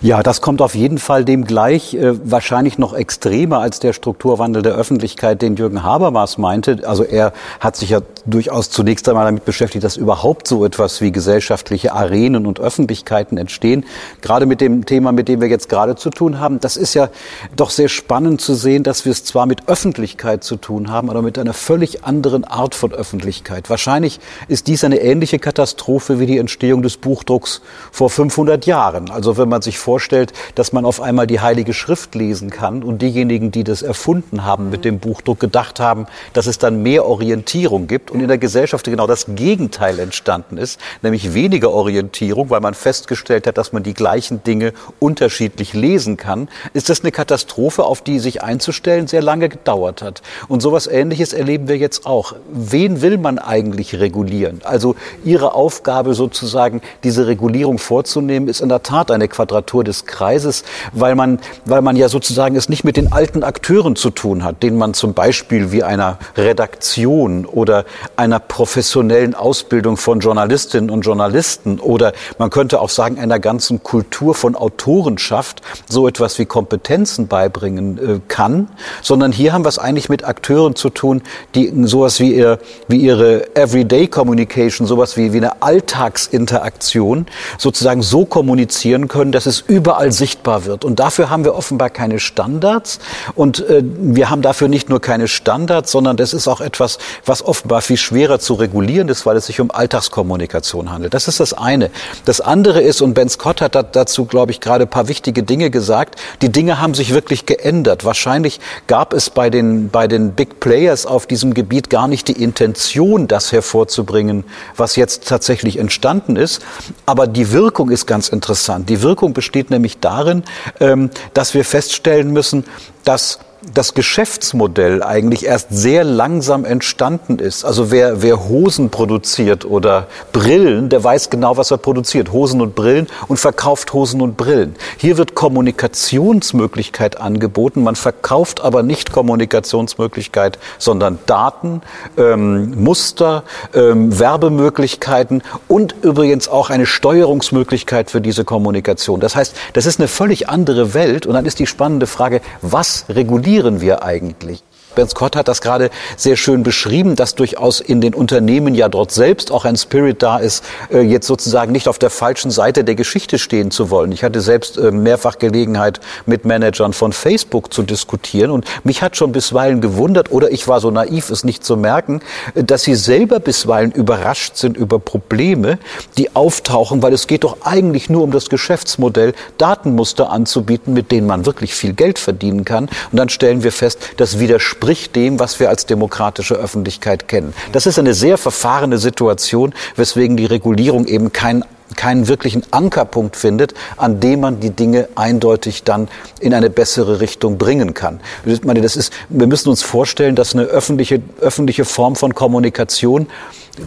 Ja, 0.00 0.22
das 0.22 0.40
kommt 0.40 0.62
auf 0.62 0.74
jeden 0.74 0.98
Fall 0.98 1.24
dem 1.24 1.44
gleich, 1.44 1.94
äh, 1.94 2.14
wahrscheinlich 2.30 2.78
noch 2.78 2.94
extremer 2.94 3.58
als 3.58 3.80
der 3.80 3.92
Strukturwandel 3.92 4.62
der 4.62 4.74
Öffentlichkeit, 4.74 5.42
den 5.42 5.56
Jürgen 5.56 5.82
Habermas 5.82 6.38
meinte. 6.38 6.80
Also 6.86 7.04
er 7.04 7.32
hat 7.60 7.76
sich 7.76 7.90
ja 7.90 8.00
durchaus 8.24 8.70
zunächst 8.70 9.08
einmal 9.08 9.26
damit 9.26 9.44
beschäftigt, 9.44 9.84
dass 9.84 9.96
überhaupt 9.96 10.48
so 10.48 10.64
etwas 10.64 11.00
wie 11.00 11.12
gesellschaftliche 11.12 11.92
Arenen 11.92 12.46
und 12.46 12.60
Öffentlichkeiten 12.60 13.36
entstehen. 13.36 13.84
Gerade 14.22 14.46
mit 14.46 14.60
dem 14.62 14.86
Thema, 14.86 15.12
mit 15.12 15.28
dem 15.28 15.40
wir 15.40 15.48
jetzt 15.48 15.68
gerade 15.68 15.96
zu 15.96 16.10
tun 16.10 16.40
haben, 16.40 16.60
das 16.60 16.78
ist 16.78 16.94
ja 16.94 17.10
doch 17.56 17.70
sehr 17.70 17.88
spannend 17.88 18.40
zu 18.40 18.54
sehen, 18.54 18.82
dass 18.82 19.04
wir 19.04 19.12
es 19.12 19.24
zwar 19.24 19.44
mit 19.44 19.68
Öffentlichkeit 19.68 20.44
zu 20.44 20.56
tun 20.56 20.90
haben, 20.90 21.10
aber 21.10 21.20
mit 21.20 21.38
einer 21.38 21.52
völlig 21.52 22.04
anderen 22.04 22.44
Art 22.44 22.74
von 22.74 22.92
Öffentlichkeit. 22.92 23.68
Wahrscheinlich 23.68 24.18
ist 24.48 24.66
dies 24.66 24.82
eine 24.84 25.00
ähnliche 25.00 25.38
Katastrophe 25.38 26.18
wie 26.20 26.26
die 26.26 26.38
Entstehung 26.38 26.80
des 26.80 26.96
Buchdrucks 26.96 27.60
vor 27.92 28.08
500 28.08 28.64
Jahren. 28.64 29.10
Also 29.10 29.36
wenn 29.36 29.49
man 29.50 29.62
sich 29.62 29.78
vorstellt, 29.78 30.32
dass 30.54 30.72
man 30.72 30.86
auf 30.86 31.00
einmal 31.00 31.26
die 31.26 31.40
Heilige 31.40 31.74
Schrift 31.74 32.14
lesen 32.14 32.48
kann 32.48 32.82
und 32.82 33.02
diejenigen, 33.02 33.50
die 33.50 33.64
das 33.64 33.82
erfunden 33.82 34.44
haben 34.44 34.70
mit 34.70 34.84
dem 34.84 34.98
Buchdruck, 34.98 35.40
gedacht 35.40 35.80
haben, 35.80 36.06
dass 36.32 36.46
es 36.46 36.58
dann 36.58 36.82
mehr 36.82 37.04
Orientierung 37.06 37.86
gibt 37.86 38.10
und 38.10 38.20
in 38.20 38.28
der 38.28 38.38
Gesellschaft 38.38 38.84
genau 38.84 39.06
das 39.06 39.26
Gegenteil 39.28 39.98
entstanden 39.98 40.56
ist, 40.56 40.80
nämlich 41.02 41.34
weniger 41.34 41.70
Orientierung, 41.70 42.50
weil 42.50 42.60
man 42.60 42.74
festgestellt 42.74 43.46
hat, 43.46 43.58
dass 43.58 43.72
man 43.72 43.82
die 43.82 43.94
gleichen 43.94 44.42
Dinge 44.42 44.72
unterschiedlich 44.98 45.74
lesen 45.74 46.16
kann, 46.16 46.48
ist 46.72 46.88
das 46.88 47.00
eine 47.00 47.12
Katastrophe, 47.12 47.84
auf 47.84 48.02
die 48.02 48.18
sich 48.18 48.42
einzustellen 48.42 49.06
sehr 49.06 49.22
lange 49.22 49.48
gedauert 49.48 50.02
hat. 50.02 50.22
Und 50.48 50.60
sowas 50.60 50.86
Ähnliches 50.86 51.32
erleben 51.32 51.68
wir 51.68 51.76
jetzt 51.76 52.06
auch. 52.06 52.34
Wen 52.50 53.02
will 53.02 53.18
man 53.18 53.38
eigentlich 53.38 53.98
regulieren? 53.98 54.60
Also 54.64 54.94
Ihre 55.24 55.54
Aufgabe 55.54 56.14
sozusagen, 56.14 56.80
diese 57.02 57.26
Regulierung 57.26 57.78
vorzunehmen, 57.78 58.48
ist 58.48 58.60
in 58.60 58.68
der 58.68 58.82
Tat 58.82 59.10
eine 59.10 59.28
Quadratur 59.40 59.84
des 59.84 60.04
Kreises, 60.04 60.64
weil 60.92 61.14
man, 61.14 61.38
weil 61.64 61.80
man 61.80 61.96
ja 61.96 62.10
sozusagen 62.10 62.56
es 62.56 62.68
nicht 62.68 62.84
mit 62.84 62.98
den 62.98 63.10
alten 63.10 63.42
Akteuren 63.42 63.96
zu 63.96 64.10
tun 64.10 64.44
hat, 64.44 64.62
denen 64.62 64.76
man 64.76 64.92
zum 64.92 65.14
Beispiel 65.14 65.72
wie 65.72 65.82
einer 65.82 66.18
Redaktion 66.36 67.46
oder 67.46 67.86
einer 68.16 68.38
professionellen 68.38 69.34
Ausbildung 69.34 69.96
von 69.96 70.20
Journalistinnen 70.20 70.90
und 70.90 71.06
Journalisten 71.06 71.80
oder 71.80 72.12
man 72.36 72.50
könnte 72.50 72.82
auch 72.82 72.90
sagen 72.90 73.18
einer 73.18 73.38
ganzen 73.38 73.82
Kultur 73.82 74.34
von 74.34 74.54
Autorenschaft 74.56 75.62
so 75.88 76.06
etwas 76.06 76.38
wie 76.38 76.44
Kompetenzen 76.44 77.26
beibringen 77.26 77.98
äh, 77.98 78.20
kann, 78.28 78.68
sondern 79.00 79.32
hier 79.32 79.54
haben 79.54 79.64
wir 79.64 79.70
es 79.70 79.78
eigentlich 79.78 80.10
mit 80.10 80.24
Akteuren 80.24 80.76
zu 80.76 80.90
tun, 80.90 81.22
die 81.54 81.72
sowas 81.86 82.20
wie, 82.20 82.34
ihr, 82.34 82.58
wie 82.88 82.98
ihre 82.98 83.56
Everyday 83.56 84.06
Communication, 84.06 84.86
sowas 84.86 85.16
wie, 85.16 85.32
wie 85.32 85.38
eine 85.38 85.62
Alltagsinteraktion 85.62 87.24
sozusagen 87.56 88.02
so 88.02 88.26
kommunizieren 88.26 89.08
können, 89.08 89.29
dass 89.32 89.46
es 89.46 89.60
überall 89.60 90.12
sichtbar 90.12 90.64
wird. 90.64 90.84
Und 90.84 91.00
dafür 91.00 91.30
haben 91.30 91.44
wir 91.44 91.54
offenbar 91.54 91.90
keine 91.90 92.18
Standards. 92.18 92.98
Und 93.34 93.68
äh, 93.68 93.82
wir 93.84 94.30
haben 94.30 94.42
dafür 94.42 94.68
nicht 94.68 94.88
nur 94.88 95.00
keine 95.00 95.28
Standards, 95.28 95.92
sondern 95.92 96.16
das 96.16 96.32
ist 96.32 96.48
auch 96.48 96.60
etwas, 96.60 96.98
was 97.24 97.44
offenbar 97.44 97.82
viel 97.82 97.96
schwerer 97.96 98.38
zu 98.38 98.54
regulieren 98.54 99.08
ist, 99.08 99.26
weil 99.26 99.36
es 99.36 99.46
sich 99.46 99.60
um 99.60 99.70
Alltagskommunikation 99.70 100.90
handelt. 100.90 101.14
Das 101.14 101.28
ist 101.28 101.40
das 101.40 101.52
eine. 101.52 101.90
Das 102.24 102.40
andere 102.40 102.80
ist, 102.80 103.02
und 103.02 103.14
Ben 103.14 103.28
Scott 103.28 103.60
hat 103.60 103.74
dazu, 103.94 104.24
glaube 104.24 104.52
ich, 104.52 104.60
gerade 104.60 104.84
ein 104.84 104.90
paar 104.90 105.08
wichtige 105.08 105.42
Dinge 105.42 105.70
gesagt, 105.70 106.20
die 106.42 106.50
Dinge 106.50 106.80
haben 106.80 106.94
sich 106.94 107.12
wirklich 107.12 107.46
geändert. 107.46 108.04
Wahrscheinlich 108.04 108.60
gab 108.86 109.12
es 109.12 109.30
bei 109.30 109.50
den, 109.50 109.90
bei 109.90 110.08
den 110.08 110.32
Big 110.32 110.60
Players 110.60 111.06
auf 111.06 111.26
diesem 111.26 111.54
Gebiet 111.54 111.90
gar 111.90 112.08
nicht 112.08 112.28
die 112.28 112.42
Intention, 112.42 113.28
das 113.28 113.52
hervorzubringen, 113.52 114.44
was 114.76 114.96
jetzt 114.96 115.28
tatsächlich 115.28 115.78
entstanden 115.78 116.36
ist. 116.36 116.62
Aber 117.06 117.26
die 117.26 117.52
Wirkung 117.52 117.90
ist 117.90 118.06
ganz 118.06 118.28
interessant. 118.28 118.88
Die 118.88 119.02
Wirkung 119.02 119.09
besteht 119.34 119.70
nämlich 119.70 119.98
darin, 119.98 120.44
ähm, 120.80 121.10
dass 121.34 121.54
wir 121.54 121.64
feststellen 121.64 122.32
müssen, 122.32 122.64
dass 123.04 123.40
das 123.74 123.92
Geschäftsmodell 123.94 125.02
eigentlich 125.02 125.44
erst 125.44 125.68
sehr 125.70 126.02
langsam 126.02 126.64
entstanden 126.64 127.38
ist. 127.38 127.64
Also 127.64 127.90
wer, 127.90 128.22
wer 128.22 128.48
Hosen 128.48 128.88
produziert 128.90 129.64
oder 129.66 130.06
Brillen, 130.32 130.88
der 130.88 131.04
weiß 131.04 131.28
genau, 131.28 131.56
was 131.58 131.70
er 131.70 131.76
produziert. 131.76 132.32
Hosen 132.32 132.62
und 132.62 132.74
Brillen 132.74 133.06
und 133.28 133.36
verkauft 133.38 133.92
Hosen 133.92 134.22
und 134.22 134.36
Brillen. 134.38 134.76
Hier 134.96 135.18
wird 135.18 135.34
Kommunikationsmöglichkeit 135.34 137.20
angeboten. 137.20 137.82
Man 137.82 137.96
verkauft 137.96 138.62
aber 138.62 138.82
nicht 138.82 139.12
Kommunikationsmöglichkeit, 139.12 140.58
sondern 140.78 141.18
Daten, 141.26 141.82
ähm, 142.16 142.82
Muster, 142.82 143.44
ähm, 143.74 144.18
Werbemöglichkeiten 144.18 145.42
und 145.68 145.94
übrigens 146.02 146.48
auch 146.48 146.70
eine 146.70 146.86
Steuerungsmöglichkeit 146.86 148.10
für 148.10 148.22
diese 148.22 148.44
Kommunikation. 148.44 149.20
Das 149.20 149.36
heißt, 149.36 149.54
das 149.74 149.84
ist 149.84 150.00
eine 150.00 150.08
völlig 150.08 150.48
andere 150.48 150.94
Welt. 150.94 151.26
Und 151.26 151.34
dann 151.34 151.44
ist 151.44 151.58
die 151.58 151.66
spannende 151.66 152.06
Frage, 152.06 152.40
was 152.62 153.04
reguliert 153.10 153.49
produzieren 153.50 153.80
wir 153.80 154.04
eigentlich? 154.04 154.62
Bernd 154.94 155.10
Scott 155.10 155.36
hat 155.36 155.48
das 155.48 155.60
gerade 155.60 155.90
sehr 156.16 156.36
schön 156.36 156.62
beschrieben, 156.62 157.16
dass 157.16 157.34
durchaus 157.34 157.80
in 157.80 158.00
den 158.00 158.14
Unternehmen 158.14 158.74
ja 158.74 158.88
dort 158.88 159.12
selbst 159.12 159.52
auch 159.52 159.64
ein 159.64 159.76
Spirit 159.76 160.22
da 160.22 160.38
ist, 160.38 160.64
äh, 160.92 161.00
jetzt 161.00 161.26
sozusagen 161.26 161.72
nicht 161.72 161.88
auf 161.88 161.98
der 161.98 162.10
falschen 162.10 162.50
Seite 162.50 162.84
der 162.84 162.96
Geschichte 162.96 163.38
stehen 163.38 163.70
zu 163.70 163.90
wollen. 163.90 164.12
Ich 164.12 164.24
hatte 164.24 164.40
selbst 164.40 164.76
äh, 164.78 164.90
mehrfach 164.90 165.38
Gelegenheit, 165.38 166.00
mit 166.26 166.44
Managern 166.44 166.92
von 166.92 167.12
Facebook 167.12 167.72
zu 167.72 167.82
diskutieren 167.82 168.50
und 168.50 168.64
mich 168.84 169.02
hat 169.02 169.16
schon 169.16 169.32
bisweilen 169.32 169.80
gewundert 169.80 170.32
oder 170.32 170.50
ich 170.50 170.66
war 170.66 170.80
so 170.80 170.90
naiv, 170.90 171.30
es 171.30 171.44
nicht 171.44 171.64
zu 171.64 171.76
merken, 171.76 172.20
äh, 172.54 172.64
dass 172.64 172.82
sie 172.82 172.96
selber 172.96 173.38
bisweilen 173.38 173.92
überrascht 173.92 174.56
sind 174.56 174.76
über 174.76 174.98
Probleme, 174.98 175.78
die 176.18 176.34
auftauchen, 176.34 177.02
weil 177.02 177.12
es 177.12 177.26
geht 177.26 177.44
doch 177.44 177.58
eigentlich 177.62 178.10
nur 178.10 178.24
um 178.24 178.32
das 178.32 178.48
Geschäftsmodell, 178.50 179.34
Datenmuster 179.56 180.30
anzubieten, 180.30 180.94
mit 180.94 181.12
denen 181.12 181.26
man 181.26 181.46
wirklich 181.46 181.74
viel 181.74 181.92
Geld 181.92 182.18
verdienen 182.18 182.64
kann. 182.64 182.88
Und 183.12 183.18
dann 183.18 183.28
stellen 183.28 183.62
wir 183.62 183.72
fest, 183.72 184.00
das 184.16 184.40
widerspricht 184.40 184.79
widerspricht 184.80 185.14
dem, 185.14 185.38
was 185.38 185.60
wir 185.60 185.68
als 185.68 185.86
demokratische 185.86 186.54
Öffentlichkeit 186.54 187.28
kennen. 187.28 187.52
Das 187.72 187.86
ist 187.86 187.98
eine 187.98 188.14
sehr 188.14 188.38
verfahrene 188.38 188.98
Situation, 188.98 189.74
weswegen 189.96 190.36
die 190.36 190.46
Regulierung 190.46 191.06
eben 191.06 191.32
keinen 191.32 191.64
keinen 191.96 192.28
wirklichen 192.28 192.62
Ankerpunkt 192.70 193.34
findet, 193.34 193.74
an 193.96 194.20
dem 194.20 194.40
man 194.40 194.60
die 194.60 194.70
Dinge 194.70 195.08
eindeutig 195.16 195.82
dann 195.82 196.06
in 196.38 196.54
eine 196.54 196.70
bessere 196.70 197.18
Richtung 197.18 197.58
bringen 197.58 197.94
kann. 197.94 198.20
Ich 198.46 198.62
meine, 198.62 198.80
das 198.80 198.94
ist, 198.94 199.12
wir 199.28 199.48
müssen 199.48 199.70
uns 199.70 199.82
vorstellen, 199.82 200.36
dass 200.36 200.54
eine 200.54 200.66
öffentliche, 200.66 201.20
öffentliche 201.40 201.84
Form 201.84 202.14
von 202.14 202.32
Kommunikation 202.32 203.26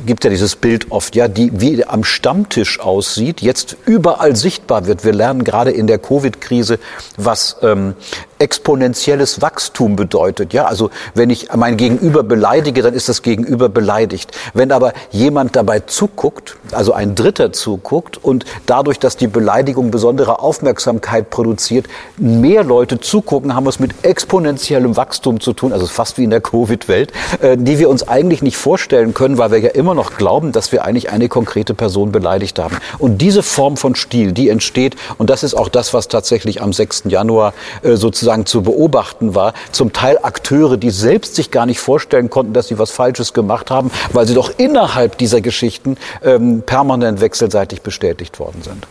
gibt 0.05 0.23
ja 0.23 0.29
dieses 0.29 0.55
Bild 0.55 0.91
oft, 0.91 1.15
ja, 1.15 1.27
die 1.27 1.51
wie 1.53 1.85
am 1.85 2.03
Stammtisch 2.03 2.79
aussieht, 2.79 3.41
jetzt 3.41 3.77
überall 3.85 4.35
sichtbar 4.35 4.85
wird. 4.87 5.03
Wir 5.03 5.13
lernen 5.13 5.43
gerade 5.43 5.71
in 5.71 5.87
der 5.87 5.99
Covid-Krise, 5.99 6.79
was 7.17 7.57
ähm, 7.61 7.95
exponentielles 8.43 9.41
Wachstum 9.41 9.95
bedeutet. 9.95 10.51
Ja, 10.51 10.65
also 10.65 10.89
wenn 11.13 11.29
ich 11.29 11.47
mein 11.55 11.77
Gegenüber 11.77 12.23
beleidige, 12.23 12.81
dann 12.81 12.93
ist 12.93 13.07
das 13.07 13.21
Gegenüber 13.21 13.69
beleidigt. 13.69 14.31
Wenn 14.53 14.73
aber 14.73 14.91
jemand 15.11 15.55
dabei 15.55 15.79
zuguckt, 15.79 16.57
also 16.73 16.91
ein 16.91 17.15
Dritter 17.15 17.53
zuguckt 17.53 18.17
und 18.17 18.43
dadurch, 18.65 18.99
dass 18.99 19.15
die 19.15 19.27
Beleidigung 19.27 19.91
besondere 19.91 20.39
Aufmerksamkeit 20.39 21.29
produziert, 21.29 21.87
mehr 22.17 22.65
Leute 22.65 22.99
zugucken, 22.99 23.55
haben 23.55 23.63
wir 23.65 23.69
es 23.69 23.79
mit 23.79 23.93
exponentiellem 24.03 24.97
Wachstum 24.97 25.39
zu 25.39 25.53
tun, 25.53 25.71
also 25.71 25.87
fast 25.87 26.17
wie 26.17 26.25
in 26.25 26.29
der 26.29 26.41
Covid-Welt, 26.41 27.13
äh, 27.39 27.55
die 27.57 27.79
wir 27.79 27.89
uns 27.89 28.05
eigentlich 28.07 28.41
nicht 28.41 28.57
vorstellen 28.57 29.13
können, 29.13 29.37
weil 29.37 29.51
wir 29.51 29.59
ja 29.59 29.69
immer 29.69 29.82
immer 29.83 29.95
noch 29.95 30.15
glauben, 30.15 30.53
dass 30.53 30.71
wir 30.71 30.85
eigentlich 30.85 31.09
eine 31.09 31.27
konkrete 31.27 31.73
Person 31.73 32.13
beleidigt 32.13 32.57
haben. 32.57 32.77
Und 32.99 33.17
diese 33.17 33.43
Form 33.43 33.75
von 33.75 33.95
Stil, 33.95 34.31
die 34.31 34.47
entsteht, 34.47 34.95
und 35.17 35.29
das 35.29 35.43
ist 35.43 35.55
auch 35.55 35.67
das, 35.67 35.93
was 35.93 36.07
tatsächlich 36.07 36.61
am 36.61 36.71
6. 36.71 37.03
Januar 37.07 37.53
äh, 37.81 37.97
sozusagen 37.97 38.45
zu 38.45 38.61
beobachten 38.61 39.35
war, 39.35 39.53
zum 39.73 39.91
Teil 39.91 40.19
Akteure, 40.23 40.77
die 40.77 40.89
selbst 40.89 41.35
sich 41.35 41.51
gar 41.51 41.65
nicht 41.65 41.81
vorstellen 41.81 42.29
konnten, 42.29 42.53
dass 42.53 42.69
sie 42.69 42.79
was 42.79 42.91
Falsches 42.91 43.33
gemacht 43.33 43.71
haben, 43.71 43.91
weil 44.13 44.25
sie 44.25 44.35
doch 44.35 44.53
innerhalb 44.57 45.17
dieser 45.17 45.41
Geschichten 45.41 45.97
ähm, 46.23 46.63
permanent 46.65 47.19
wechselseitig 47.19 47.81
bestätigt 47.81 48.39
worden 48.39 48.61
sind. 48.63 48.87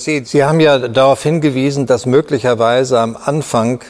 Sie, 0.00 0.24
Sie 0.24 0.44
haben 0.44 0.60
ja 0.60 0.78
darauf 0.78 1.22
hingewiesen, 1.22 1.84
dass 1.84 2.06
möglicherweise 2.06 3.00
am 3.00 3.18
Anfang 3.22 3.80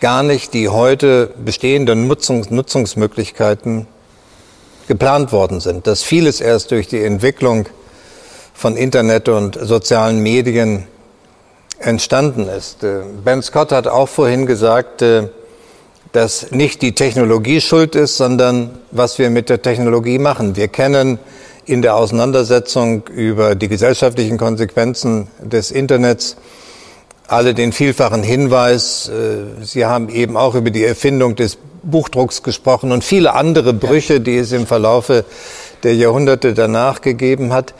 gar 0.00 0.24
nicht 0.24 0.52
die 0.52 0.68
heute 0.68 1.30
bestehenden 1.44 2.08
Nutzungs 2.08 2.50
Nutzungsmöglichkeiten 2.50 3.86
geplant 4.88 5.32
worden 5.32 5.60
sind, 5.60 5.86
dass 5.86 6.02
vieles 6.02 6.40
erst 6.40 6.70
durch 6.70 6.88
die 6.88 7.02
Entwicklung 7.02 7.66
von 8.54 8.76
Internet 8.76 9.28
und 9.28 9.58
sozialen 9.60 10.20
Medien 10.20 10.86
entstanden 11.78 12.48
ist. 12.48 12.82
Äh, 12.82 13.00
ben 13.24 13.42
Scott 13.42 13.72
hat 13.72 13.86
auch 13.86 14.08
vorhin 14.08 14.46
gesagt, 14.46 15.02
äh, 15.02 15.28
dass 16.12 16.50
nicht 16.50 16.80
die 16.80 16.94
Technologie 16.94 17.60
schuld 17.60 17.94
ist, 17.94 18.16
sondern 18.16 18.78
was 18.90 19.18
wir 19.18 19.28
mit 19.28 19.50
der 19.50 19.60
Technologie 19.60 20.18
machen. 20.18 20.56
Wir 20.56 20.68
kennen 20.68 21.18
in 21.66 21.82
der 21.82 21.96
Auseinandersetzung 21.96 23.06
über 23.08 23.54
die 23.54 23.68
gesellschaftlichen 23.68 24.38
Konsequenzen 24.38 25.28
des 25.40 25.70
Internets 25.70 26.36
alle 27.28 27.54
den 27.54 27.72
vielfachen 27.72 28.22
Hinweis, 28.22 29.08
äh, 29.08 29.64
Sie 29.64 29.84
haben 29.84 30.08
eben 30.08 30.36
auch 30.36 30.54
über 30.54 30.70
die 30.70 30.84
Erfindung 30.84 31.36
des 31.36 31.58
Buchdrucks 31.82 32.42
gesprochen 32.42 32.92
und 32.92 33.04
viele 33.04 33.34
andere 33.34 33.72
Brüche, 33.72 34.20
die 34.20 34.36
es 34.36 34.52
im 34.52 34.66
Verlaufe 34.66 35.24
der 35.82 35.94
Jahrhunderte 35.94 36.54
danach 36.54 37.00
gegeben 37.00 37.52
hat. 37.52 37.74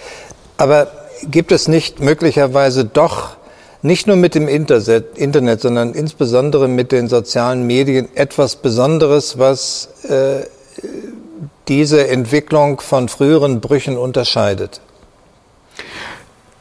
Aber 0.57 0.89
gibt 1.31 1.53
es 1.53 1.69
nicht 1.69 2.01
möglicherweise 2.01 2.85
doch 2.85 3.37
nicht 3.83 4.07
nur 4.07 4.17
mit 4.17 4.35
dem 4.35 4.49
Internet, 4.49 5.61
sondern 5.61 5.93
insbesondere 5.95 6.67
mit 6.67 6.93
den 6.93 7.09
sozialen 7.09 7.67
Medien 7.67 8.09
etwas 8.17 8.57
Besonderes, 8.57 9.39
was 9.39 9.89
äh, 10.09 10.47
diese 11.69 12.09
Entwicklung 12.09 12.81
von 12.81 13.09
früheren 13.09 13.61
Brüchen 13.61 13.97
unterscheidet? 13.97 14.81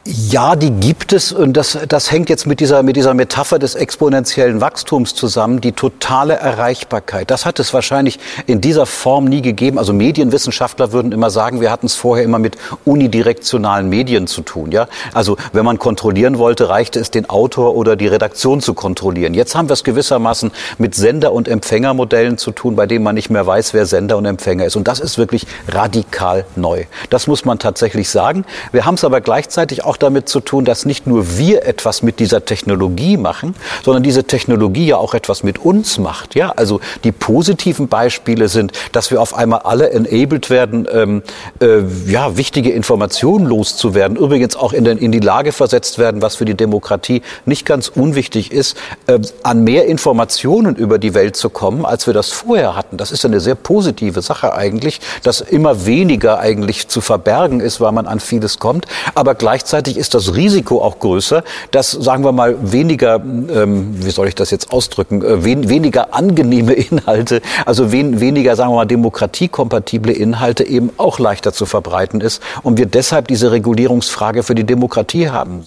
Ja, 0.08 0.54
die 0.54 0.70
gibt 0.70 1.12
es 1.12 1.32
und 1.32 1.54
das, 1.56 1.76
das 1.88 2.12
hängt 2.12 2.28
jetzt 2.28 2.46
mit 2.46 2.60
dieser, 2.60 2.84
mit 2.84 2.94
dieser 2.94 3.12
Metapher 3.12 3.58
des 3.58 3.74
exponentiellen 3.74 4.60
Wachstums 4.60 5.16
zusammen, 5.16 5.60
die 5.60 5.72
totale 5.72 6.34
Erreichbarkeit. 6.34 7.28
Das 7.28 7.44
hat 7.44 7.58
es 7.58 7.74
wahrscheinlich 7.74 8.20
in 8.46 8.60
dieser 8.60 8.86
Form 8.86 9.24
nie 9.24 9.42
gegeben. 9.42 9.80
Also 9.80 9.92
Medienwissenschaftler 9.92 10.92
würden 10.92 11.10
immer 11.10 11.28
sagen, 11.30 11.60
wir 11.60 11.72
hatten 11.72 11.86
es 11.86 11.96
vorher 11.96 12.24
immer 12.24 12.38
mit 12.38 12.56
unidirektionalen 12.84 13.88
Medien 13.88 14.28
zu 14.28 14.42
tun. 14.42 14.70
Ja? 14.70 14.86
Also 15.12 15.38
wenn 15.52 15.64
man 15.64 15.80
kontrollieren 15.80 16.38
wollte, 16.38 16.68
reichte 16.68 17.00
es, 17.00 17.10
den 17.10 17.28
Autor 17.28 17.74
oder 17.74 17.96
die 17.96 18.06
Redaktion 18.06 18.60
zu 18.60 18.74
kontrollieren. 18.74 19.34
Jetzt 19.34 19.56
haben 19.56 19.68
wir 19.68 19.74
es 19.74 19.82
gewissermaßen 19.82 20.52
mit 20.78 20.94
Sender- 20.94 21.32
und 21.32 21.48
Empfängermodellen 21.48 22.38
zu 22.38 22.52
tun, 22.52 22.76
bei 22.76 22.86
denen 22.86 23.02
man 23.02 23.16
nicht 23.16 23.30
mehr 23.30 23.44
weiß, 23.44 23.74
wer 23.74 23.86
Sender 23.86 24.18
und 24.18 24.26
Empfänger 24.26 24.66
ist. 24.66 24.76
Und 24.76 24.86
das 24.86 25.00
ist 25.00 25.18
wirklich 25.18 25.48
radikal 25.66 26.44
neu. 26.54 26.84
Das 27.10 27.26
muss 27.26 27.44
man 27.44 27.58
tatsächlich 27.58 28.08
sagen. 28.08 28.44
Wir 28.70 28.84
haben 28.84 28.94
es 28.94 29.02
aber 29.02 29.20
gleichzeitig 29.20 29.84
auch 29.84 29.95
auch 29.96 29.98
damit 29.98 30.28
zu 30.28 30.40
tun, 30.40 30.64
dass 30.64 30.84
nicht 30.84 31.06
nur 31.06 31.38
wir 31.38 31.64
etwas 31.64 32.02
mit 32.02 32.20
dieser 32.20 32.44
Technologie 32.44 33.16
machen, 33.16 33.54
sondern 33.84 34.02
diese 34.02 34.24
Technologie 34.24 34.86
ja 34.86 34.96
auch 34.98 35.14
etwas 35.14 35.42
mit 35.42 35.58
uns 35.58 35.98
macht. 35.98 36.34
Ja, 36.34 36.52
also 36.56 36.80
die 37.04 37.12
positiven 37.12 37.88
Beispiele 37.88 38.48
sind, 38.48 38.72
dass 38.92 39.10
wir 39.10 39.20
auf 39.20 39.34
einmal 39.34 39.60
alle 39.60 39.90
enabled 39.90 40.50
werden, 40.50 40.86
ähm, 40.92 41.22
äh, 41.60 41.80
ja, 42.06 42.36
wichtige 42.36 42.70
Informationen 42.70 43.46
loszuwerden. 43.46 44.16
Übrigens 44.16 44.56
auch 44.56 44.72
in, 44.72 44.84
den, 44.84 44.98
in 44.98 45.12
die 45.12 45.20
Lage 45.20 45.52
versetzt 45.52 45.98
werden, 45.98 46.22
was 46.22 46.36
für 46.36 46.44
die 46.44 46.54
Demokratie 46.54 47.22
nicht 47.46 47.64
ganz 47.64 47.88
unwichtig 47.88 48.52
ist, 48.52 48.76
äh, 49.06 49.18
an 49.42 49.64
mehr 49.64 49.86
Informationen 49.86 50.76
über 50.76 50.98
die 50.98 51.14
Welt 51.14 51.36
zu 51.36 51.48
kommen, 51.48 51.86
als 51.86 52.06
wir 52.06 52.14
das 52.14 52.30
vorher 52.30 52.76
hatten. 52.76 52.96
Das 52.96 53.12
ist 53.12 53.24
eine 53.24 53.40
sehr 53.40 53.54
positive 53.54 54.20
Sache 54.20 54.54
eigentlich, 54.54 55.00
dass 55.22 55.40
immer 55.40 55.86
weniger 55.86 56.38
eigentlich 56.38 56.88
zu 56.88 57.00
verbergen 57.00 57.60
ist, 57.60 57.80
weil 57.80 57.92
man 57.92 58.06
an 58.06 58.20
vieles 58.20 58.58
kommt, 58.58 58.86
aber 59.14 59.34
gleichzeitig 59.34 59.85
gleichzeitig 59.86 59.96
ist 59.96 60.14
das 60.14 60.34
Risiko 60.34 60.82
auch 60.82 60.98
größer, 60.98 61.44
dass, 61.70 61.92
sagen 61.92 62.24
wir 62.24 62.32
mal, 62.32 62.56
weniger, 62.72 63.16
ähm, 63.16 63.94
wie 64.04 64.10
soll 64.10 64.28
ich 64.28 64.34
das 64.34 64.50
jetzt 64.50 64.72
ausdrücken, 64.72 65.22
äh, 65.22 65.44
wen, 65.44 65.68
weniger 65.68 66.14
angenehme 66.14 66.72
Inhalte, 66.90 67.40
also 67.64 67.92
wen, 67.92 68.20
weniger, 68.20 68.56
sagen 68.56 68.72
wir 68.72 68.76
mal, 68.76 68.86
demokratiekompatible 68.86 70.12
Inhalte 70.12 70.64
eben 70.64 70.90
auch 70.96 71.18
leichter 71.18 71.52
zu 71.52 71.66
verbreiten 71.66 72.20
ist 72.20 72.42
und 72.62 72.78
wir 72.78 72.86
deshalb 72.86 73.28
diese 73.28 73.52
Regulierungsfrage 73.52 74.42
für 74.42 74.54
die 74.54 74.64
Demokratie 74.64 75.30
haben. 75.30 75.66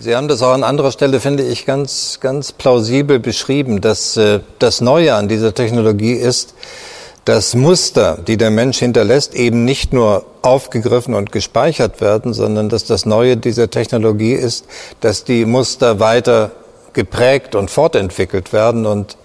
Sie 0.00 0.14
haben 0.14 0.28
das 0.28 0.42
auch 0.42 0.52
an 0.52 0.62
anderer 0.62 0.92
Stelle, 0.92 1.18
finde 1.18 1.42
ich, 1.42 1.66
ganz, 1.66 2.18
ganz 2.20 2.52
plausibel 2.52 3.18
beschrieben, 3.18 3.80
dass 3.80 4.16
äh, 4.16 4.40
das 4.60 4.80
Neue 4.80 5.14
an 5.14 5.26
dieser 5.26 5.54
Technologie 5.54 6.12
ist, 6.12 6.54
dass 7.28 7.54
Muster, 7.54 8.16
die 8.26 8.38
der 8.38 8.48
Mensch 8.48 8.78
hinterlässt, 8.78 9.34
eben 9.34 9.66
nicht 9.66 9.92
nur 9.92 10.24
aufgegriffen 10.40 11.12
und 11.12 11.30
gespeichert 11.30 12.00
werden, 12.00 12.32
sondern 12.32 12.70
dass 12.70 12.86
das 12.86 13.04
Neue 13.04 13.36
dieser 13.36 13.68
Technologie 13.68 14.32
ist, 14.32 14.64
dass 15.02 15.24
die 15.24 15.44
Muster 15.44 16.00
weiter 16.00 16.52
geprägt 16.94 17.54
und 17.54 17.70
fortentwickelt 17.70 18.54
werden 18.54 18.86
und 18.86 19.18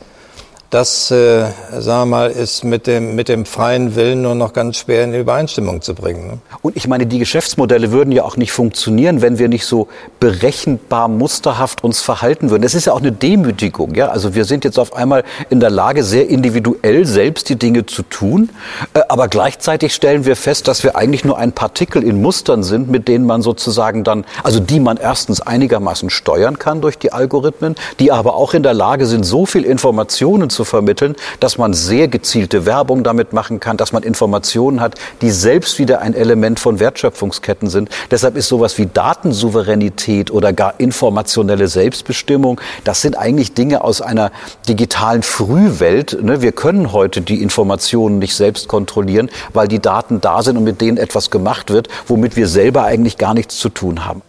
das, 0.74 1.12
äh, 1.12 1.46
sagen 1.78 2.02
wir 2.02 2.06
mal, 2.06 2.32
ist 2.32 2.64
mit 2.64 2.88
dem, 2.88 3.14
mit 3.14 3.30
dem 3.30 3.46
freien 3.46 3.96
Willen 3.96 4.24
nur 4.24 4.34
noch 4.34 4.54
ganz 4.54 4.78
schwer 4.78 5.04
in 5.04 5.14
Übereinstimmung 5.14 5.84
zu 5.84 5.94
bringen. 5.94 6.26
Ne? 6.26 6.38
Und 6.64 6.76
ich 6.76 6.88
meine, 6.88 7.06
die 7.06 7.20
Geschäftsmodelle 7.20 7.92
würden 7.92 8.12
ja 8.12 8.24
auch 8.24 8.38
nicht 8.38 8.52
funktionieren, 8.52 9.22
wenn 9.22 9.38
wir 9.38 9.50
nicht 9.50 9.68
so 9.68 9.88
berechenbar, 10.20 11.10
musterhaft 11.10 11.84
uns 11.84 12.02
verhalten 12.02 12.50
würden. 12.50 12.64
Das 12.64 12.74
ist 12.74 12.86
ja 12.86 12.94
auch 12.94 13.02
eine 13.02 13.12
Demütigung. 13.12 13.94
Ja? 13.94 14.08
Also 14.08 14.34
wir 14.34 14.46
sind 14.46 14.64
jetzt 14.64 14.80
auf 14.80 14.96
einmal 14.96 15.24
in 15.52 15.60
der 15.60 15.70
Lage, 15.70 16.04
sehr 16.04 16.28
individuell 16.28 17.06
selbst 17.06 17.50
die 17.50 17.56
Dinge 17.56 17.86
zu 17.86 18.02
tun. 18.02 18.50
Äh, 18.96 19.02
aber 19.10 19.28
gleichzeitig 19.28 19.94
stellen 19.94 20.26
wir 20.26 20.36
fest, 20.36 20.68
dass 20.68 20.84
wir 20.84 20.96
eigentlich 20.96 21.24
nur 21.24 21.38
ein 21.38 21.52
Partikel 21.52 22.04
in 22.04 22.20
Mustern 22.20 22.64
sind, 22.64 22.90
mit 22.90 23.08
denen 23.08 23.28
man 23.28 23.44
sozusagen 23.44 24.04
dann, 24.04 24.26
also 24.42 24.60
die 24.60 24.80
man 24.80 24.98
erstens 24.98 25.40
einigermaßen 25.40 26.10
steuern 26.10 26.58
kann 26.58 26.82
durch 26.82 26.98
die 26.98 27.14
Algorithmen, 27.14 27.76
die 28.00 28.12
aber 28.12 28.36
auch 28.36 28.56
in 28.56 28.64
der 28.64 28.74
Lage 28.74 29.06
sind, 29.06 29.24
so 29.24 29.46
viel 29.46 29.66
Informationen 29.66 30.50
zu 30.50 30.63
vermitteln, 30.66 31.16
dass 31.40 31.58
man 31.58 31.74
sehr 31.74 32.08
gezielte 32.08 32.66
Werbung 32.66 33.04
damit 33.04 33.34
machen 33.34 33.60
kann, 33.60 33.78
dass 33.78 33.92
man 33.92 34.04
Informationen 34.04 34.82
hat, 34.82 34.96
die 35.22 35.32
selbst 35.32 35.80
wieder 35.80 36.02
ein 36.02 36.14
Element 36.14 36.60
von 36.60 36.80
Wertschöpfungsketten 36.80 37.70
sind. 37.70 37.90
Deshalb 38.12 38.38
ist 38.38 38.48
sowas 38.48 38.78
wie 38.78 38.86
Datensouveränität 38.86 40.32
oder 40.32 40.54
gar 40.54 40.80
informationelle 40.80 41.68
Selbstbestimmung, 41.68 42.60
das 42.84 43.02
sind 43.02 43.18
eigentlich 43.18 43.54
Dinge 43.54 43.84
aus 43.84 44.02
einer 44.02 44.32
digitalen 44.68 45.24
Frühwelt. 45.24 46.22
Ne? 46.22 46.42
Wir 46.42 46.52
können 46.52 46.92
heute 46.92 47.22
die 47.22 47.42
Informationen 47.42 48.20
nicht 48.20 48.36
selbst 48.36 48.68
kontrollieren, 48.68 49.30
weil 49.54 49.68
die 49.68 49.80
Daten 49.80 50.22
da 50.22 50.42
sind 50.42 50.58
und 50.58 50.64
mit 50.64 50.82
denen 50.82 50.98
etwas 50.98 51.30
gemacht 51.30 51.72
wird, 51.72 51.88
womit 52.08 52.36
wir 52.36 52.48
selber 52.48 52.84
eigentlich 52.84 53.18
gar 53.18 53.34
nichts 53.34 53.58
zu 53.58 53.70
tun 53.70 54.06
haben. 54.06 54.22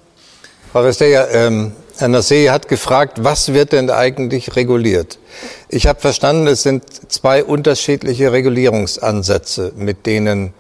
Frau 0.73 0.81
Resteja, 0.83 1.27
ähm, 1.31 1.73
Herr 1.97 2.09
Nassé 2.09 2.51
hat 2.51 2.67
gefragt, 2.67 3.23
was 3.23 3.53
wird 3.53 3.71
denn 3.73 3.89
eigentlich 3.89 4.57
reguliert? 4.57 5.19
Ich 5.69 5.87
habe 5.87 6.01
verstanden, 6.01 6.49
es 6.49 6.65
sind 6.65 6.83
zwei 7.13 7.45
unterschiedliche 7.45 8.33
Regulierungsansätze, 8.33 9.73
mit 9.77 10.05
denen 10.05 10.55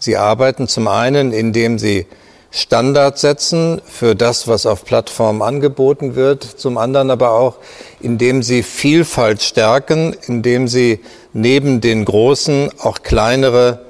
Sie 0.00 0.16
arbeiten. 0.16 0.66
Zum 0.66 0.88
einen, 0.88 1.32
indem 1.32 1.78
Sie 1.78 2.06
Standards 2.50 3.20
setzen 3.20 3.80
für 3.86 4.16
das, 4.16 4.48
was 4.48 4.66
auf 4.66 4.84
Plattformen 4.84 5.42
angeboten 5.42 6.16
wird. 6.16 6.42
Zum 6.42 6.76
anderen 6.76 7.12
aber 7.12 7.32
auch, 7.32 7.58
indem 8.00 8.42
Sie 8.42 8.64
Vielfalt 8.64 9.42
stärken, 9.42 10.16
indem 10.26 10.66
Sie 10.66 10.98
neben 11.32 11.80
den 11.80 12.04
Großen 12.04 12.68
auch 12.80 13.02
kleinere 13.02 13.84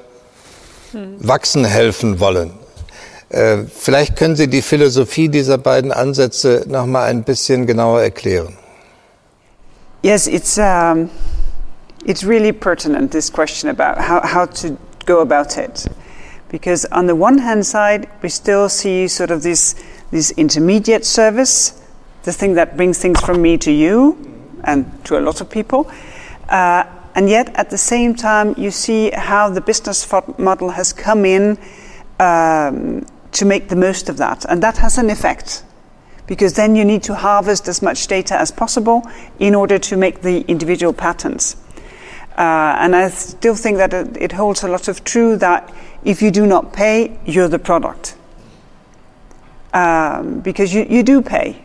wachsen 0.92 1.64
helfen 1.64 2.20
wollen. 2.20 2.59
Äh, 3.31 3.59
vielleicht 3.72 4.16
können 4.16 4.35
Sie 4.35 4.49
die 4.49 4.61
Philosophie 4.61 5.28
dieser 5.28 5.57
beiden 5.57 5.93
Ansätze 5.93 6.64
noch 6.66 6.87
mal 6.87 7.05
ein 7.05 7.22
bisschen 7.22 7.66
genauer 7.66 8.03
erklären. 8.03 8.57
Yes, 10.03 10.26
it's 10.26 10.59
um, 10.59 11.11
it's 12.05 12.26
really 12.26 12.53
pertinent 12.53 13.12
this 13.12 13.31
question 13.31 13.70
about 13.70 14.01
how, 14.01 14.20
how 14.22 14.47
to 14.47 14.76
go 15.07 15.20
about 15.20 15.57
it, 15.57 15.87
because 16.51 16.87
on 16.91 17.07
the 17.07 17.14
one 17.14 17.39
hand 17.39 17.64
side 17.64 18.09
we 18.22 18.31
still 18.31 18.68
see 18.68 19.07
sort 19.07 19.31
of 19.31 19.43
this 19.43 19.76
this 20.11 20.33
intermediate 20.33 21.05
service, 21.05 21.74
the 22.24 22.33
thing 22.33 22.55
that 22.55 22.76
brings 22.76 22.99
things 22.99 23.20
from 23.20 23.41
me 23.41 23.57
to 23.59 23.70
you, 23.70 24.16
and 24.64 24.87
to 25.05 25.16
a 25.18 25.20
lot 25.20 25.41
of 25.41 25.49
people. 25.49 25.87
Uh, 26.49 26.83
and 27.14 27.28
yet, 27.28 27.55
at 27.57 27.70
the 27.70 27.78
same 27.78 28.14
time, 28.14 28.55
you 28.57 28.70
see 28.70 29.11
how 29.11 29.51
the 29.51 29.61
business 29.61 30.09
model 30.39 30.70
has 30.70 30.93
come 30.93 31.24
in 31.24 31.59
um, 32.18 33.05
to 33.33 33.45
make 33.45 33.68
the 33.68 33.76
most 33.76 34.09
of 34.09 34.16
that. 34.18 34.45
And 34.49 34.62
that 34.62 34.78
has 34.78 34.99
an 34.99 35.11
effect 35.11 35.62
because 36.26 36.55
then 36.55 36.76
you 36.76 36.85
need 36.85 37.03
to 37.03 37.14
harvest 37.14 37.66
as 37.66 37.83
much 37.83 38.07
data 38.07 38.41
as 38.41 38.53
possible 38.53 39.03
in 39.41 39.53
order 39.55 39.78
to 39.78 39.97
make 39.97 40.22
the 40.22 40.43
individual 40.43 40.93
patterns. 40.93 41.57
Uh, 42.39 42.76
and 42.78 42.95
I 42.95 43.09
still 43.09 43.57
think 43.57 43.78
that 43.78 43.93
it, 43.93 44.33
holds 44.33 44.62
a 44.62 44.68
lot 44.68 44.87
of 44.87 45.03
true 45.03 45.37
that 45.39 45.74
if 46.05 46.22
you 46.22 46.31
do 46.31 46.47
not 46.47 46.72
pay, 46.72 47.18
you're 47.26 47.49
the 47.49 47.59
product. 47.59 48.16
Um, 49.74 50.39
because 50.41 50.72
you, 50.72 50.87
you 50.89 51.03
do 51.03 51.20
pay. 51.20 51.64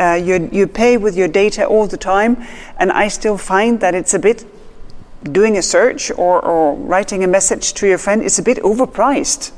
Uh, 0.00 0.14
you, 0.14 0.48
you 0.50 0.66
pay 0.66 0.96
with 0.96 1.14
your 1.14 1.28
data 1.28 1.66
all 1.66 1.86
the 1.86 1.96
time, 1.96 2.42
and 2.78 2.90
I 2.90 3.08
still 3.08 3.36
find 3.36 3.80
that 3.80 3.94
it's 3.94 4.14
a 4.14 4.18
bit 4.18 4.46
doing 5.22 5.58
a 5.58 5.62
search 5.62 6.10
or, 6.12 6.42
or 6.44 6.74
writing 6.76 7.24
a 7.24 7.26
message 7.28 7.74
to 7.74 7.86
your 7.86 7.98
friend 7.98 8.22
is 8.22 8.38
a 8.38 8.42
bit 8.42 8.58
overpriced. 8.58 9.52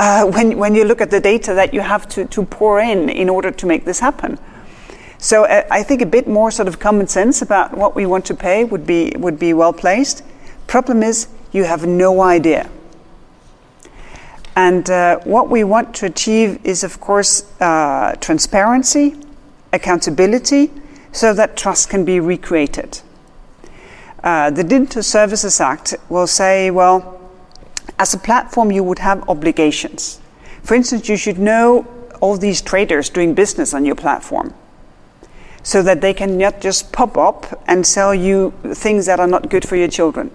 Uh, 0.00 0.24
when, 0.24 0.56
when 0.56 0.74
you 0.74 0.82
look 0.82 1.02
at 1.02 1.10
the 1.10 1.20
data 1.20 1.52
that 1.52 1.74
you 1.74 1.82
have 1.82 2.08
to, 2.08 2.24
to 2.24 2.42
pour 2.42 2.80
in 2.80 3.10
in 3.10 3.28
order 3.28 3.50
to 3.50 3.66
make 3.66 3.84
this 3.84 4.00
happen. 4.00 4.38
So 5.18 5.44
uh, 5.44 5.66
I 5.70 5.82
think 5.82 6.00
a 6.00 6.06
bit 6.06 6.26
more 6.26 6.50
sort 6.50 6.68
of 6.68 6.78
common 6.78 7.06
sense 7.06 7.42
about 7.42 7.76
what 7.76 7.94
we 7.94 8.06
want 8.06 8.24
to 8.24 8.34
pay 8.34 8.64
would 8.64 8.86
be, 8.86 9.12
would 9.18 9.38
be 9.38 9.52
well 9.52 9.74
placed. 9.74 10.22
Problem 10.66 11.02
is, 11.02 11.28
you 11.52 11.64
have 11.64 11.86
no 11.86 12.22
idea. 12.22 12.70
And 14.56 14.88
uh, 14.88 15.18
what 15.24 15.50
we 15.50 15.64
want 15.64 15.94
to 15.96 16.06
achieve 16.06 16.64
is, 16.64 16.82
of 16.82 16.98
course, 16.98 17.44
uh, 17.60 18.16
transparency, 18.22 19.16
accountability, 19.74 20.70
so 21.12 21.34
that 21.34 21.58
trust 21.58 21.90
can 21.90 22.06
be 22.06 22.20
recreated. 22.20 23.02
Uh, 24.24 24.48
the 24.48 24.64
Digital 24.64 25.02
Services 25.02 25.60
Act 25.60 25.94
will 26.08 26.26
say, 26.26 26.70
well, 26.70 27.19
as 28.00 28.14
a 28.14 28.18
platform, 28.18 28.72
you 28.72 28.82
would 28.82 28.98
have 28.98 29.28
obligations. 29.28 30.20
For 30.62 30.74
instance, 30.74 31.10
you 31.10 31.18
should 31.18 31.38
know 31.38 31.86
all 32.22 32.38
these 32.38 32.62
traders 32.62 33.10
doing 33.10 33.34
business 33.34 33.74
on 33.74 33.84
your 33.84 33.94
platform 33.94 34.54
so 35.62 35.82
that 35.82 36.00
they 36.00 36.14
can 36.14 36.38
not 36.38 36.62
just 36.62 36.92
pop 36.92 37.18
up 37.18 37.62
and 37.68 37.86
sell 37.86 38.14
you 38.14 38.54
things 38.72 39.04
that 39.04 39.20
are 39.20 39.26
not 39.26 39.50
good 39.50 39.68
for 39.68 39.76
your 39.76 39.88
children 39.88 40.30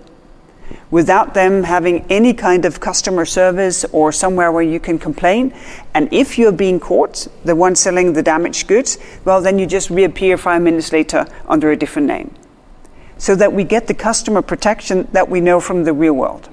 without 0.91 1.33
them 1.33 1.63
having 1.63 2.05
any 2.07 2.35
kind 2.35 2.65
of 2.65 2.79
customer 2.79 3.25
service 3.25 3.83
or 3.85 4.11
somewhere 4.11 4.51
where 4.51 4.63
you 4.63 4.79
can 4.79 4.99
complain. 4.99 5.51
And 5.95 6.07
if 6.13 6.37
you're 6.37 6.51
being 6.51 6.79
caught, 6.79 7.27
the 7.43 7.55
one 7.55 7.75
selling 7.75 8.13
the 8.13 8.21
damaged 8.21 8.67
goods, 8.67 8.99
well, 9.25 9.41
then 9.41 9.57
you 9.57 9.65
just 9.65 9.89
reappear 9.89 10.37
five 10.37 10.61
minutes 10.61 10.91
later 10.91 11.25
under 11.47 11.71
a 11.71 11.75
different 11.75 12.07
name 12.07 12.31
so 13.17 13.35
that 13.35 13.51
we 13.51 13.63
get 13.63 13.87
the 13.87 13.93
customer 13.95 14.43
protection 14.43 15.07
that 15.13 15.29
we 15.29 15.41
know 15.41 15.59
from 15.59 15.83
the 15.83 15.93
real 15.93 16.13
world. 16.13 16.49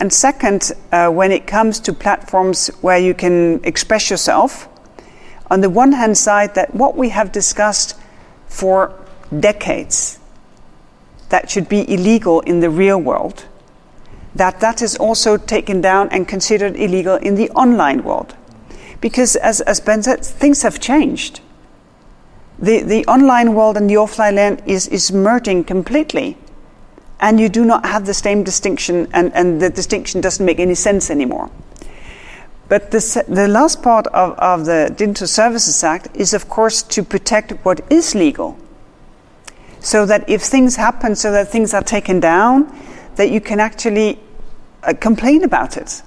And 0.00 0.12
second, 0.12 0.72
uh, 0.90 1.10
when 1.10 1.30
it 1.30 1.46
comes 1.46 1.78
to 1.80 1.92
platforms 1.92 2.68
where 2.80 2.98
you 2.98 3.14
can 3.14 3.62
express 3.64 4.10
yourself, 4.10 4.68
on 5.50 5.60
the 5.60 5.70
one 5.70 5.92
hand 5.92 6.16
side, 6.16 6.54
that 6.54 6.74
what 6.74 6.96
we 6.96 7.10
have 7.10 7.30
discussed 7.30 7.96
for 8.48 8.98
decades 9.38 10.18
that 11.28 11.50
should 11.50 11.68
be 11.68 11.88
illegal 11.92 12.40
in 12.40 12.60
the 12.60 12.70
real 12.70 12.98
world, 12.98 13.44
that 14.34 14.58
that 14.60 14.82
is 14.82 14.96
also 14.96 15.36
taken 15.36 15.80
down 15.80 16.08
and 16.08 16.26
considered 16.26 16.74
illegal 16.76 17.16
in 17.16 17.36
the 17.36 17.50
online 17.50 18.02
world. 18.02 18.34
Because 19.00 19.36
as, 19.36 19.60
as 19.60 19.80
Ben 19.80 20.02
said, 20.02 20.24
things 20.24 20.62
have 20.62 20.80
changed 20.80 21.40
the, 22.60 22.82
the 22.82 23.06
online 23.06 23.54
world 23.54 23.76
and 23.76 23.88
the 23.88 23.94
offline 23.94 24.34
land 24.34 24.62
is, 24.66 24.86
is 24.88 25.10
merging 25.10 25.64
completely. 25.64 26.36
And 27.20 27.38
you 27.38 27.48
do 27.48 27.64
not 27.64 27.84
have 27.84 28.06
the 28.06 28.14
same 28.14 28.42
distinction, 28.44 29.06
and, 29.12 29.32
and 29.34 29.60
the 29.60 29.68
distinction 29.70 30.20
doesn't 30.20 30.44
make 30.44 30.58
any 30.58 30.74
sense 30.74 31.10
anymore. 31.10 31.50
But 32.68 32.92
the, 32.92 33.24
the 33.28 33.46
last 33.48 33.82
part 33.82 34.06
of, 34.08 34.38
of 34.38 34.64
the 34.64 34.94
Digital 34.96 35.26
Services 35.26 35.84
Act 35.84 36.08
is, 36.14 36.32
of 36.32 36.48
course, 36.48 36.82
to 36.84 37.02
protect 37.02 37.52
what 37.64 37.80
is 37.90 38.14
legal. 38.14 38.56
So 39.80 40.06
that 40.06 40.28
if 40.28 40.42
things 40.42 40.76
happen, 40.76 41.14
so 41.14 41.32
that 41.32 41.48
things 41.48 41.74
are 41.74 41.82
taken 41.82 42.20
down, 42.20 42.74
that 43.16 43.30
you 43.30 43.40
can 43.40 43.60
actually 43.60 44.18
uh, 44.82 44.94
complain 44.98 45.44
about 45.44 45.76
it 45.76 46.02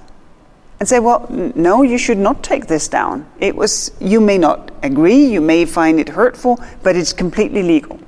and 0.80 0.90
say, 0.90 1.00
well, 1.00 1.28
no, 1.30 1.84
you 1.84 1.98
should 1.98 2.18
not 2.18 2.44
take 2.44 2.68
this 2.68 2.88
down. 2.88 3.30
It 3.40 3.56
was, 3.56 3.92
you 4.00 4.20
may 4.20 4.38
not 4.38 4.72
agree, 4.84 5.26
you 5.26 5.42
may 5.42 5.66
find 5.66 6.00
it 6.00 6.10
hurtful, 6.10 6.60
but 6.82 6.96
it's 6.96 7.14
completely 7.14 7.62
legal. 7.62 8.00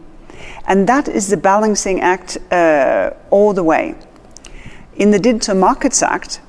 And 0.68 0.88
that 0.88 1.08
is 1.08 1.30
the 1.30 1.38
balancing 1.38 2.02
act 2.02 2.38
uh, 2.52 3.12
all 3.30 3.54
the 3.54 3.64
way. 3.64 3.96
In 4.96 5.12
the 5.12 5.20
Digital 5.20 5.56
Markets 5.56 6.02
Act, 6.02 6.42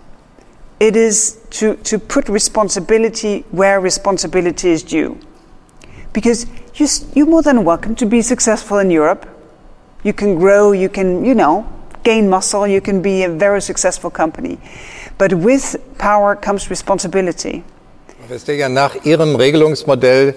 it 0.80 0.96
is 0.96 1.38
to, 1.50 1.76
to 1.76 1.98
put 1.98 2.28
responsibility 2.28 3.44
where 3.50 3.80
responsibility 3.80 4.70
is 4.70 4.82
due. 4.82 5.18
Because 6.12 6.46
you, 6.74 6.86
you're 7.14 7.26
more 7.26 7.42
than 7.42 7.64
welcome 7.64 7.94
to 7.96 8.06
be 8.06 8.22
successful 8.22 8.78
in 8.78 8.90
Europe. 8.90 9.28
You 10.02 10.12
can 10.12 10.36
grow, 10.36 10.72
you 10.72 10.88
can, 10.88 11.24
you 11.24 11.34
know, 11.34 11.66
gain 12.04 12.28
muscle, 12.28 12.66
you 12.66 12.80
can 12.80 13.02
be 13.02 13.24
a 13.24 13.28
very 13.28 13.60
successful 13.60 14.10
company. 14.10 14.58
But 15.18 15.34
with 15.34 15.76
power 15.98 16.36
comes 16.36 16.70
responsibility. 16.70 17.64
Nach 18.68 18.94
Ihrem 19.04 19.36
Regelungsmodell 19.36 20.34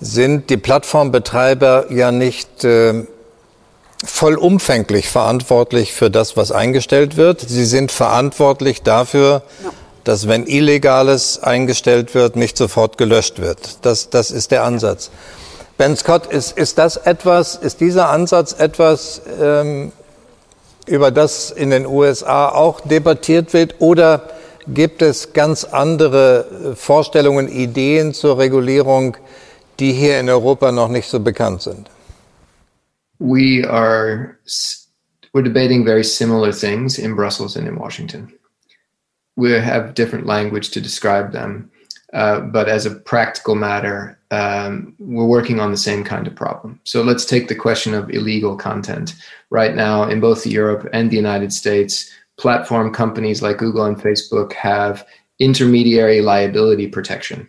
sind 0.00 0.50
die 0.50 0.56
Plattformbetreiber 0.56 1.86
ja 1.90 2.12
nicht 2.12 2.64
äh, 2.64 3.04
vollumfänglich 4.04 5.08
verantwortlich 5.08 5.92
für 5.92 6.10
das, 6.10 6.36
was 6.36 6.52
eingestellt 6.52 7.16
wird. 7.16 7.40
Sie 7.40 7.64
sind 7.64 7.90
verantwortlich 7.90 8.82
dafür, 8.82 9.42
no. 9.62 9.70
dass 10.04 10.28
wenn 10.28 10.46
Illegales 10.46 11.42
eingestellt 11.42 12.14
wird, 12.14 12.36
nicht 12.36 12.56
sofort 12.56 12.98
gelöscht 12.98 13.40
wird. 13.40 13.78
Das, 13.82 14.10
das 14.10 14.30
ist 14.30 14.50
der 14.50 14.64
Ansatz. 14.64 15.10
Ben 15.78 15.96
Scott, 15.96 16.26
ist, 16.26 16.56
ist 16.56 16.78
das 16.78 16.96
etwas, 16.96 17.56
ist 17.56 17.80
dieser 17.80 18.08
Ansatz 18.08 18.54
etwas, 18.54 19.20
ähm, 19.40 19.92
über 20.86 21.10
das 21.10 21.50
in 21.50 21.70
den 21.70 21.86
USA 21.86 22.48
auch 22.48 22.80
debattiert 22.80 23.52
wird? 23.52 23.76
Oder 23.80 24.22
gibt 24.68 25.02
es 25.02 25.32
ganz 25.32 25.64
andere 25.64 26.46
äh, 26.72 26.76
Vorstellungen, 26.76 27.48
Ideen 27.48 28.14
zur 28.14 28.38
Regulierung, 28.38 29.16
die 29.80 29.92
hier 29.92 30.20
in 30.20 30.28
Europa 30.28 30.72
noch 30.72 30.88
nicht 30.88 31.08
so 31.08 31.20
bekannt 31.20 31.62
sind? 31.62 31.90
We 33.18 33.64
are 33.68 34.36
we're 35.32 35.42
debating 35.42 35.84
very 35.84 36.04
similar 36.04 36.52
things 36.52 36.98
in 36.98 37.14
Brussels 37.14 37.56
and 37.56 37.68
in 37.68 37.76
Washington. 37.76 38.32
We 39.36 39.52
have 39.52 39.94
different 39.94 40.26
language 40.26 40.70
to 40.70 40.80
describe 40.80 41.32
them. 41.32 41.70
Uh, 42.12 42.40
but 42.40 42.68
as 42.68 42.86
a 42.86 42.94
practical 42.94 43.54
matter, 43.54 44.18
um, 44.30 44.94
we're 44.98 45.26
working 45.26 45.60
on 45.60 45.70
the 45.70 45.76
same 45.76 46.04
kind 46.04 46.26
of 46.26 46.34
problem. 46.34 46.80
So 46.84 47.02
let's 47.02 47.24
take 47.24 47.48
the 47.48 47.54
question 47.54 47.94
of 47.94 48.10
illegal 48.10 48.56
content. 48.56 49.14
Right 49.50 49.74
now, 49.74 50.04
in 50.04 50.20
both 50.20 50.46
Europe 50.46 50.88
and 50.92 51.10
the 51.10 51.16
United 51.16 51.52
States, 51.52 52.10
platform 52.38 52.92
companies 52.92 53.42
like 53.42 53.58
Google 53.58 53.84
and 53.84 53.96
Facebook 53.96 54.52
have 54.54 55.06
intermediary 55.38 56.20
liability 56.20 56.86
protection, 56.86 57.48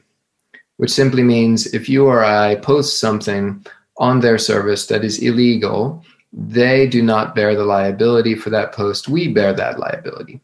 which 0.77 0.91
simply 0.91 1.23
means 1.23 1.67
if 1.73 1.89
you 1.89 2.05
or 2.05 2.23
I 2.23 2.55
post 2.55 2.99
something 2.99 3.65
on 3.97 4.19
their 4.19 4.37
service 4.37 4.87
that 4.87 5.03
is 5.03 5.19
illegal, 5.19 6.03
they 6.31 6.87
do 6.87 7.01
not 7.01 7.35
bear 7.35 7.55
the 7.55 7.65
liability 7.65 8.35
for 8.35 8.49
that 8.51 8.71
post. 8.71 9.09
We 9.09 9.27
bear 9.27 9.53
that 9.53 9.79
liability. 9.79 10.39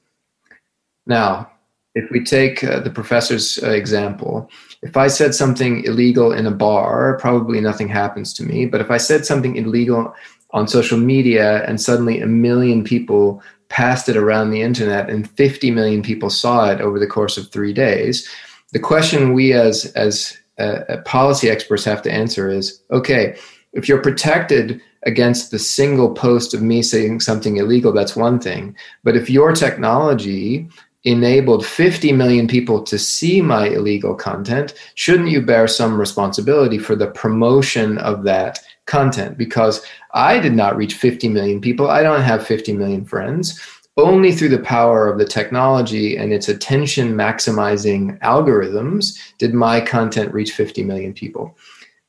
Now, 1.06 1.52
if 1.96 2.10
we 2.10 2.24
take 2.24 2.64
uh, 2.64 2.80
the 2.80 2.90
professor's 2.90 3.62
uh, 3.62 3.70
example, 3.70 4.50
if 4.82 4.98
I 4.98 5.08
said 5.08 5.36
something 5.36 5.84
illegal 5.84 6.34
in 6.34 6.48
a 6.48 6.52
bar, 6.52 7.18
probably 7.20 7.62
nothing 7.62 7.88
happens 7.88 8.34
to 8.34 8.44
me. 8.44 8.66
But 8.66 8.82
if 8.82 8.90
I 8.90 8.98
said 8.98 9.26
something 9.26 9.56
illegal 9.56 10.16
on 10.52 10.68
social 10.68 10.98
media 10.98 11.64
and 11.66 11.80
suddenly 11.80 12.20
a 12.20 12.28
million 12.28 12.84
people 12.84 13.44
passed 13.70 14.10
it 14.10 14.18
around 14.18 14.50
the 14.50 14.62
internet 14.62 15.10
and 15.10 15.30
50 15.30 15.72
million 15.72 16.02
people 16.02 16.30
saw 16.30 16.70
it 16.72 16.82
over 16.82 17.00
the 17.00 17.08
course 17.08 17.38
of 17.38 17.52
three 17.52 17.74
days, 17.74 18.28
the 18.74 18.80
question 18.80 19.34
we 19.34 19.54
as, 19.54 19.86
as 19.96 20.38
uh, 20.60 20.98
policy 21.06 21.50
experts 21.50 21.86
have 21.86 22.02
to 22.02 22.12
answer 22.12 22.50
is 22.50 22.82
okay, 22.92 23.38
if 23.72 23.88
you're 23.88 24.02
protected 24.02 24.82
against 25.04 25.52
the 25.52 25.60
single 25.60 26.14
post 26.14 26.54
of 26.54 26.62
me 26.62 26.82
saying 26.82 27.20
something 27.20 27.58
illegal, 27.58 27.92
that's 27.92 28.16
one 28.16 28.40
thing. 28.40 28.76
But 29.04 29.16
if 29.16 29.30
your 29.30 29.52
technology 29.54 30.68
enabled 31.04 31.66
50 31.66 32.14
million 32.14 32.48
people 32.48 32.82
to 32.84 32.98
see 32.98 33.42
my 33.42 33.68
illegal 33.68 34.16
content, 34.16 34.74
shouldn't 34.96 35.30
you 35.30 35.42
bear 35.42 35.68
some 35.68 36.00
responsibility 36.00 36.78
for 36.78 36.96
the 36.96 37.08
promotion 37.08 37.98
of 37.98 38.24
that 38.24 38.60
content? 38.86 39.38
Because 39.38 39.86
I 40.14 40.40
did 40.40 40.54
not 40.54 40.78
reach 40.78 40.94
50 40.94 41.28
million 41.30 41.60
people. 41.60 41.90
I 41.90 42.04
don't 42.04 42.22
have 42.22 42.48
50 42.48 42.74
million 42.74 43.06
friends. 43.06 43.60
Only 43.96 44.32
through 44.32 44.50
the 44.50 44.60
power 44.60 45.08
of 45.08 45.20
the 45.20 45.26
technology 45.26 46.18
and 46.18 46.34
its 46.34 46.50
attention 46.50 47.14
maximizing 47.14 48.20
algorithms 48.20 49.20
did 49.38 49.54
my 49.54 49.82
content 49.82 50.34
reach 50.34 50.52
50 50.52 50.84
million 50.84 51.14
people. 51.14 51.56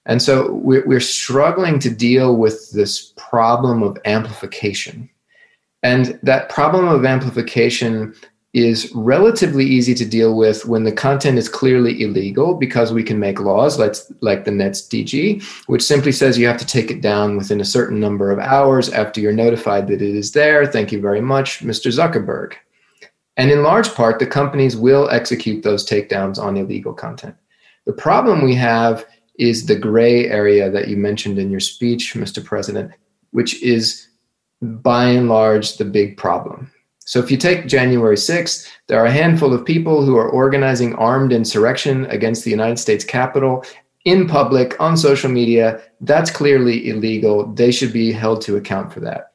And 0.07 0.22
so 0.22 0.53
we're, 0.53 0.85
we're 0.87 1.01
struggling 1.01 1.78
to 1.80 1.91
deal 1.91 2.37
with 2.37 2.70
this 2.72 3.12
problem 3.16 3.82
of 3.82 3.99
amplification. 4.05 5.11
And 5.82 6.18
that 6.22 6.49
problem 6.49 6.89
of 6.89 7.05
amplification 7.05 8.14
is 8.55 8.90
relatively 8.94 9.64
easy 9.64 9.94
to 9.94 10.05
deal 10.05 10.36
with 10.36 10.64
when 10.64 10.84
the 10.84 10.92
content 10.92 11.36
is 11.36 11.48
clearly 11.48 12.00
illegal 12.00 12.55
because 12.55 12.92
we 12.92 13.02
can 13.02 13.18
make 13.18 13.40
laws 13.40 13.80
like, 13.80 13.96
like 14.20 14.44
the 14.44 14.50
Nets 14.52 14.88
DG, 14.88 15.42
which 15.66 15.82
simply 15.82 16.12
says 16.12 16.38
you 16.38 16.46
have 16.46 16.59
to 16.59 16.66
take 16.66 16.88
it 16.88 17.00
down 17.00 17.36
within 17.36 17.61
a 17.61 17.64
certain 17.64 17.98
number 17.98 18.30
of 18.30 18.38
hours 18.38 18.88
after 18.90 19.20
you're 19.20 19.32
notified 19.32 19.88
that 19.88 20.00
it 20.00 20.14
is 20.14 20.30
there. 20.30 20.66
Thank 20.66 20.92
you 20.92 21.00
very 21.00 21.20
much, 21.20 21.64
Mr. 21.64 21.92
Zuckerberg. 21.92 22.55
And 23.36 23.50
in 23.50 23.64
large 23.64 23.92
part, 23.92 24.20
the 24.20 24.26
companies 24.26 24.76
will 24.76 25.11
execute 25.11 25.64
those 25.64 25.84
takedowns 25.84 26.38
on 26.38 26.57
illegal 26.57 26.94
content. 26.94 27.34
The 27.86 27.92
problem 27.92 28.44
we 28.44 28.55
have 28.55 29.05
is 29.36 29.66
the 29.66 29.74
gray 29.74 30.28
area 30.28 30.70
that 30.70 30.86
you 30.86 30.96
mentioned 30.96 31.40
in 31.40 31.50
your 31.50 31.59
speech, 31.59 32.14
Mr. 32.14 32.42
President, 32.42 32.92
which 33.32 33.61
is 33.64 34.07
by 34.62 35.07
and 35.07 35.28
large 35.28 35.76
the 35.76 35.84
big 35.84 36.16
problem. 36.16 36.70
So 37.07 37.18
if 37.18 37.30
you 37.30 37.36
take 37.36 37.66
January 37.66 38.16
6th, 38.16 38.68
there 38.86 38.98
are 38.98 39.07
a 39.07 39.12
handful 39.12 39.52
of 39.52 39.64
people 39.64 40.05
who 40.05 40.16
are 40.16 40.28
organizing 40.28 40.94
armed 40.94 41.32
insurrection 41.32 42.07
against 42.07 42.44
the 42.44 42.50
United 42.50 42.78
States 42.78 43.05
Capitol 43.05 43.64
in 44.05 44.26
public 44.26 44.80
on 44.80 44.96
social 44.96 45.30
media. 45.30 45.82
That's 46.00 46.30
clearly 46.30 46.88
illegal. 46.88 47.46
They 47.46 47.72
should 47.72 47.92
be 47.92 48.12
held 48.12 48.40
to 48.42 48.57
account 48.57 48.92
for 48.92 49.00
that. 49.00 49.32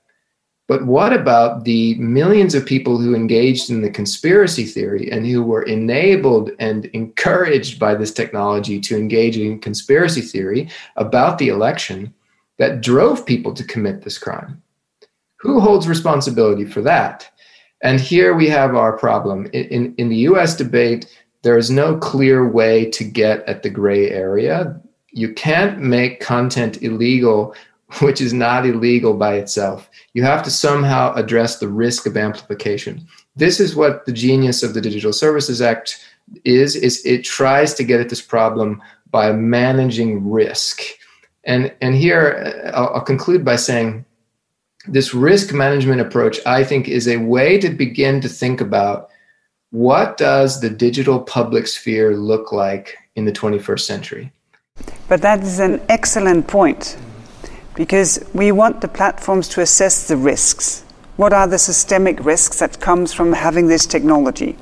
But 0.67 0.85
what 0.85 1.13
about 1.13 1.63
the 1.63 1.95
millions 1.95 2.53
of 2.53 2.63
people 2.65 2.99
who 2.99 3.15
engaged 3.15 3.71
in 3.71 3.81
the 3.81 3.89
conspiracy 3.89 4.65
theory 4.65 5.11
and 5.11 5.25
who 5.25 5.41
were 5.41 5.63
enabled 5.63 6.51
and 6.59 6.85
encouraged 6.85 7.79
by 7.79 7.95
this 7.95 8.13
technology 8.13 8.79
to 8.81 8.95
engage 8.95 9.35
in 9.35 9.59
conspiracy 9.59 10.21
theory 10.21 10.69
about 10.95 11.39
the 11.39 11.49
election 11.49 12.13
that 12.57 12.81
drove 12.81 13.25
people 13.25 13.51
to 13.53 13.63
commit 13.63 14.03
this 14.03 14.19
crime? 14.19 14.61
Who 15.37 15.59
holds 15.59 15.87
responsibility 15.87 16.65
for 16.65 16.81
that? 16.83 17.31
And 17.81 17.99
here 17.99 18.33
we 18.33 18.49
have 18.49 18.75
our 18.75 18.97
problem. 18.97 19.47
In, 19.53 19.95
in, 19.95 20.09
the 20.09 20.17
US 20.17 20.55
debate, 20.55 21.05
there 21.43 21.57
is 21.57 21.69
no 21.69 21.97
clear 21.97 22.47
way 22.47 22.89
to 22.91 23.03
get 23.03 23.43
at 23.47 23.63
the 23.63 23.69
gray 23.69 24.09
area. 24.09 24.79
You 25.11 25.33
can't 25.33 25.79
make 25.79 26.19
content 26.19 26.81
illegal 26.83 27.55
which 28.01 28.21
is 28.21 28.33
not 28.33 28.65
illegal 28.65 29.13
by 29.13 29.35
itself. 29.35 29.89
You 30.13 30.23
have 30.23 30.43
to 30.43 30.51
somehow 30.51 31.13
address 31.15 31.59
the 31.59 31.67
risk 31.67 32.05
of 32.05 32.17
amplification. 32.17 33.07
This 33.35 33.59
is 33.59 33.75
what 33.75 34.05
the 34.05 34.11
genius 34.11 34.63
of 34.63 34.73
the 34.73 34.81
Digital 34.81 35.13
Services 35.13 35.61
Act 35.61 36.05
is, 36.45 36.75
is 36.75 37.03
it 37.05 37.23
tries 37.23 37.73
to 37.75 37.83
get 37.83 37.99
at 37.99 38.09
this 38.09 38.21
problem 38.21 38.81
by 39.09 39.31
managing 39.31 40.29
risk. 40.29 40.81
And, 41.45 41.73
and 41.81 41.95
here 41.95 42.63
uh, 42.65 42.77
I'll, 42.77 42.95
I'll 42.95 43.01
conclude 43.01 43.43
by 43.43 43.55
saying 43.55 44.05
this 44.91 45.13
risk 45.13 45.53
management 45.53 46.01
approach, 46.01 46.39
I 46.45 46.63
think, 46.63 46.87
is 46.87 47.07
a 47.07 47.17
way 47.17 47.59
to 47.59 47.69
begin 47.69 48.21
to 48.21 48.29
think 48.29 48.59
about 48.59 49.09
what 49.71 50.17
does 50.17 50.61
the 50.61 50.69
digital 50.69 51.19
public 51.19 51.67
sphere 51.67 52.17
look 52.17 52.51
like 52.51 52.97
in 53.15 53.25
the 53.25 53.31
21st 53.31 53.81
century. 53.81 54.31
But 55.07 55.21
that 55.21 55.43
is 55.43 55.59
an 55.59 55.81
excellent 55.89 56.47
point 56.47 56.97
because 57.75 58.23
we 58.33 58.51
want 58.51 58.81
the 58.81 58.87
platforms 58.87 59.47
to 59.49 59.61
assess 59.61 60.07
the 60.07 60.17
risks. 60.17 60.83
What 61.17 61.33
are 61.33 61.47
the 61.47 61.59
systemic 61.59 62.23
risks 62.25 62.59
that 62.59 62.79
comes 62.79 63.13
from 63.13 63.33
having 63.33 63.67
this 63.67 63.85
technology? 63.85 64.57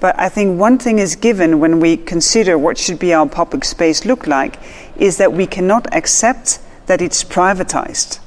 But 0.00 0.18
I 0.18 0.28
think 0.28 0.58
one 0.58 0.78
thing 0.78 0.98
is 0.98 1.14
given 1.14 1.60
when 1.60 1.80
we 1.80 1.96
consider 1.96 2.56
what 2.56 2.78
should 2.78 2.98
be 2.98 3.14
our 3.14 3.28
public 3.28 3.64
space 3.64 4.04
look 4.04 4.26
like 4.26 4.58
is 4.96 5.16
that 5.18 5.32
we 5.32 5.46
cannot 5.46 5.92
accept 5.94 6.60
that 6.86 7.02
it's 7.02 7.22
privatized 7.22 8.20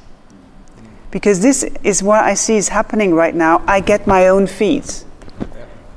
because 1.12 1.42
this 1.42 1.64
is 1.84 2.02
what 2.02 2.24
I 2.24 2.34
see 2.34 2.56
is 2.56 2.70
happening 2.70 3.14
right 3.14 3.36
now. 3.36 3.64
I 3.68 3.82
get 3.82 4.08
my 4.08 4.28
own 4.28 4.48
feeds. 4.48 5.06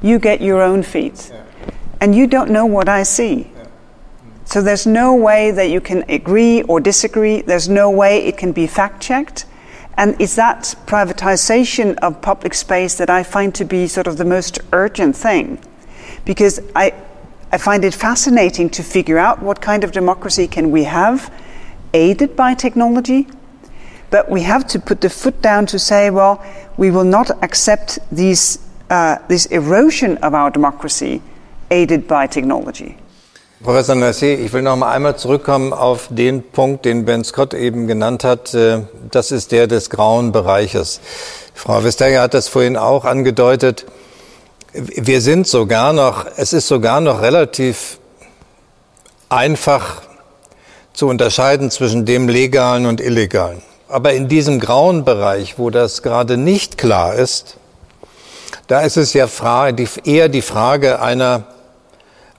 You 0.02 0.18
get 0.18 0.42
your 0.42 0.60
own 0.60 0.82
feeds. 0.82 1.32
And 2.00 2.14
you 2.14 2.26
don't 2.26 2.50
know 2.50 2.66
what 2.66 2.88
I 2.88 3.04
see. 3.04 3.50
Mm. 3.54 3.68
So 4.44 4.60
there's 4.60 4.86
no 4.86 5.14
way 5.14 5.50
that 5.52 5.70
you 5.70 5.80
can 5.80 6.04
agree 6.10 6.62
or 6.62 6.80
disagree. 6.80 7.40
There's 7.40 7.68
no 7.68 7.88
way 7.90 8.26
it 8.26 8.36
can 8.36 8.52
be 8.52 8.66
fact 8.66 9.00
checked. 9.00 9.46
And 9.96 10.20
it's 10.20 10.34
that 10.34 10.74
privatization 10.86 11.96
of 11.98 12.20
public 12.20 12.52
space 12.52 12.96
that 12.96 13.08
I 13.08 13.22
find 13.22 13.54
to 13.54 13.64
be 13.64 13.86
sort 13.86 14.08
of 14.08 14.18
the 14.18 14.24
most 14.24 14.58
urgent 14.72 15.16
thing. 15.16 15.58
Because 16.24 16.60
I, 16.74 16.92
I 17.52 17.58
find 17.58 17.84
it 17.84 17.94
fascinating 17.94 18.68
to 18.70 18.82
figure 18.82 19.18
out 19.18 19.40
what 19.40 19.62
kind 19.62 19.84
of 19.84 19.92
democracy 19.92 20.48
can 20.48 20.72
we 20.72 20.84
have 20.84 21.32
aided 21.94 22.34
by 22.34 22.54
technology 22.54 23.28
but 24.14 24.30
we 24.30 24.42
have 24.42 24.64
to 24.64 24.78
put 24.78 25.00
the 25.00 25.10
foot 25.10 25.42
down 25.42 25.66
to 25.66 25.76
say, 25.76 26.08
well, 26.08 26.40
we 26.76 26.92
will 26.92 27.10
not 27.18 27.32
accept 27.42 27.98
these, 28.12 28.60
uh, 28.88 29.16
this 29.26 29.46
erosion 29.46 30.18
of 30.18 30.34
our 30.34 30.52
democracy 30.52 31.20
aided 31.68 32.06
by 32.06 32.28
technology. 32.28 32.96
Professor 33.64 33.96
Nassi, 33.96 34.34
ich 34.34 34.52
will 34.52 34.62
noch 34.62 34.76
mal 34.76 34.92
einmal 34.92 35.16
zurückkommen 35.16 35.72
auf 35.72 36.06
den 36.10 36.44
Punkt, 36.44 36.84
den 36.84 37.04
Ben 37.04 37.24
Scott 37.24 37.54
eben 37.54 37.88
genannt 37.88 38.22
hat. 38.22 38.54
Äh, 38.54 38.82
das 39.10 39.32
ist 39.32 39.50
der 39.50 39.66
des 39.66 39.90
grauen 39.90 40.30
Bereiches. 40.30 41.00
Frau 41.52 41.82
Vestager 41.82 42.22
hat 42.22 42.34
das 42.34 42.46
vorhin 42.46 42.76
auch 42.76 43.04
angedeutet. 43.04 43.84
Wir 44.72 45.22
sind 45.22 45.48
sogar 45.48 45.92
noch, 45.92 46.24
es 46.36 46.52
ist 46.52 46.68
sogar 46.68 47.00
noch 47.00 47.20
relativ 47.20 47.98
einfach 49.28 50.02
zu 50.92 51.08
unterscheiden 51.08 51.72
zwischen 51.72 52.04
dem 52.04 52.28
Legalen 52.28 52.86
und 52.86 53.00
Illegalen. 53.00 53.74
Aber 53.95 54.12
in 54.12 54.26
diesem 54.26 54.59
grauen 54.59 55.05
Bereich, 55.05 55.57
wo 55.57 55.70
das 55.70 56.03
gerade 56.03 56.36
nicht 56.36 56.78
klar 56.78 57.14
ist, 57.14 57.59
da 58.66 58.80
ist 58.80 58.97
es 58.97 59.12
ja 59.12 59.28
eher 60.05 60.28
die 60.28 60.42
Frage 60.42 61.01
einer, 61.01 61.45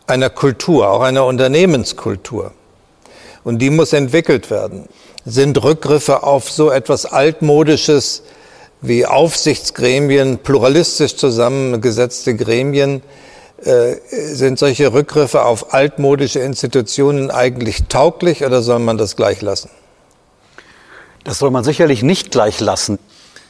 einer 0.05 0.29
Kultur, 0.29 0.89
auch 0.89 0.99
einer 0.99 1.25
Unternehmenskultur. 1.25 2.51
Und 3.45 3.59
die 3.59 3.69
muss 3.69 3.93
entwickelt 3.93 4.51
werden. 4.51 4.89
Sind 5.23 5.63
Rückgriffe 5.63 6.23
auf 6.23 6.51
so 6.51 6.71
etwas 6.71 7.05
Altmodisches 7.05 8.23
wie 8.81 9.05
Aufsichtsgremien, 9.05 10.39
pluralistisch 10.39 11.15
zusammengesetzte 11.15 12.35
Gremien, 12.35 13.01
äh, 13.63 13.95
sind 14.11 14.59
solche 14.59 14.91
Rückgriffe 14.91 15.45
auf 15.45 15.73
altmodische 15.73 16.41
Institutionen 16.41 17.31
eigentlich 17.31 17.85
tauglich 17.87 18.43
oder 18.43 18.61
soll 18.61 18.79
man 18.79 18.97
das 18.97 19.15
gleich 19.15 19.41
lassen? 19.41 19.69
Das 21.25 21.39
soll 21.39 21.51
man 21.51 21.63
sicherlich 21.63 22.03
nicht 22.03 22.31
gleich 22.31 22.61
lassen. 22.61 22.99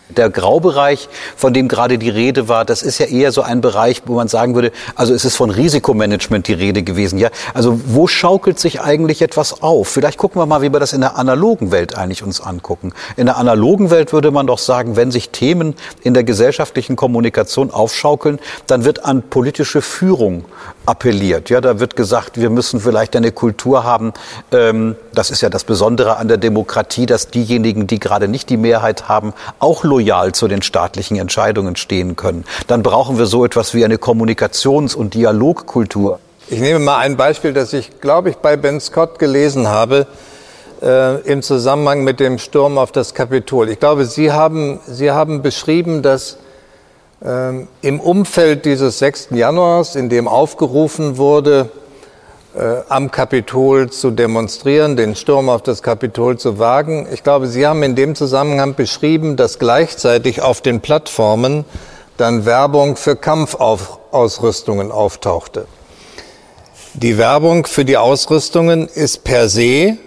Der 0.09 0.29
Graubereich, 0.29 1.09
von 1.35 1.53
dem 1.53 1.67
gerade 1.67 1.97
die 1.97 2.09
Rede 2.09 2.47
war, 2.47 2.63
das 2.63 2.83
ist 2.83 2.99
ja 2.99 3.07
eher 3.07 3.31
so 3.31 3.41
ein 3.41 3.61
Bereich, 3.61 4.03
wo 4.05 4.13
man 4.15 4.27
sagen 4.27 4.53
würde, 4.53 4.71
also 4.93 5.13
es 5.13 5.25
ist 5.25 5.35
von 5.35 5.49
Risikomanagement 5.49 6.47
die 6.47 6.53
Rede 6.53 6.83
gewesen. 6.83 7.17
Ja, 7.17 7.29
also 7.55 7.79
wo 7.87 8.05
schaukelt 8.07 8.59
sich 8.59 8.81
eigentlich 8.81 9.23
etwas 9.23 9.63
auf? 9.63 9.87
Vielleicht 9.87 10.19
gucken 10.19 10.39
wir 10.39 10.45
mal, 10.45 10.61
wie 10.61 10.71
wir 10.71 10.79
das 10.79 10.93
in 10.93 11.01
der 11.01 11.17
analogen 11.17 11.71
Welt 11.71 11.97
eigentlich 11.97 12.21
uns 12.21 12.39
angucken. 12.39 12.93
In 13.17 13.25
der 13.25 13.37
analogen 13.37 13.89
Welt 13.89 14.13
würde 14.13 14.29
man 14.29 14.45
doch 14.45 14.59
sagen, 14.59 14.95
wenn 14.95 15.09
sich 15.09 15.31
Themen 15.31 15.75
in 16.03 16.13
der 16.13 16.23
gesellschaftlichen 16.23 16.95
Kommunikation 16.95 17.71
aufschaukeln, 17.71 18.39
dann 18.67 18.85
wird 18.85 19.05
an 19.05 19.23
politische 19.23 19.81
Führung 19.81 20.45
appelliert. 20.85 21.49
Ja, 21.49 21.61
da 21.61 21.79
wird 21.79 21.95
gesagt, 21.95 22.39
wir 22.39 22.49
müssen 22.49 22.79
vielleicht 22.79 23.15
eine 23.15 23.31
Kultur 23.31 23.83
haben. 23.83 24.13
Ähm, 24.51 24.95
das 25.13 25.31
ist 25.31 25.41
ja 25.41 25.49
das 25.49 25.63
Besondere 25.63 26.17
an 26.17 26.27
der 26.27 26.37
Demokratie, 26.37 27.05
dass 27.05 27.29
diejenigen, 27.29 27.87
die 27.87 27.99
gerade 27.99 28.27
nicht 28.27 28.49
die 28.49 28.57
Mehrheit 28.57 29.09
haben, 29.09 29.33
auch 29.59 29.83
loyal 29.95 30.33
zu 30.33 30.47
den 30.47 30.61
staatlichen 30.61 31.17
Entscheidungen 31.17 31.75
stehen 31.75 32.15
können. 32.15 32.43
Dann 32.67 32.83
brauchen 32.83 33.17
wir 33.17 33.25
so 33.25 33.45
etwas 33.45 33.73
wie 33.73 33.85
eine 33.85 33.95
Kommunikations- 33.97 34.95
und 34.95 35.13
Dialogkultur. 35.13 36.19
Ich 36.49 36.59
nehme 36.59 36.79
mal 36.79 36.97
ein 36.99 37.17
Beispiel, 37.17 37.53
das 37.53 37.73
ich, 37.73 38.01
glaube 38.01 38.29
ich, 38.29 38.35
bei 38.35 38.57
Ben 38.57 38.79
Scott 38.79 39.17
gelesen 39.17 39.67
habe, 39.67 40.05
äh, 40.81 41.21
im 41.21 41.41
Zusammenhang 41.41 42.03
mit 42.03 42.19
dem 42.19 42.37
Sturm 42.37 42.77
auf 42.77 42.91
das 42.91 43.13
Kapitol. 43.13 43.69
Ich 43.69 43.79
glaube, 43.79 44.05
Sie 44.05 44.31
haben, 44.31 44.79
Sie 44.85 45.11
haben 45.11 45.41
beschrieben, 45.41 46.01
dass 46.01 46.37
ähm, 47.23 47.67
im 47.81 47.99
Umfeld 47.99 48.65
dieses 48.65 48.99
6. 48.99 49.29
Januars, 49.31 49.95
in 49.95 50.09
dem 50.09 50.27
aufgerufen 50.27 51.17
wurde, 51.17 51.69
äh, 51.71 51.84
am 52.89 53.11
Kapitol 53.11 53.89
zu 53.89 54.11
demonstrieren, 54.11 54.95
den 54.95 55.15
Sturm 55.15 55.49
auf 55.49 55.61
das 55.61 55.83
Kapitol 55.83 56.37
zu 56.37 56.57
wagen. 56.57 57.07
Ich 57.11 57.23
glaube, 57.23 57.47
Sie 57.47 57.67
haben 57.67 57.83
in 57.83 57.95
dem 57.95 58.15
Zusammenhang 58.15 58.75
beschrieben, 58.75 59.35
dass 59.35 59.59
gleichzeitig 59.59 60.41
auf 60.41 60.61
den 60.61 60.79
Plattformen 60.79 61.65
dann 62.17 62.45
Werbung 62.45 62.95
für 62.95 63.15
Kampfausrüstungen 63.15 64.91
auftauchte. 64.91 65.67
Die 66.93 67.17
Werbung 67.17 67.65
für 67.65 67.83
die 67.83 67.97
Ausrüstungen 67.97 68.87
ist 68.87 69.25
per 69.25 69.49
se 69.49 69.97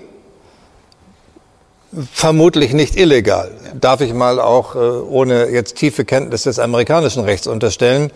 vermutlich 2.13 2.73
nicht 2.73 2.97
illegal. 2.97 3.51
Darf 3.79 4.01
ich 4.01 4.13
mal 4.13 4.41
auch, 4.41 4.75
äh, 4.75 4.79
ohne 4.79 5.49
jetzt 5.49 5.77
tiefe 5.77 6.05
Kenntnis 6.05 6.43
des 6.43 6.59
amerikanischen 6.59 7.25
Rechts 7.25 7.47
unterstellen, 7.47 8.11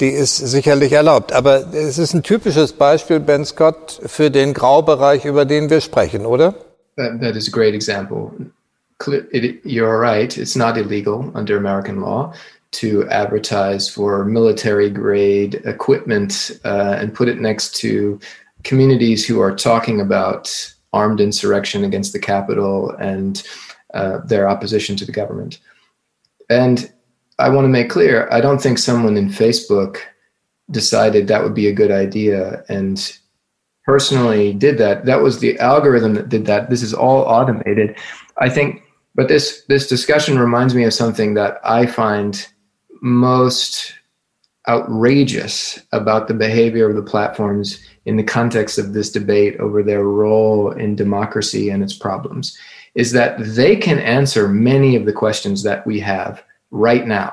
die 0.00 0.08
ist 0.08 0.36
sicherlich 0.36 0.92
erlaubt. 0.92 1.32
Aber 1.32 1.72
es 1.74 1.98
ist 1.98 2.14
ein 2.14 2.22
typisches 2.22 2.72
Beispiel, 2.72 3.20
Ben 3.20 3.44
Scott, 3.44 4.00
für 4.06 4.30
den 4.30 4.54
Graubereich, 4.54 5.24
über 5.24 5.44
den 5.44 5.70
wir 5.70 5.80
sprechen, 5.80 6.26
oder? 6.26 6.54
That, 6.96 7.20
that 7.20 7.36
is 7.36 7.48
a 7.48 7.50
great 7.50 7.74
example. 7.74 8.32
You're 9.64 9.98
right, 9.98 10.36
it's 10.36 10.56
not 10.56 10.76
illegal 10.76 11.30
under 11.34 11.56
American 11.56 12.00
law. 12.00 12.32
to 12.72 13.04
advertise 13.10 13.88
for 13.88 14.24
military 14.24 14.90
grade 14.90 15.60
equipment 15.64 16.52
uh, 16.64 16.96
and 16.98 17.14
put 17.14 17.28
it 17.28 17.40
next 17.40 17.74
to 17.76 18.20
communities 18.62 19.26
who 19.26 19.40
are 19.40 19.54
talking 19.54 20.00
about 20.00 20.48
armed 20.92 21.20
insurrection 21.20 21.84
against 21.84 22.12
the 22.12 22.18
capital 22.18 22.90
and 23.00 23.42
uh, 23.94 24.18
their 24.18 24.48
opposition 24.48 24.96
to 24.96 25.04
the 25.04 25.12
government. 25.12 25.58
And 26.48 26.92
I 27.40 27.48
want 27.48 27.64
to 27.64 27.68
make 27.68 27.90
clear 27.90 28.28
I 28.30 28.40
don't 28.40 28.60
think 28.60 28.78
someone 28.78 29.16
in 29.16 29.28
Facebook 29.28 29.98
decided 30.70 31.26
that 31.26 31.42
would 31.42 31.54
be 31.54 31.66
a 31.66 31.72
good 31.72 31.90
idea 31.90 32.64
and 32.68 33.18
personally 33.84 34.52
did 34.52 34.78
that. 34.78 35.04
That 35.06 35.22
was 35.22 35.40
the 35.40 35.58
algorithm 35.58 36.14
that 36.14 36.28
did 36.28 36.46
that. 36.46 36.70
This 36.70 36.82
is 36.82 36.94
all 36.94 37.22
automated. 37.22 37.96
I 38.38 38.48
think, 38.48 38.82
but 39.14 39.28
this 39.28 39.64
this 39.68 39.88
discussion 39.88 40.38
reminds 40.38 40.74
me 40.74 40.84
of 40.84 40.94
something 40.94 41.34
that 41.34 41.58
I 41.64 41.86
find 41.86 42.46
most 43.02 43.94
outrageous 44.68 45.80
about 45.92 46.28
the 46.28 46.34
behavior 46.34 46.88
of 46.88 46.94
the 46.94 47.02
platforms 47.02 47.82
in 48.04 48.16
the 48.16 48.22
context 48.22 48.78
of 48.78 48.92
this 48.92 49.10
debate 49.10 49.58
over 49.58 49.82
their 49.82 50.04
role 50.04 50.70
in 50.70 50.94
democracy 50.94 51.70
and 51.70 51.82
its 51.82 51.96
problems 51.96 52.56
is 52.94 53.12
that 53.12 53.36
they 53.38 53.74
can 53.74 53.98
answer 53.98 54.48
many 54.48 54.96
of 54.96 55.06
the 55.06 55.12
questions 55.12 55.62
that 55.62 55.86
we 55.86 55.98
have 55.98 56.44
right 56.70 57.06
now. 57.06 57.32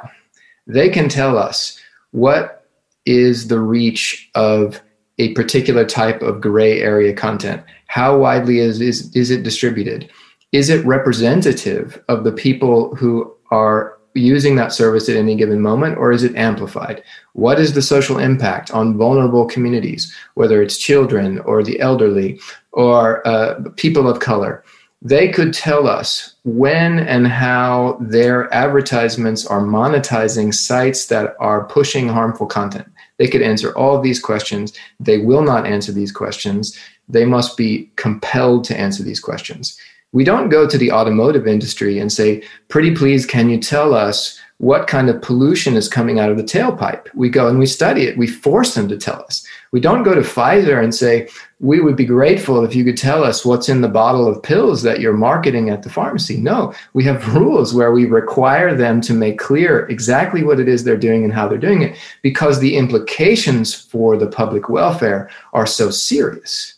They 0.66 0.90
can 0.90 1.10
tell 1.10 1.38
us 1.38 1.80
what 2.12 2.66
is 3.06 3.48
the 3.48 3.60
reach 3.60 4.30
of 4.36 4.82
a 5.18 5.34
particular 5.34 5.86
type 5.86 6.22
of 6.22 6.42
gray 6.42 6.82
area 6.82 7.14
content? 7.14 7.64
How 7.88 8.18
widely 8.18 8.60
is, 8.60 8.82
is, 8.82 9.16
is 9.16 9.32
it 9.32 9.44
distributed? 9.44 10.12
Is 10.52 10.70
it 10.70 10.86
representative 10.86 12.04
of 12.08 12.24
the 12.24 12.32
people 12.32 12.96
who 12.96 13.34
are 13.52 13.98
using 14.14 14.56
that 14.56 14.74
service 14.74 15.10
at 15.10 15.16
any 15.16 15.36
given 15.36 15.62
moment, 15.62 15.98
or 15.98 16.12
is 16.12 16.24
it 16.24 16.36
amplified? 16.36 17.04
What 17.34 17.60
is 17.60 17.74
the 17.74 17.82
social 17.82 18.18
impact 18.18 18.72
on 18.72 18.98
vulnerable 18.98 19.46
communities, 19.46 20.14
whether 20.34 20.62
it's 20.62 20.78
children 20.78 21.40
or 21.40 21.64
the 21.64 21.80
elderly 21.80 22.40
or 22.72 23.26
uh, 23.28 23.62
people 23.76 24.10
of 24.10 24.20
color? 24.20 24.64
They 25.02 25.30
could 25.30 25.54
tell 25.54 25.88
us 25.88 26.36
when 26.43 27.00
and 27.00 27.28
how 27.28 27.98
their 28.02 28.52
advertisements 28.54 29.45
are 29.45 29.62
monetizing 29.62 30.54
sites 30.54 31.06
that 31.08 31.36
are 31.39 31.66
pushing 31.66 32.08
harmful 32.08 32.48
content. 32.48 32.88
They 33.18 33.28
could 33.28 33.41
answer 33.41 33.76
all 33.78 34.02
these 34.02 34.20
questions. 34.20 34.74
They 35.00 35.20
will 35.20 35.43
not 35.43 35.68
answer 35.68 35.91
these 35.91 36.12
questions. 36.12 36.78
They 37.08 37.26
must 37.26 37.58
be 37.58 37.89
compelled 37.95 38.64
to 38.66 38.80
answer 38.80 39.04
these 39.04 39.20
questions. 39.20 39.80
We 40.14 40.24
don't 40.24 40.50
go 40.50 40.68
to 40.68 40.78
the 40.78 40.91
automotive 40.91 41.48
industry 41.48 42.00
and 42.00 42.12
say, 42.12 42.43
pretty 42.70 42.95
please, 42.95 43.26
can 43.26 43.50
you 43.50 43.60
tell 43.60 43.93
us 43.93 44.39
what 44.58 44.88
kind 44.88 45.10
of 45.10 45.22
pollution 45.22 45.76
is 45.76 45.88
coming 45.88 46.20
out 46.20 46.32
of 46.32 46.38
the 46.38 46.43
tailpipe? 46.43 47.08
We 47.14 47.30
go 47.30 47.48
and 47.48 47.60
we 47.60 47.66
study 47.66 48.04
it. 48.04 48.18
We 48.18 48.28
force 48.28 48.74
them 48.74 48.88
to 48.88 48.98
tell 48.98 49.22
us. 49.22 49.45
We 49.72 49.80
don't 49.80 50.03
go 50.03 50.15
to 50.15 50.22
Pfizer 50.22 50.82
and 50.82 50.93
say, 50.93 51.28
we 51.59 51.80
would 51.80 51.95
be 51.95 52.05
grateful 52.05 52.63
if 52.63 52.76
you 52.76 52.84
could 52.84 52.97
tell 52.97 53.24
us 53.24 53.43
what's 53.43 53.70
in 53.70 53.82
the 53.82 53.88
bottle 53.88 54.28
of 54.28 54.41
pills 54.43 54.82
that 54.84 54.99
you're 54.99 55.13
marketing 55.13 55.70
at 55.70 55.84
the 55.84 55.89
pharmacy. 55.89 56.38
No, 56.38 56.74
we 56.93 57.03
have 57.03 57.36
rules 57.36 57.74
where 57.74 57.91
we 57.91 58.05
require 58.05 58.76
them 58.76 59.01
to 59.01 59.13
make 59.13 59.39
clear 59.39 59.88
exactly 59.88 60.43
what 60.43 60.59
it 60.59 60.68
is 60.68 60.84
they're 60.84 60.97
doing 60.97 61.24
and 61.24 61.34
how 61.34 61.47
they're 61.47 61.57
doing 61.57 61.82
it 61.82 61.97
because 62.22 62.59
the 62.59 62.78
implications 62.78 63.74
for 63.74 64.18
the 64.18 64.28
public 64.28 64.70
welfare 64.70 65.30
are 65.53 65.68
so 65.68 65.89
serious. 65.89 66.76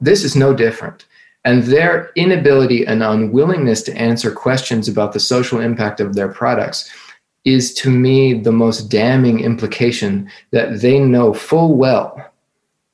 This 0.00 0.24
is 0.24 0.36
no 0.36 0.54
different. 0.54 1.06
And 1.46 1.64
their 1.64 2.10
inability 2.16 2.86
and 2.86 3.02
unwillingness 3.02 3.82
to 3.82 3.96
answer 3.96 4.30
questions 4.30 4.88
about 4.88 5.12
the 5.12 5.20
social 5.20 5.60
impact 5.60 6.00
of 6.00 6.14
their 6.14 6.28
products 6.28 6.90
is 7.44 7.74
to 7.74 7.90
me 7.90 8.34
the 8.34 8.52
most 8.52 8.90
damning 8.90 9.40
implication 9.40 10.30
that 10.50 10.80
they 10.80 10.98
know 10.98 11.34
full 11.34 11.76
well 11.76 12.32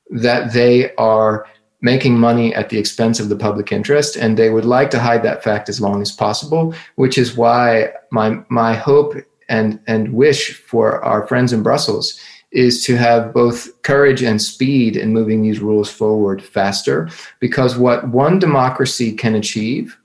that 0.09 0.51
they 0.53 0.93
are 0.95 1.47
making 1.79 2.19
money 2.19 2.53
at 2.53 2.69
the 2.69 2.77
expense 2.77 3.19
of 3.19 3.29
the 3.29 3.35
public 3.35 3.71
interest 3.71 4.15
and 4.15 4.37
they 4.37 4.49
would 4.49 4.65
like 4.65 4.91
to 4.91 4.99
hide 4.99 5.23
that 5.23 5.43
fact 5.43 5.69
as 5.69 5.79
long 5.79 6.01
as 6.01 6.11
possible 6.11 6.73
which 6.95 7.17
is 7.17 7.37
why 7.37 7.91
my 8.11 8.37
my 8.49 8.73
hope 8.73 9.15
and 9.51 9.79
and 9.85 10.13
wish 10.13 10.53
for 10.53 11.03
our 11.03 11.27
friends 11.27 11.53
in 11.53 11.61
Brussels 11.61 12.19
is 12.51 12.83
to 12.83 12.97
have 12.97 13.33
both 13.33 13.81
courage 13.83 14.21
and 14.21 14.41
speed 14.41 14.97
in 14.97 15.13
moving 15.13 15.41
these 15.41 15.59
rules 15.59 15.89
forward 15.89 16.43
faster. 16.43 17.09
Because 17.39 17.77
what 17.77 18.09
one 18.09 18.39
democracy 18.39 19.13
can 19.13 19.35
achieve, 19.35 19.97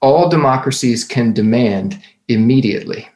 all 0.00 0.28
democracies 0.28 1.04
can 1.04 1.32
demand 1.34 2.02
immediately. 2.28 3.08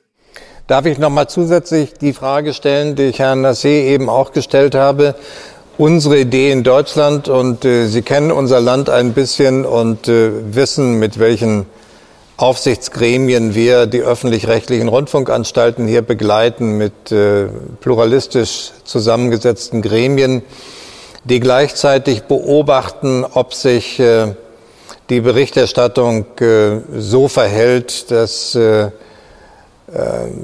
Darf 0.66 0.86
ich 0.86 0.96
noch 0.96 1.10
mal 1.10 1.28
zusätzlich 1.28 1.92
die 1.92 2.14
Frage 2.14 2.54
stellen, 2.54 2.96
die 2.96 3.02
ich 3.02 3.18
Herrn 3.18 3.44
Nassé 3.44 3.84
eben 3.84 4.08
auch 4.08 4.32
gestellt 4.32 4.74
habe? 4.74 5.14
Unsere 5.76 6.18
Idee 6.18 6.52
in 6.52 6.62
Deutschland 6.62 7.28
und 7.28 7.66
äh, 7.66 7.86
Sie 7.86 8.00
kennen 8.00 8.32
unser 8.32 8.62
Land 8.62 8.88
ein 8.88 9.12
bisschen 9.12 9.66
und 9.66 10.08
äh, 10.08 10.30
wissen, 10.54 10.94
mit 10.94 11.18
welchen 11.18 11.66
Aufsichtsgremien 12.38 13.54
wir 13.54 13.84
die 13.84 14.00
öffentlich-rechtlichen 14.00 14.88
Rundfunkanstalten 14.88 15.86
hier 15.86 16.00
begleiten 16.00 16.78
mit 16.78 17.12
äh, 17.12 17.48
pluralistisch 17.82 18.70
zusammengesetzten 18.84 19.82
Gremien, 19.82 20.42
die 21.24 21.40
gleichzeitig 21.40 22.22
beobachten, 22.22 23.26
ob 23.34 23.52
sich 23.52 24.00
äh, 24.00 24.34
die 25.10 25.20
Berichterstattung 25.20 26.24
äh, 26.40 26.80
so 26.96 27.28
verhält, 27.28 28.10
dass, 28.10 28.54
äh, 28.54 28.90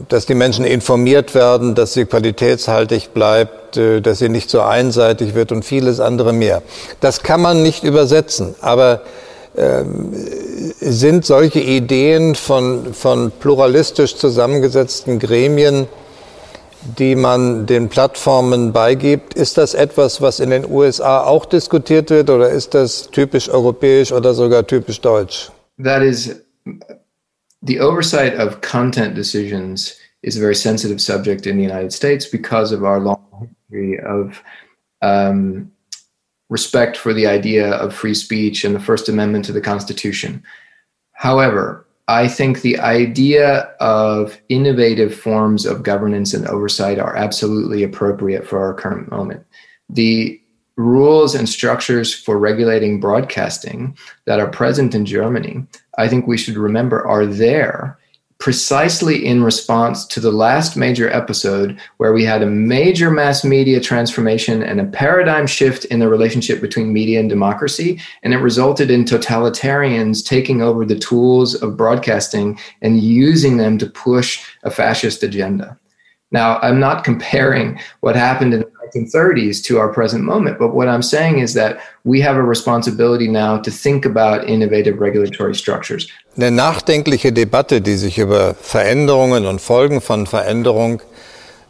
dass 0.09 0.27
die 0.27 0.35
Menschen 0.35 0.65
informiert 0.65 1.35
werden, 1.35 1.75
dass 1.75 1.95
sie 1.95 2.05
qualitätshaltig 2.05 3.13
bleibt, 3.13 3.77
äh, 3.77 4.01
dass 4.01 4.19
sie 4.19 4.29
nicht 4.29 4.49
so 4.51 4.61
einseitig 4.61 5.35
wird 5.35 5.51
und 5.51 5.65
vieles 5.65 5.99
andere 6.01 6.33
mehr. 6.33 6.63
Das 7.01 7.23
kann 7.23 7.41
man 7.41 7.63
nicht 7.63 7.83
übersetzen, 7.83 8.55
aber 8.61 9.03
ähm, 9.57 10.13
sind 10.81 11.27
solche 11.27 11.61
Ideen 11.61 12.37
von, 12.37 12.95
von 12.95 13.33
pluralistisch 13.33 14.17
zusammengesetzten 14.17 15.19
Gremien, 15.19 15.89
die 16.99 17.17
man 17.17 17.67
den 17.67 17.89
Plattformen 17.89 18.73
beigibt, 18.73 19.35
ist 19.35 19.59
das 19.59 19.75
etwas, 19.75 20.23
was 20.23 20.41
in 20.41 20.51
den 20.51 20.71
USA 20.71 21.25
auch 21.25 21.45
diskutiert 21.45 22.11
wird 22.11 22.31
oder 22.31 22.51
ist 22.51 22.75
das 22.75 23.11
typisch 23.11 23.51
europäisch 23.51 24.13
oder 24.13 24.33
sogar 24.33 24.67
typisch 24.67 25.01
deutsch? 25.01 25.51
That 25.83 26.03
is 26.03 26.37
the 27.63 27.79
oversight 27.81 28.35
of 28.35 28.61
content 28.61 29.15
decisions 29.15 29.99
is 30.23 30.37
a 30.37 30.41
very 30.41 30.55
sensitive 30.55 31.01
subject 31.01 31.47
in 31.47 31.57
the 31.57 31.63
United 31.63 31.93
States 31.93 32.27
because 32.27 32.73
of 32.73 32.85
our 32.85 33.01
long 33.01 33.55
history 33.69 33.99
of 34.01 34.43
um, 35.03 35.71
respect 36.49 36.97
for 36.97 37.15
the 37.15 37.27
idea 37.27 37.73
of 37.73 37.95
free 37.95 38.15
speech 38.15 38.65
and 38.65 38.75
the 38.75 38.81
First 38.81 39.09
Amendment 39.09 39.45
to 39.47 39.53
the 39.53 39.61
Constitution. 39.61 40.43
However, 41.13 41.87
I 42.09 42.27
think 42.27 42.61
the 42.61 42.79
idea 42.81 43.73
of 43.79 44.39
innovative 44.49 45.15
forms 45.15 45.65
of 45.65 45.85
governance 45.85 46.35
and 46.35 46.47
oversight 46.49 46.99
are 46.99 47.15
absolutely 47.15 47.85
appropriate 47.85 48.47
for 48.47 48.61
our 48.61 48.75
current 48.75 49.11
moment. 49.11 49.47
The 49.89 50.41
rules 50.77 51.35
and 51.35 51.49
structures 51.49 52.13
for 52.13 52.39
regulating 52.39 53.01
broadcasting 53.01 53.97
that 54.25 54.41
are 54.41 54.49
present 54.49 54.95
in 54.95 55.05
Germany, 55.05 55.67
I 55.99 56.09
think 56.09 56.27
we 56.27 56.39
should 56.39 56.57
remember 56.57 57.07
are 57.07 57.27
there 57.27 57.99
precisely 58.41 59.25
in 59.25 59.45
response 59.45 60.07
to 60.07 60.19
the 60.19 60.33
last 60.33 60.75
major 60.75 61.11
episode 61.11 61.79
where 61.99 62.13
we 62.13 62.25
had 62.25 62.43
a 62.43 62.47
major 62.47 63.11
mass 63.11 63.45
media 63.45 63.79
transformation 63.79 64.63
and 64.63 64.81
a 64.81 64.87
paradigm 64.87 65.47
shift 65.47 65.85
in 65.87 65.99
the 65.99 66.09
relationship 66.09 66.59
between 66.61 66.93
media 66.93 67.21
and 67.21 67.29
democracy. 67.29 68.01
And 68.23 68.33
it 68.33 68.39
resulted 68.39 68.91
in 68.91 69.05
totalitarians 69.05 70.25
taking 70.27 70.63
over 70.63 70.87
the 70.87 70.99
tools 70.99 71.55
of 71.55 71.77
broadcasting 71.77 72.59
and 72.81 73.01
using 73.01 73.59
them 73.59 73.77
to 73.77 73.87
push 73.87 74.43
a 74.63 74.71
fascist 74.71 75.23
agenda. 75.23 75.79
Now, 76.31 76.59
I'm 76.63 76.79
not 76.79 77.05
comparing 77.05 77.81
what 78.01 78.15
happened 78.17 78.55
in 78.55 78.65
1930s 78.95 79.63
to 79.65 79.79
our 79.79 79.93
present 79.93 80.25
moment. 80.25 80.59
But 80.59 80.75
what 80.75 80.89
I'm 80.89 81.03
saying 81.03 81.39
is 81.39 81.55
that 81.55 81.79
we 82.05 82.21
have 82.21 82.37
a 82.37 82.43
responsibility 82.43 83.29
now 83.29 83.59
to 83.59 83.71
think 83.71 84.07
about 84.07 84.49
innovative 84.49 85.01
regulatory 85.01 85.55
structures. 85.55 86.09
Eine 86.37 86.51
nachdenkliche 86.51 87.33
Debatte, 87.33 87.81
die 87.81 87.97
sich 87.97 88.19
über 88.19 88.55
Veränderungen 88.55 89.47
und 89.47 89.61
Folgen 89.61 90.01
von 90.01 90.27
Veränderung 90.27 91.03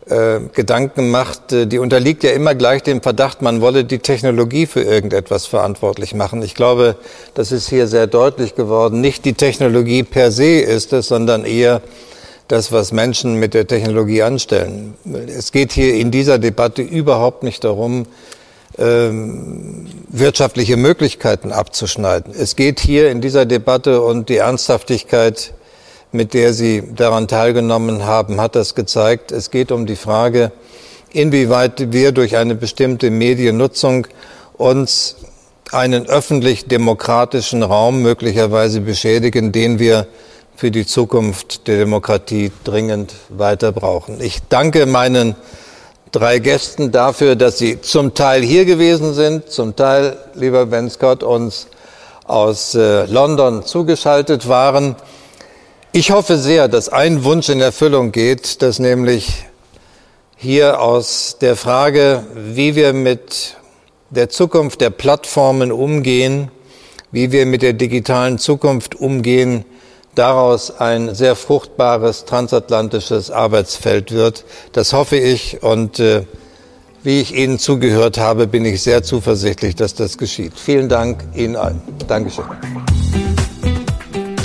äh, 0.07 0.41
Gedanken 0.55 1.11
macht, 1.11 1.53
äh, 1.53 1.67
die 1.67 1.79
unterliegt 1.79 2.23
ja 2.23 2.31
immer 2.31 2.55
gleich 2.55 2.83
dem 2.83 3.01
Verdacht, 3.01 3.43
man 3.43 3.61
wolle 3.61 3.85
die 3.85 3.99
Technologie 3.99 4.67
für 4.67 4.83
irgendetwas 4.83 5.47
verantwortlich 5.47 6.15
machen. 6.15 6.43
Ich 6.43 6.55
glaube, 6.55 6.97
das 7.35 7.53
ist 7.53 7.69
hier 7.69 7.87
sehr 7.87 8.07
deutlich 8.07 8.55
geworden. 8.55 9.01
Nicht 9.01 9.25
die 9.25 9.35
Technologie 9.35 10.03
per 10.03 10.31
se 10.31 10.61
ist 10.61 10.93
es, 10.93 11.09
sondern 11.09 11.45
eher 11.45 11.81
das, 12.51 12.73
was 12.73 12.93
Menschen 12.93 13.35
mit 13.35 13.55
der 13.55 13.67
Technologie 13.67 14.23
anstellen. 14.23 14.95
Es 15.29 15.53
geht 15.53 15.73
hier 15.73 15.95
in 15.95 16.11
dieser 16.11 16.39
Debatte 16.39 16.83
überhaupt 16.83 17.43
nicht 17.43 17.63
darum, 17.65 18.07
ähm, 18.79 19.87
wirtschaftliche 20.09 20.77
Möglichkeiten 20.77 21.53
abzuschneiden. 21.53 22.35
Es 22.37 22.57
geht 22.57 22.81
hier 22.81 23.11
in 23.11 23.21
dieser 23.21 23.47
Debatte 23.47 24.03
und 24.03 24.29
die 24.29 24.39
Ernsthaftigkeit 24.39 25.55
mit 26.13 26.35
der 26.35 26.53
Sie 26.53 26.83
daran 26.95 27.29
teilgenommen 27.29 28.05
haben, 28.05 28.41
hat 28.41 28.57
das 28.57 28.75
gezeigt. 28.75 29.31
Es 29.33 29.51
geht 29.51 29.71
um 29.71 29.87
die 29.87 29.97
Frage, 29.97 30.51
inwieweit 31.13 31.93
wir 31.93 32.13
durch 32.13 32.37
eine 32.37 32.55
bestimmte 32.55 33.11
Mediennutzung 33.11 34.07
uns 34.55 35.17
einen 35.71 36.07
öffentlich-demokratischen 36.07 37.63
Raum 37.63 38.03
möglicherweise 38.03 38.81
beschädigen, 38.81 39.53
den 39.53 39.79
wir 39.79 40.09
für 40.61 40.71
die 40.71 40.85
Zukunft 40.85 41.69
der 41.69 41.79
Demokratie 41.79 42.53
dringend 42.65 43.15
weiter 43.31 43.73
brauchen. 43.73 44.21
Ich 44.21 44.41
danke 44.51 44.85
meinen 44.85 45.35
drei 46.13 46.39
Gästen 46.39 46.93
dafür, 46.93 47.35
dass 47.35 47.57
sie 47.57 47.81
zum 47.81 48.13
Teil 48.13 48.43
hier 48.43 48.67
gewesen 48.67 49.15
sind, 49.15 49.51
zum 49.51 49.75
Teil, 49.75 50.19
lieber 50.35 50.67
Ben 50.67 50.91
Scott, 50.91 51.23
uns 51.23 51.69
aus 52.27 52.75
äh, 52.75 53.07
London 53.07 53.65
zugeschaltet 53.65 54.51
waren. 54.51 54.97
Ich 55.93 56.11
hoffe 56.11 56.37
sehr, 56.37 56.69
dass 56.69 56.91
ein 56.91 57.25
Wunsch 57.25 57.49
in 57.49 57.63
Erfüllung 57.63 58.13
geht, 58.13 58.61
dass 58.61 58.79
nämlich 58.81 59.47
hier 60.37 60.83
aus 60.83 61.39
der 61.41 61.57
Frage, 61.57 62.23
wie 62.35 62.77
wir 62.77 62.93
mit 62.93 63.57
der 64.11 64.29
Zukunft 64.29 64.83
der 64.83 64.91
Plattformen 64.91 65.73
umgehen, 65.73 66.51
wie 67.13 67.33
wir 67.33 67.47
mit 67.47 67.63
der 67.63 67.73
digitalen 67.73 68.39
Zukunft 68.39 68.95
umgehen, 68.95 69.65
daraus 70.15 70.71
ein 70.71 71.15
sehr 71.15 71.37
fruchtbares 71.37 72.25
transatlantisches 72.25 73.31
Arbeitsfeld 73.31 74.13
wird. 74.13 74.45
Das 74.73 74.93
hoffe 74.93 75.17
ich 75.17 75.63
und 75.63 76.01
äh, 76.01 76.25
wie 77.03 77.21
ich 77.21 77.35
Ihnen 77.35 77.59
zugehört 77.59 78.19
habe, 78.19 78.47
bin 78.47 78.65
ich 78.65 78.83
sehr 78.83 79.03
zuversichtlich, 79.03 79.75
dass 79.75 79.95
das 79.95 80.19
geschieht. 80.19 80.53
Vielen 80.55 80.89
Dank 80.89 81.25
Ihnen 81.35 81.57
allen. 81.57 81.81
Dankeschön. 82.07 82.45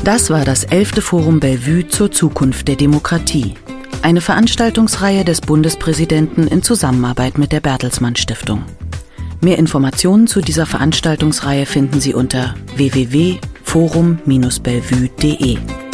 Das 0.05 0.29
war 0.29 0.45
das 0.45 0.63
elfte 0.63 1.01
Forum 1.01 1.39
Bellevue 1.39 1.87
zur 1.87 2.11
Zukunft 2.11 2.67
der 2.67 2.75
Demokratie. 2.75 3.55
Eine 4.03 4.21
Veranstaltungsreihe 4.21 5.25
des 5.25 5.41
Bundespräsidenten 5.41 6.47
in 6.47 6.61
Zusammenarbeit 6.61 7.37
mit 7.37 7.51
der 7.51 7.59
Bertelsmann 7.59 8.15
Stiftung. 8.15 8.63
Mehr 9.41 9.57
Informationen 9.57 10.27
zu 10.27 10.41
dieser 10.41 10.65
Veranstaltungsreihe 10.65 11.65
finden 11.65 11.99
Sie 11.99 12.13
unter 12.13 12.53
www.forum-bellevue.de. 13.75 15.84